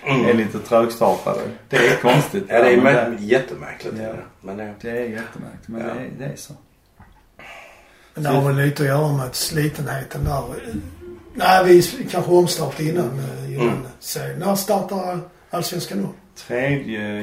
är 0.05 0.33
lite 0.33 0.59
trögstartade. 0.59 1.41
Det 1.69 1.77
är 1.77 1.95
konstigt. 2.01 2.43
Ja, 2.47 2.63
det 2.63 2.73
är 2.73 2.81
men 2.81 2.95
mär- 2.95 3.17
jättemärkligt. 3.19 3.95
Ja. 4.01 4.13
Men 4.41 4.57
det, 4.57 4.73
det 4.81 4.89
är 4.89 4.95
jättemärkligt. 4.95 5.67
Men 5.67 5.81
Ja. 5.81 5.93
det, 5.93 5.99
är, 5.99 6.09
det 6.17 6.25
är 6.25 6.35
så. 6.35 6.53
Men 8.13 8.23
det 8.23 8.29
har 8.29 8.41
väl 8.53 8.65
lite 8.65 8.83
att 8.83 8.87
göra 8.89 9.17
med 9.17 9.35
slitenheten 9.35 10.23
där. 10.23 10.43
Nej, 11.35 11.65
vi 11.65 12.07
kanske 12.11 12.31
omstart 12.31 12.79
innan. 12.79 13.19
eh, 13.19 13.53
innan 13.53 13.67
Mm. 13.67 13.79
så, 13.99 14.19
när 14.19 14.55
startar 14.55 15.19
Allsvenskan 15.49 16.01
då? 16.01 16.09
3 16.35 16.69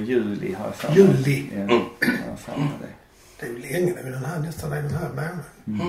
juli 0.01 0.55
har 0.55 0.65
jag 0.67 0.75
för 0.75 0.89
mig. 0.89 0.99
Juli. 0.99 1.47
Ja, 1.57 1.61
Mm. 1.63 1.79
jag 2.01 2.31
har 2.31 2.37
för 2.37 2.57
mig 2.61 2.69
det. 2.81 2.87
Det 3.41 3.47
är 3.47 3.51
ju 3.51 3.59
länge. 3.59 3.95
Ju 4.05 4.11
den 4.13 4.25
här, 4.25 4.39
nästan 4.39 4.71
den 4.71 4.91
här 4.95 5.09
månaden. 5.09 5.39
Mm. 5.67 5.87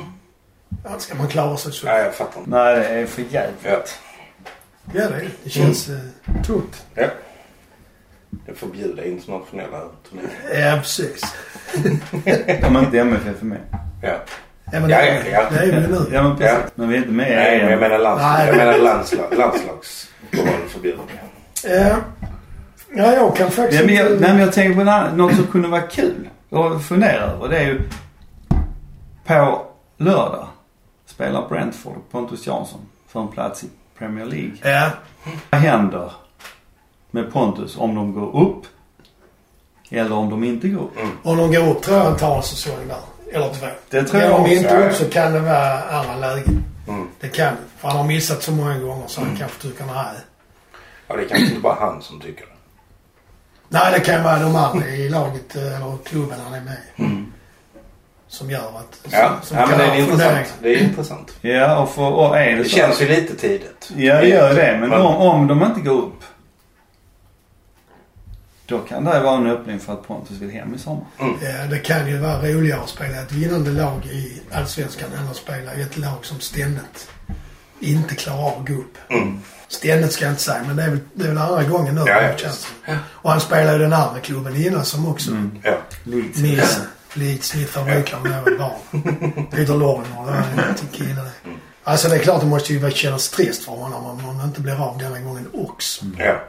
Ja, 0.84 0.90
ska 1.00 1.16
man 1.16 1.28
klara 1.28 1.58
sig 1.58 1.72
så. 1.74 1.88
ja, 1.88 1.98
jag 1.98 2.16
fattar 2.16 2.40
inte. 2.40 2.50
Nej, 2.50 2.76
det 2.76 2.86
är 2.88 3.06
för 3.06 3.22
jävligt. 3.22 3.60
Ja. 3.64 3.78
Ja, 4.94 5.02
det 5.02 5.10
det. 5.10 5.28
Det 5.44 5.50
känns 5.50 5.88
Mm. 5.90 6.02
eh, 6.36 6.42
tungt. 6.44 6.86
ja. 6.96 7.08
Det 8.30 8.54
förbjuder 8.54 9.04
internationella 9.04 9.80
turneringar. 10.10 10.72
Ja, 10.72 10.78
precis. 10.82 11.22
Om 12.68 12.78
inte 12.78 13.00
MFF 13.00 13.42
är 13.42 13.46
med. 13.46 13.58
Ja. 14.02 14.10
Ja, 14.74 14.80
men 14.80 14.90
Ja, 14.90 14.98
det, 14.98 15.08
ja, 15.08 15.22
ja. 15.32 15.50
det 15.50 15.58
är 15.58 15.66
vi 15.82 15.88
nu. 15.88 16.06
Ja 16.12 16.24
men 16.24 16.38
precis. 16.38 16.58
Ja. 16.64 16.70
Men 16.76 16.90
vi 16.90 16.96
är 16.96 16.98
inte 16.98 17.12
med 17.12 17.30
Nej, 17.38 17.60
men 17.62 17.72
jag 17.72 17.80
menar, 17.80 18.00
lands, 18.00 18.22
Nej. 18.24 18.48
jag 18.48 18.58
menar 18.58 18.78
landslag, 18.78 19.26
landslagsfotboll 19.38 20.68
förbjuder 20.70 21.00
det. 21.64 21.76
Ja. 21.80 21.96
Ja, 22.96 23.14
jag 23.14 23.36
kan 23.36 23.52
faktiskt 23.52 23.80
Ja, 23.82 23.86
men 23.86 23.96
jag, 23.96 24.12
inte... 24.12 24.22
nej, 24.22 24.32
men 24.32 24.42
jag 24.42 24.54
tänker 24.54 24.76
på 24.76 24.82
annan- 24.82 25.18
något 25.18 25.36
som 25.36 25.48
kunde 25.48 25.68
vara 25.68 25.82
kul 25.82 26.30
att 26.52 26.86
fundera 26.86 27.22
över. 27.22 27.48
Det 27.50 27.58
är 27.58 27.66
ju 27.66 27.82
på 29.26 29.66
lördag 29.98 30.48
spelar 31.22 31.50
Brentford 31.50 31.98
och 31.98 32.12
Pontus 32.12 32.48
Jansson 32.48 32.80
för 33.08 33.22
en 33.22 33.28
plats 33.28 33.64
i 33.64 33.68
Premier 33.98 34.26
League. 34.26 34.52
Ja. 34.64 34.90
Vad 35.50 35.62
händer 35.62 36.12
med 37.12 37.34
Pontus 37.34 37.78
om 37.78 37.96
de 37.96 38.14
går 38.14 38.36
upp 38.42 38.66
eller 39.90 40.14
om 40.14 40.30
de 40.30 40.44
inte 40.44 40.68
går 40.68 40.84
upp? 40.84 40.98
Om 41.24 41.38
de 41.38 41.52
går 41.52 41.70
upp 41.70 41.82
tror 41.82 41.98
jag 41.98 42.04
han 42.06 42.18
tar 42.18 42.38
en 42.38 42.44
säsong 42.44 42.88
där. 42.88 42.98
Eller 43.34 43.54
två. 43.54 43.66
Det 43.90 44.04
tror 44.04 44.22
Går 44.22 44.30
jag 44.30 44.40
de 44.40 44.42
också. 44.42 44.54
inte 44.54 44.74
ja. 44.74 44.90
upp 44.90 44.96
så 44.96 45.10
kan 45.10 45.34
det 45.34 45.40
vara 45.40 45.82
andra 45.84 46.16
lägen. 46.16 46.64
Mm. 46.88 47.08
Det 47.20 47.28
kan. 47.28 47.54
För 47.78 47.88
han 47.88 47.98
har 47.98 48.06
missat 48.06 48.44
så 48.44 48.52
många 48.52 48.80
gånger 48.80 49.08
så 49.08 49.22
han 49.22 49.36
kanske 49.36 49.62
tycker 49.62 49.86
nej. 49.86 50.16
Ja, 51.08 51.16
det 51.16 51.24
är 51.24 51.28
kanske 51.28 51.46
inte 51.48 51.60
bara 51.62 51.76
han 51.80 52.02
som 52.02 52.20
tycker 52.20 52.46
det. 52.46 52.52
Nej, 53.70 53.92
det 53.94 54.00
kan 54.00 54.24
vara 54.24 54.40
de 54.40 54.56
andra 54.56 54.88
i 54.88 55.10
laget 55.10 55.56
eh, 55.56 55.76
eller 55.76 55.98
klubben 56.06 56.40
han 56.44 56.54
är 56.54 56.62
med 56.62 56.78
i. 56.96 57.02
Som 58.32 58.50
gör 58.50 58.60
att... 58.78 59.12
Ja, 59.12 59.40
som 59.44 59.58
ja 59.58 59.68
men 59.68 59.78
det 59.78 59.86
är 59.86 59.96
intressant. 59.96 60.54
Det 60.62 60.70
är 60.70 60.84
intressant. 60.84 61.34
Ja 61.42 61.80
och, 61.80 61.90
för, 61.92 62.02
och 62.02 62.38
är 62.38 62.52
det 62.52 62.58
Det 62.58 62.64
så 62.64 62.76
känns 62.76 63.02
ju 63.02 63.08
lite 63.08 63.36
tidigt. 63.36 63.92
Ja, 63.96 64.16
det 64.22 64.28
gör 64.28 64.54
det. 64.54 64.78
Men 64.80 64.94
om, 64.94 65.16
om 65.16 65.48
de 65.48 65.64
inte 65.64 65.82
går 65.82 66.02
upp. 66.02 66.24
Då 68.66 68.80
kan 68.80 69.04
det 69.06 69.20
vara 69.20 69.38
en 69.38 69.48
öppning 69.48 69.80
för 69.80 69.94
att 69.94 70.08
Pontus 70.08 70.38
vill 70.38 70.50
hem 70.50 70.76
i 70.76 70.80
sommar. 70.80 71.06
Ja, 71.20 71.66
det 71.70 71.80
kan 71.80 72.08
ju 72.08 72.18
vara 72.18 72.42
roligare 72.42 72.82
att 72.82 72.90
spela 72.90 73.22
ett 73.22 73.32
vinnande 73.32 73.72
lag 73.72 74.06
i 74.06 74.42
Allsvenskan 74.52 75.10
än 75.20 75.28
att 75.28 75.36
spela 75.36 75.72
ett 75.72 75.98
lag 75.98 76.18
som 76.26 76.40
ständigt 76.40 77.10
inte 77.80 78.16
klarar 78.16 78.40
av 78.40 78.62
att 78.62 78.68
gå 78.68 78.74
upp. 78.74 78.98
Mm. 79.10 79.40
Ständigt 79.68 80.12
ska 80.12 80.26
jag 80.26 80.32
inte 80.32 80.44
säga, 80.44 80.64
men 80.68 80.76
det 80.76 80.84
är 80.84 80.90
väl, 80.90 81.00
det 81.14 81.24
är 81.24 81.28
väl 81.28 81.38
andra 81.38 81.64
gången 81.64 81.96
nu. 81.96 82.02
Ja, 82.06 82.22
ja. 82.86 82.94
Och 83.08 83.32
han 83.32 83.42
spelade 83.42 83.74
ju 83.74 83.80
den 83.80 83.94
andra 83.94 84.20
klubben 84.20 84.56
innan 84.56 84.86
som 84.86 85.08
också 85.08 85.32
Ja. 85.64 85.78
Leeds. 86.04 86.80
Leeds, 87.14 87.56
mitt 87.56 87.70
favoritlag 87.70 88.24
när 88.24 88.36
jag 88.38 88.42
var 88.44 88.58
barn. 88.58 89.46
Peter 89.52 89.74
Lorimer, 89.76 90.26
det 90.26 90.32
var 90.32 90.68
en 90.70 90.88
kille 90.92 91.22
det. 91.22 91.32
Alltså 91.84 92.10
det 92.10 92.16
är 92.16 92.20
klart 92.20 92.42
det 92.42 92.48
måste 92.48 92.74
ju 92.74 92.80
vara- 92.80 92.92
kännas 92.92 93.30
trist 93.30 93.66
för 93.66 93.72
honom 93.72 94.06
om 94.06 94.20
han 94.26 94.48
inte 94.48 94.62
blir 94.62 94.84
av 94.90 94.98
denna 94.98 95.20
gången 95.20 95.48
också. 95.54 96.06
Ja. 96.18 96.42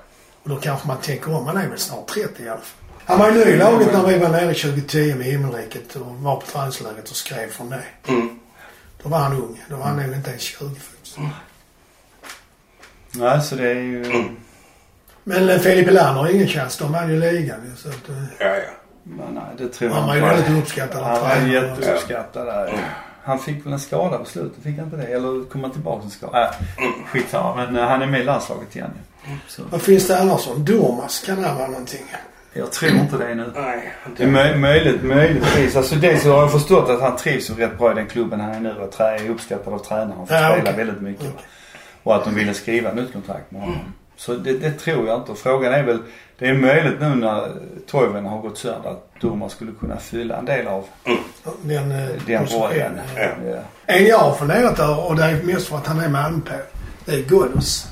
Och 0.42 0.51
då 0.51 0.57
kanske 0.57 0.88
man 0.88 0.96
tänker 1.01 1.35
om. 1.35 1.46
Han 1.46 1.57
är 1.57 1.68
väl 1.68 1.79
snart 1.79 2.07
30 2.09 2.42
i 2.42 2.48
alla 2.48 2.59
fall. 2.61 2.66
Han 3.05 3.18
var 3.18 3.31
ju 3.31 3.44
ny 3.44 3.51
i 3.51 3.57
laget 3.57 3.92
när 3.92 4.07
vi 4.07 4.18
var 4.18 4.29
nere 4.29 4.55
2010 4.55 5.14
med 5.14 5.27
himmelriket 5.27 5.96
och 5.96 6.07
var 6.07 6.37
på 6.37 6.46
träningsläget 6.46 7.11
och 7.11 7.16
skrev 7.16 7.51
från 7.51 7.70
det. 7.70 7.83
Mm. 8.09 8.38
Då 9.03 9.09
var 9.09 9.18
han 9.18 9.33
ung. 9.33 9.62
Då 9.70 9.77
var 9.77 9.85
han 9.85 9.96
nog 9.96 10.14
inte 10.14 10.31
ens 10.31 10.42
20 10.42 10.59
faktiskt. 10.81 11.16
Nej, 13.12 13.42
så 13.42 13.55
det 13.55 13.70
är 13.70 13.75
ju... 13.75 14.25
Men 15.25 15.48
eh, 15.48 15.59
Filip 15.59 15.87
Helander 15.87 16.22
har 16.22 16.29
ingen 16.29 16.48
chans. 16.48 16.77
De 16.79 16.92
vann 16.92 17.11
ju 17.11 17.20
ligan 17.20 17.77
så 17.77 17.88
att, 17.88 18.09
eh, 18.09 18.22
Ja, 18.38 18.46
ja. 18.57 18.62
Men 19.04 19.34
nej, 19.34 19.42
det 19.58 19.68
tror 19.68 19.88
Han 19.88 20.06
var 20.08 20.14
jag 20.16 20.24
ju 20.24 20.30
inte. 20.30 20.42
väldigt 20.42 20.62
uppskattad 20.64 21.02
Han 21.02 21.20
var 21.22 21.52
jätteuppskattad 21.52 22.46
där. 22.46 22.74
Han 23.24 23.38
fick 23.38 23.66
väl 23.66 23.72
en 23.72 23.78
skada 23.80 24.18
på 24.18 24.24
slutet, 24.24 24.62
fick 24.62 24.76
han 24.76 24.84
inte 24.84 24.96
det? 24.96 25.02
Eller 25.06 25.48
kom 25.48 25.62
han 25.62 25.72
tillbaka 25.72 26.04
en 26.04 26.10
skada? 26.10 26.42
Äh, 26.44 26.50
skitsamma. 27.06 27.54
Men 27.56 27.76
eh, 27.76 27.84
han 27.88 28.02
är 28.02 28.06
med 28.06 28.20
i 28.20 28.24
landslaget 28.24 28.76
igen 28.76 28.90
ju. 29.26 29.32
Så, 29.48 29.62
Vad 29.70 29.82
finns 29.82 30.06
det 30.08 30.18
annars 30.20 30.48
om? 30.48 30.64
Dormas 30.64 31.22
kan 31.26 31.42
det 31.42 31.52
vara 31.58 31.66
någonting. 31.66 32.04
jag 32.52 32.72
tror 32.72 32.90
inte 32.92 33.16
det 33.16 33.34
nu. 33.34 33.52
Nej, 33.54 33.92
Det 34.16 34.22
är 34.22 34.28
möj- 34.28 34.56
möjligt, 34.58 35.02
möjligtvis. 35.02 35.76
Alltså 35.76 35.94
dels 35.94 36.22
så 36.22 36.32
har 36.32 36.40
jag 36.40 36.52
förstått 36.52 36.90
att 36.90 37.00
han 37.00 37.16
trivs 37.16 37.50
ju 37.50 37.54
rätt 37.54 37.78
bra 37.78 37.92
i 37.92 37.94
den 37.94 38.06
klubben 38.06 38.40
han 38.40 38.50
är 38.52 38.60
nu 38.60 38.74
och 38.76 39.00
är 39.00 39.30
uppskattad 39.30 39.74
av 39.74 39.78
tränaren. 39.78 40.12
Han 40.16 40.26
får 40.26 40.36
Ja, 40.36 40.50
spela 40.52 40.62
okej. 40.62 40.74
väldigt 40.84 41.00
mycket. 41.02 41.26
Okej. 41.34 41.46
Och 42.02 42.16
att 42.16 42.24
de 42.24 42.34
ville 42.34 42.54
skriva 42.54 42.92
nytt 42.92 43.12
kontrakt 43.12 43.50
med 43.50 43.60
honom. 43.60 43.78
Så 44.16 44.35
det, 44.35 44.53
det 44.53 44.70
tror 44.70 45.07
jag 45.07 45.20
inte. 45.20 45.33
Och 45.33 45.38
frågan 45.38 45.72
är 45.72 45.83
väl, 45.83 45.98
det 46.38 46.48
är 46.48 46.55
möjligt 46.55 47.01
nu 47.01 47.14
när 47.14 47.48
Toivonen 47.87 48.27
har 48.27 48.38
gått 48.38 48.59
sönder 48.59 48.90
att 48.90 49.20
Durmaz 49.20 49.53
skulle 49.53 49.72
kunna 49.72 49.96
fylla 49.96 50.37
en 50.37 50.44
del 50.44 50.66
av 50.66 50.85
Den, 51.62 51.90
eh, 51.92 52.09
den 52.27 52.46
rollen. 52.46 53.01
Ja. 53.16 53.22
Ja. 53.46 53.59
En 53.87 54.07
jag 54.07 54.18
har 54.18 54.35
funderat 54.35 54.79
över 54.79 55.09
och 55.09 55.16
det 55.16 55.25
är 55.25 55.42
mest 55.42 55.68
för 55.68 55.77
att 55.77 55.87
han 55.87 56.01
är 56.01 56.09
Malmö 56.09 56.40
på. 56.40 56.55
Det 57.05 57.12
är 57.14 57.22
Ghoddos. 57.22 57.87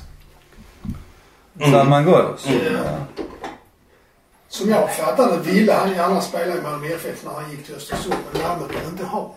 Salman 1.71 2.05
Ghoddos. 2.05 2.47
Mm. 2.47 2.59
Ja. 2.73 3.25
Som 4.47 4.69
jag 4.69 4.95
fattade 4.95 5.37
ville 5.37 5.73
han 5.73 5.91
gärna 5.91 6.21
spela 6.21 6.55
i 6.55 6.61
Malmö 6.61 6.87
FF 6.87 7.25
när 7.25 7.31
han 7.33 7.51
gick 7.51 7.65
till 7.65 7.75
Östersund. 7.75 8.15
Men 8.33 8.41
Malmö 8.41 8.67
ville 8.67 8.85
inte 8.89 9.03
ha. 9.05 9.35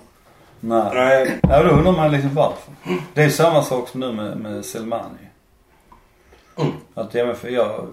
Nej. 0.61 0.90
Nej. 0.94 1.38
Ja, 1.42 1.62
då 1.62 1.70
undrar 1.70 1.92
man 1.92 2.11
liksom 2.11 2.35
varför. 2.35 2.73
Det 3.14 3.23
är 3.23 3.31
samma 3.31 3.62
sak 3.62 3.88
som 3.88 4.01
nu 4.01 4.12
med, 4.12 4.37
med 4.37 4.64
Selmani. 4.64 5.23
Mm. 6.56 6.72
Att 6.94 7.14
MFF, 7.14 7.50
jag, 7.50 7.86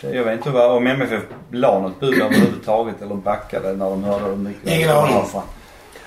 jag 0.00 0.24
vet 0.24 0.36
inte 0.36 0.50
vad, 0.50 0.70
om 0.70 0.86
MFF 0.86 1.22
la 1.50 1.78
något 1.78 2.00
bud 2.00 2.22
överhuvudtaget 2.22 3.02
eller 3.02 3.14
backade 3.14 3.72
när 3.72 3.90
de 3.90 4.04
hörde 4.04 4.24
hur 4.24 4.36
mycket 4.36 4.68
Ingen 4.68 4.90
aning. 4.90 5.24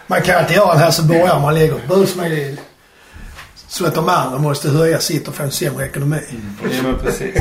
Man 0.08 0.22
kan 0.22 0.36
alltid 0.36 0.58
göra 0.58 0.74
en 0.74 0.80
helsingborgare 0.80 1.42
man 1.42 1.56
lägger 1.56 1.76
ett 1.76 1.88
bud 1.88 2.10
som 2.10 2.22
är 2.22 2.58
så 3.68 3.86
att 3.86 3.96
de 3.96 4.10
andra 4.10 4.40
måste 4.40 4.70
höja 4.70 5.00
sitt 5.00 5.28
och 5.28 5.36
få 5.36 5.44
en 5.44 5.52
sämre 5.52 5.86
ekonomi. 5.86 6.22
Ja 6.64 6.84
men 6.84 7.00
precis. 7.00 7.36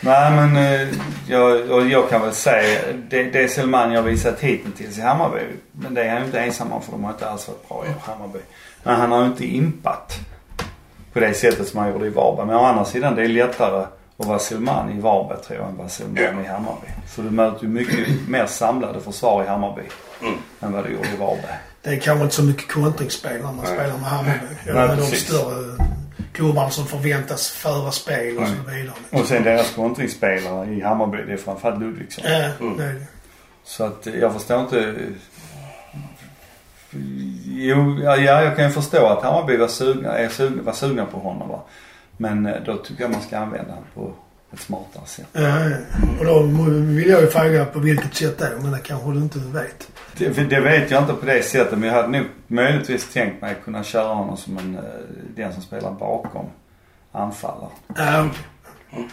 Nej 0.00 0.30
men 0.30 0.56
eh, 0.56 0.88
jag, 1.28 1.90
jag 1.90 2.10
kan 2.10 2.20
väl 2.20 2.32
säga 2.32 2.80
det, 3.10 3.22
det 3.22 3.42
är 3.42 3.48
Selmani 3.48 3.96
har 3.96 4.02
visat 4.02 4.40
hittills 4.40 4.98
i 4.98 5.00
Hammarby. 5.00 5.40
Men 5.72 5.94
det 5.94 6.04
är 6.04 6.08
han 6.08 6.18
ju 6.18 6.24
inte 6.24 6.40
ensam 6.40 6.72
om 6.72 6.82
för 6.82 6.92
de 6.92 7.04
har 7.04 7.10
inte 7.10 7.28
alls 7.28 7.48
varit 7.48 7.68
bra 7.68 7.84
i 7.86 8.10
Hammarby. 8.10 8.38
Men 8.82 8.96
han 8.96 9.12
har 9.12 9.20
ju 9.20 9.26
inte 9.26 9.46
impat 9.46 10.18
på 11.12 11.20
det 11.20 11.34
sättet 11.34 11.68
som 11.68 11.78
han 11.80 11.92
gjorde 11.92 12.06
i 12.06 12.10
Varberg. 12.10 12.46
Men 12.46 12.56
å 12.56 12.64
andra 12.64 12.84
sidan 12.84 13.14
det 13.14 13.22
är 13.22 13.28
lättare 13.28 13.84
att 14.18 14.26
vara 14.26 14.38
Selmani 14.38 14.96
i 14.96 15.00
Varberg 15.00 15.38
tror 15.38 15.58
jag 15.58 15.68
än 15.68 15.76
vara 15.76 15.88
Selmani 15.88 16.44
i 16.44 16.46
Hammarby. 16.48 16.86
För 17.08 17.22
du 17.22 17.30
möter 17.30 17.62
ju 17.62 17.68
mycket 17.68 18.08
mer 18.28 18.46
samlade 18.46 19.00
försvar 19.00 19.44
i 19.44 19.46
Hammarby 19.46 19.82
Mm. 20.22 20.34
än 20.60 20.72
vad 20.72 20.84
du 20.84 20.90
gjorde 20.92 21.08
i 21.08 21.16
Varberg. 21.16 21.58
Det 21.82 21.90
är 21.90 21.96
kanske 22.00 22.22
inte 22.24 22.34
så 22.36 22.42
mycket 22.42 22.72
kontringsspel 22.72 23.32
när 23.36 23.42
man 23.42 23.56
Nej. 23.56 23.66
spelar 23.66 23.88
med 23.98 24.08
Hammarby. 24.08 24.38
Nej, 24.64 24.70
Eller 24.74 24.86
med 24.88 24.98
de 24.98 25.04
större 25.16 25.86
klubbarna 26.32 26.70
som 26.70 26.86
förväntas 26.86 27.48
föra 27.50 27.90
spel 27.90 28.38
och 28.38 28.46
så 28.48 28.70
vidare. 28.70 28.92
Och 29.10 29.26
sen 29.26 29.42
deras 29.44 29.70
kontringsspelare 29.74 30.70
i 30.74 30.80
Hammarby 30.80 31.18
det 31.26 31.32
är 31.32 31.36
framförallt 31.36 31.80
Ludvigsson. 31.80 32.24
Ja, 32.26 32.38
det 32.76 32.84
är 32.84 32.88
det. 32.92 33.06
Så 33.64 33.84
att 33.84 34.06
eh, 34.06 34.14
jag 34.14 34.32
förstår 34.32 34.60
inte. 34.60 34.94
Jo, 37.44 37.98
ja, 38.02 38.16
ja, 38.16 38.42
jag 38.42 38.56
kan 38.56 38.64
ju 38.64 38.70
förstå 38.70 39.06
att 39.06 39.22
Hammarby 39.22 39.56
var 39.56 39.68
sugna, 39.68 40.18
är 40.18 40.28
sugna, 40.28 40.62
var 40.62 40.72
sugna 40.72 41.06
på 41.06 41.18
honom 41.18 41.48
va. 41.48 41.62
Men 42.16 42.46
eh, 42.46 42.54
då 42.66 42.76
tycker 42.76 43.02
jag 43.02 43.10
man 43.10 43.22
ska 43.22 43.38
använda 43.38 43.70
honom 43.70 43.84
på 43.94 44.12
ett 44.52 44.60
smartare 44.60 45.06
sätt. 45.06 45.26
Ja, 45.32 45.70
och 46.18 46.24
då 46.24 46.42
vill 46.42 47.08
jag 47.08 47.20
ju 47.20 47.26
fråga 47.26 47.64
på 47.64 47.78
vilket 47.78 48.14
sätt 48.14 48.38
då, 48.38 48.46
men 48.62 48.72
det 48.72 48.78
kanske 48.78 49.10
du 49.10 49.18
inte 49.18 49.38
vet. 49.38 49.88
Det, 50.16 50.50
det 50.50 50.60
vet 50.60 50.90
jag 50.90 51.02
inte 51.02 51.14
på 51.14 51.26
det 51.26 51.42
sättet 51.42 51.78
men 51.78 51.88
jag 51.88 51.94
hade 51.94 52.08
nog 52.08 52.26
möjligtvis 52.46 53.12
tänkt 53.12 53.42
mig 53.42 53.52
att 53.52 53.64
kunna 53.64 53.84
köra 53.84 54.14
honom 54.14 54.36
som 54.36 54.58
en, 54.58 54.74
eh, 54.76 54.82
den 55.36 55.52
som 55.52 55.62
spelar 55.62 55.90
bakom 55.90 56.46
anfallare. 57.12 57.70
Ja, 57.96 58.28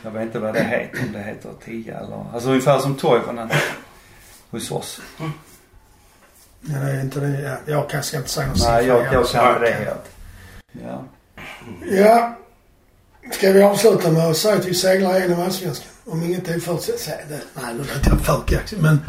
Jag 0.03 0.11
vet 0.11 0.21
inte 0.23 0.39
vad 0.39 0.53
det 0.53 0.63
heter, 0.63 0.99
om 1.07 1.11
det 1.13 1.19
heter 1.19 1.49
10 1.65 1.97
eller... 1.97 2.25
Alltså 2.33 2.49
ungefär 2.49 2.79
som 2.79 2.95
Toivonen 2.95 3.49
hos 4.49 4.71
oss. 4.71 5.01
Det 6.61 6.73
är 6.91 7.01
inte 7.01 7.19
det. 7.19 7.41
Ja, 7.41 7.57
jag 7.65 7.89
kanske 7.89 8.17
inte 8.17 8.29
säga 8.29 8.47
något 8.47 8.57
Nej, 8.67 8.85
jag, 8.85 9.05
jag 9.13 9.27
kan 9.27 9.53
inte 9.55 9.59
det. 9.59 9.95
Ja. 10.83 11.03
Ja. 11.91 12.35
Ska 13.31 13.51
vi 13.51 13.61
avsluta 13.61 14.11
med 14.11 14.27
att 14.27 14.37
säga 14.37 14.55
att 14.55 14.65
vi 14.65 14.73
seglar 14.73 15.17
igenom 15.19 15.41
Allsvenskan? 15.41 15.87
Om 16.05 16.23
inget 16.23 16.47
är 16.47 16.59
för... 16.59 16.73
Nej, 17.55 17.73
nu 17.73 17.83
lät 17.83 18.07
jag 18.07 18.21
för 18.21 18.41
kaxig. 18.47 18.79
Men 18.81 18.99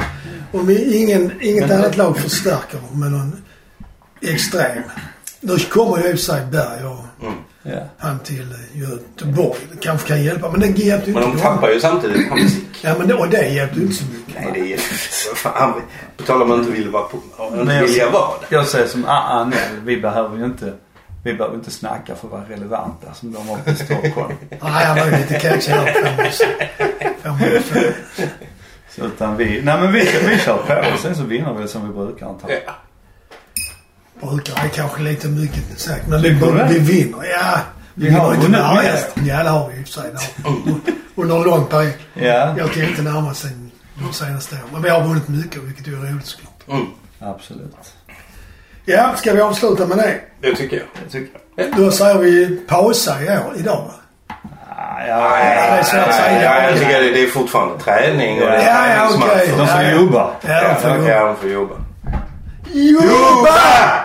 om 0.51 0.69
ingen, 0.69 1.31
inget 1.41 1.69
Men- 1.69 1.77
annat 1.79 1.97
lag 1.97 2.17
förstärker 2.17 2.79
med 2.93 3.11
någon 3.11 3.43
extrem. 4.21 4.83
Då 5.41 5.57
kommer 5.57 5.97
ju 5.97 6.03
i 6.09 6.13
och 6.13 6.19
för 6.19 6.25
sig 6.25 6.45
Berg 6.45 6.85
och 6.85 7.05
ja. 7.63 7.79
han 7.97 8.19
till 8.19 8.55
Göteborg. 8.73 9.59
Det 9.71 9.77
kanske 9.79 10.07
kan 10.07 10.23
hjälpa. 10.23 10.51
Men 10.51 10.59
det 10.59 10.67
hjälpte 10.67 11.09
ju 11.09 11.13
Men 11.13 11.23
inte 11.23 11.37
de 11.37 11.43
dem. 11.43 11.53
tappar 11.55 11.69
ju 11.69 11.79
samtidigt 11.79 12.29
Hamsik. 12.29 12.63
Ja, 12.81 12.95
men 12.99 13.07
det, 13.07 13.13
och 13.13 13.29
det 13.29 13.47
hjälpte 13.49 13.79
ju 13.79 13.85
inte 13.85 13.95
så 13.97 14.05
mycket. 14.05 14.41
Nej, 14.41 14.51
det 14.53 14.73
är 14.73 14.77
fan. 15.35 15.81
På 16.17 16.23
tal 16.23 16.41
om 16.41 16.51
att 16.51 16.57
inte 16.59 16.71
vilja 16.71 16.91
vara 16.91 17.03
på, 17.03 17.17
om 17.37 17.59
inte 17.59 17.73
jag- 17.73 17.81
vilja 17.81 18.09
vara 18.09 18.31
det. 18.49 18.55
Jag 18.55 18.65
säger 18.67 18.87
som 18.87 19.05
ah, 19.05 19.29
ah, 19.29 19.43
nej, 19.45 19.59
vi 19.83 19.97
behöver 20.01 20.37
ju 20.37 20.45
inte 20.45 20.73
vi 21.23 21.33
behöver 21.33 21.55
inte 21.57 21.71
snacka 21.71 22.15
för 22.15 22.27
att 22.27 22.31
vara 22.31 22.43
relevanta 22.49 23.13
som 23.13 23.31
de 23.33 23.47
var 23.47 23.57
på 23.57 23.75
Stockholm. 23.75 24.33
Nej, 24.49 24.59
han 24.85 24.97
var 24.97 25.05
ju 25.05 25.11
lite 25.11 25.39
kaxig 25.39 25.73
där. 25.73 26.31
ju. 27.39 27.61
Så 28.89 29.05
utan 29.05 29.37
vi, 29.37 29.45
nej 29.63 29.79
men 29.81 29.91
vi, 29.91 29.99
vi 30.29 30.37
kör 30.39 30.57
på 30.57 30.93
och 30.93 30.99
sen 30.99 31.15
så 31.15 31.23
vinner 31.23 31.53
vi 31.53 31.67
som 31.67 31.87
vi 31.87 31.93
brukar 31.93 32.25
antagligen. 32.25 32.61
Ja. 32.65 32.73
Brukar 34.21 34.63
är 34.65 34.67
kanske 34.67 35.01
lite 35.01 35.27
mycket 35.27 35.79
sagt. 35.79 36.07
Men 36.07 36.21
vi, 36.21 36.29
det? 36.29 36.67
vi 36.69 36.79
vinner. 36.79 37.17
Ja. 37.39 37.59
Vi 37.93 38.09
har 38.09 38.33
inte 38.33 38.47
vunnit 38.47 38.83
mest. 38.83 39.07
Ja, 39.25 39.43
det 39.43 39.49
har 39.49 39.69
vi 39.69 39.79
i 39.79 39.83
och 39.83 39.87
för 39.87 39.93
sig. 39.93 40.11
Det 40.13 40.49
har 40.49 40.55
vi. 40.65 40.71
Under 41.15 41.35
en 41.35 41.43
lång 41.43 41.65
period. 41.65 41.93
Ja, 42.13 42.55
Jag 42.57 42.71
kan 42.73 42.83
inte 42.83 43.01
närma 43.01 43.33
sig 43.33 43.51
de 43.95 44.13
senaste 44.13 44.55
åren. 44.55 44.65
Men 44.73 44.81
vi 44.81 44.89
har 44.89 45.03
vunnit 45.03 45.27
mycket 45.27 45.63
vilket 45.63 45.87
är 45.87 45.91
roligt 45.91 46.25
såklart. 46.25 46.67
Mm, 46.69 46.85
absolut. 47.19 47.75
Ja, 48.85 49.13
ska 49.17 49.33
vi 49.33 49.41
avsluta 49.41 49.85
med 49.85 49.97
det? 49.97 50.15
det 50.41 50.55
tycker 50.55 50.77
jag. 50.77 50.85
Det 51.03 51.09
tycker 51.11 51.39
jag. 51.55 51.75
Då 51.77 51.91
säger 51.91 52.17
vi 52.17 52.59
pausa 52.67 53.23
i 53.23 53.27
år, 53.29 53.53
idag 53.55 53.75
va? 53.87 53.93
Ah, 54.69 55.05
ja, 55.07 55.29
det 55.37 55.43
är 55.79 55.83
svårt 55.83 55.99
att 55.99 56.15
säga. 56.15 56.51
nej, 56.51 56.69
jag 56.71 56.79
tycker 56.79 57.01
det, 57.01 57.11
det 57.11 57.23
är 57.23 57.27
fortfarande 57.27 57.79
träning 57.83 58.41
och 58.41 58.47
det 58.47 58.55
är 58.55 58.87
Ja, 58.87 58.95
ja, 58.95 59.11
de 59.11 59.21
får 59.57 59.67
Ja, 59.67 59.83
ja. 59.83 59.91
jobba. 59.91 60.31
Ja, 60.41 60.77
Ja, 61.07 61.25
de 61.25 61.35
får 61.35 61.49
jobba. 61.49 61.75
Jobba! 62.73 64.01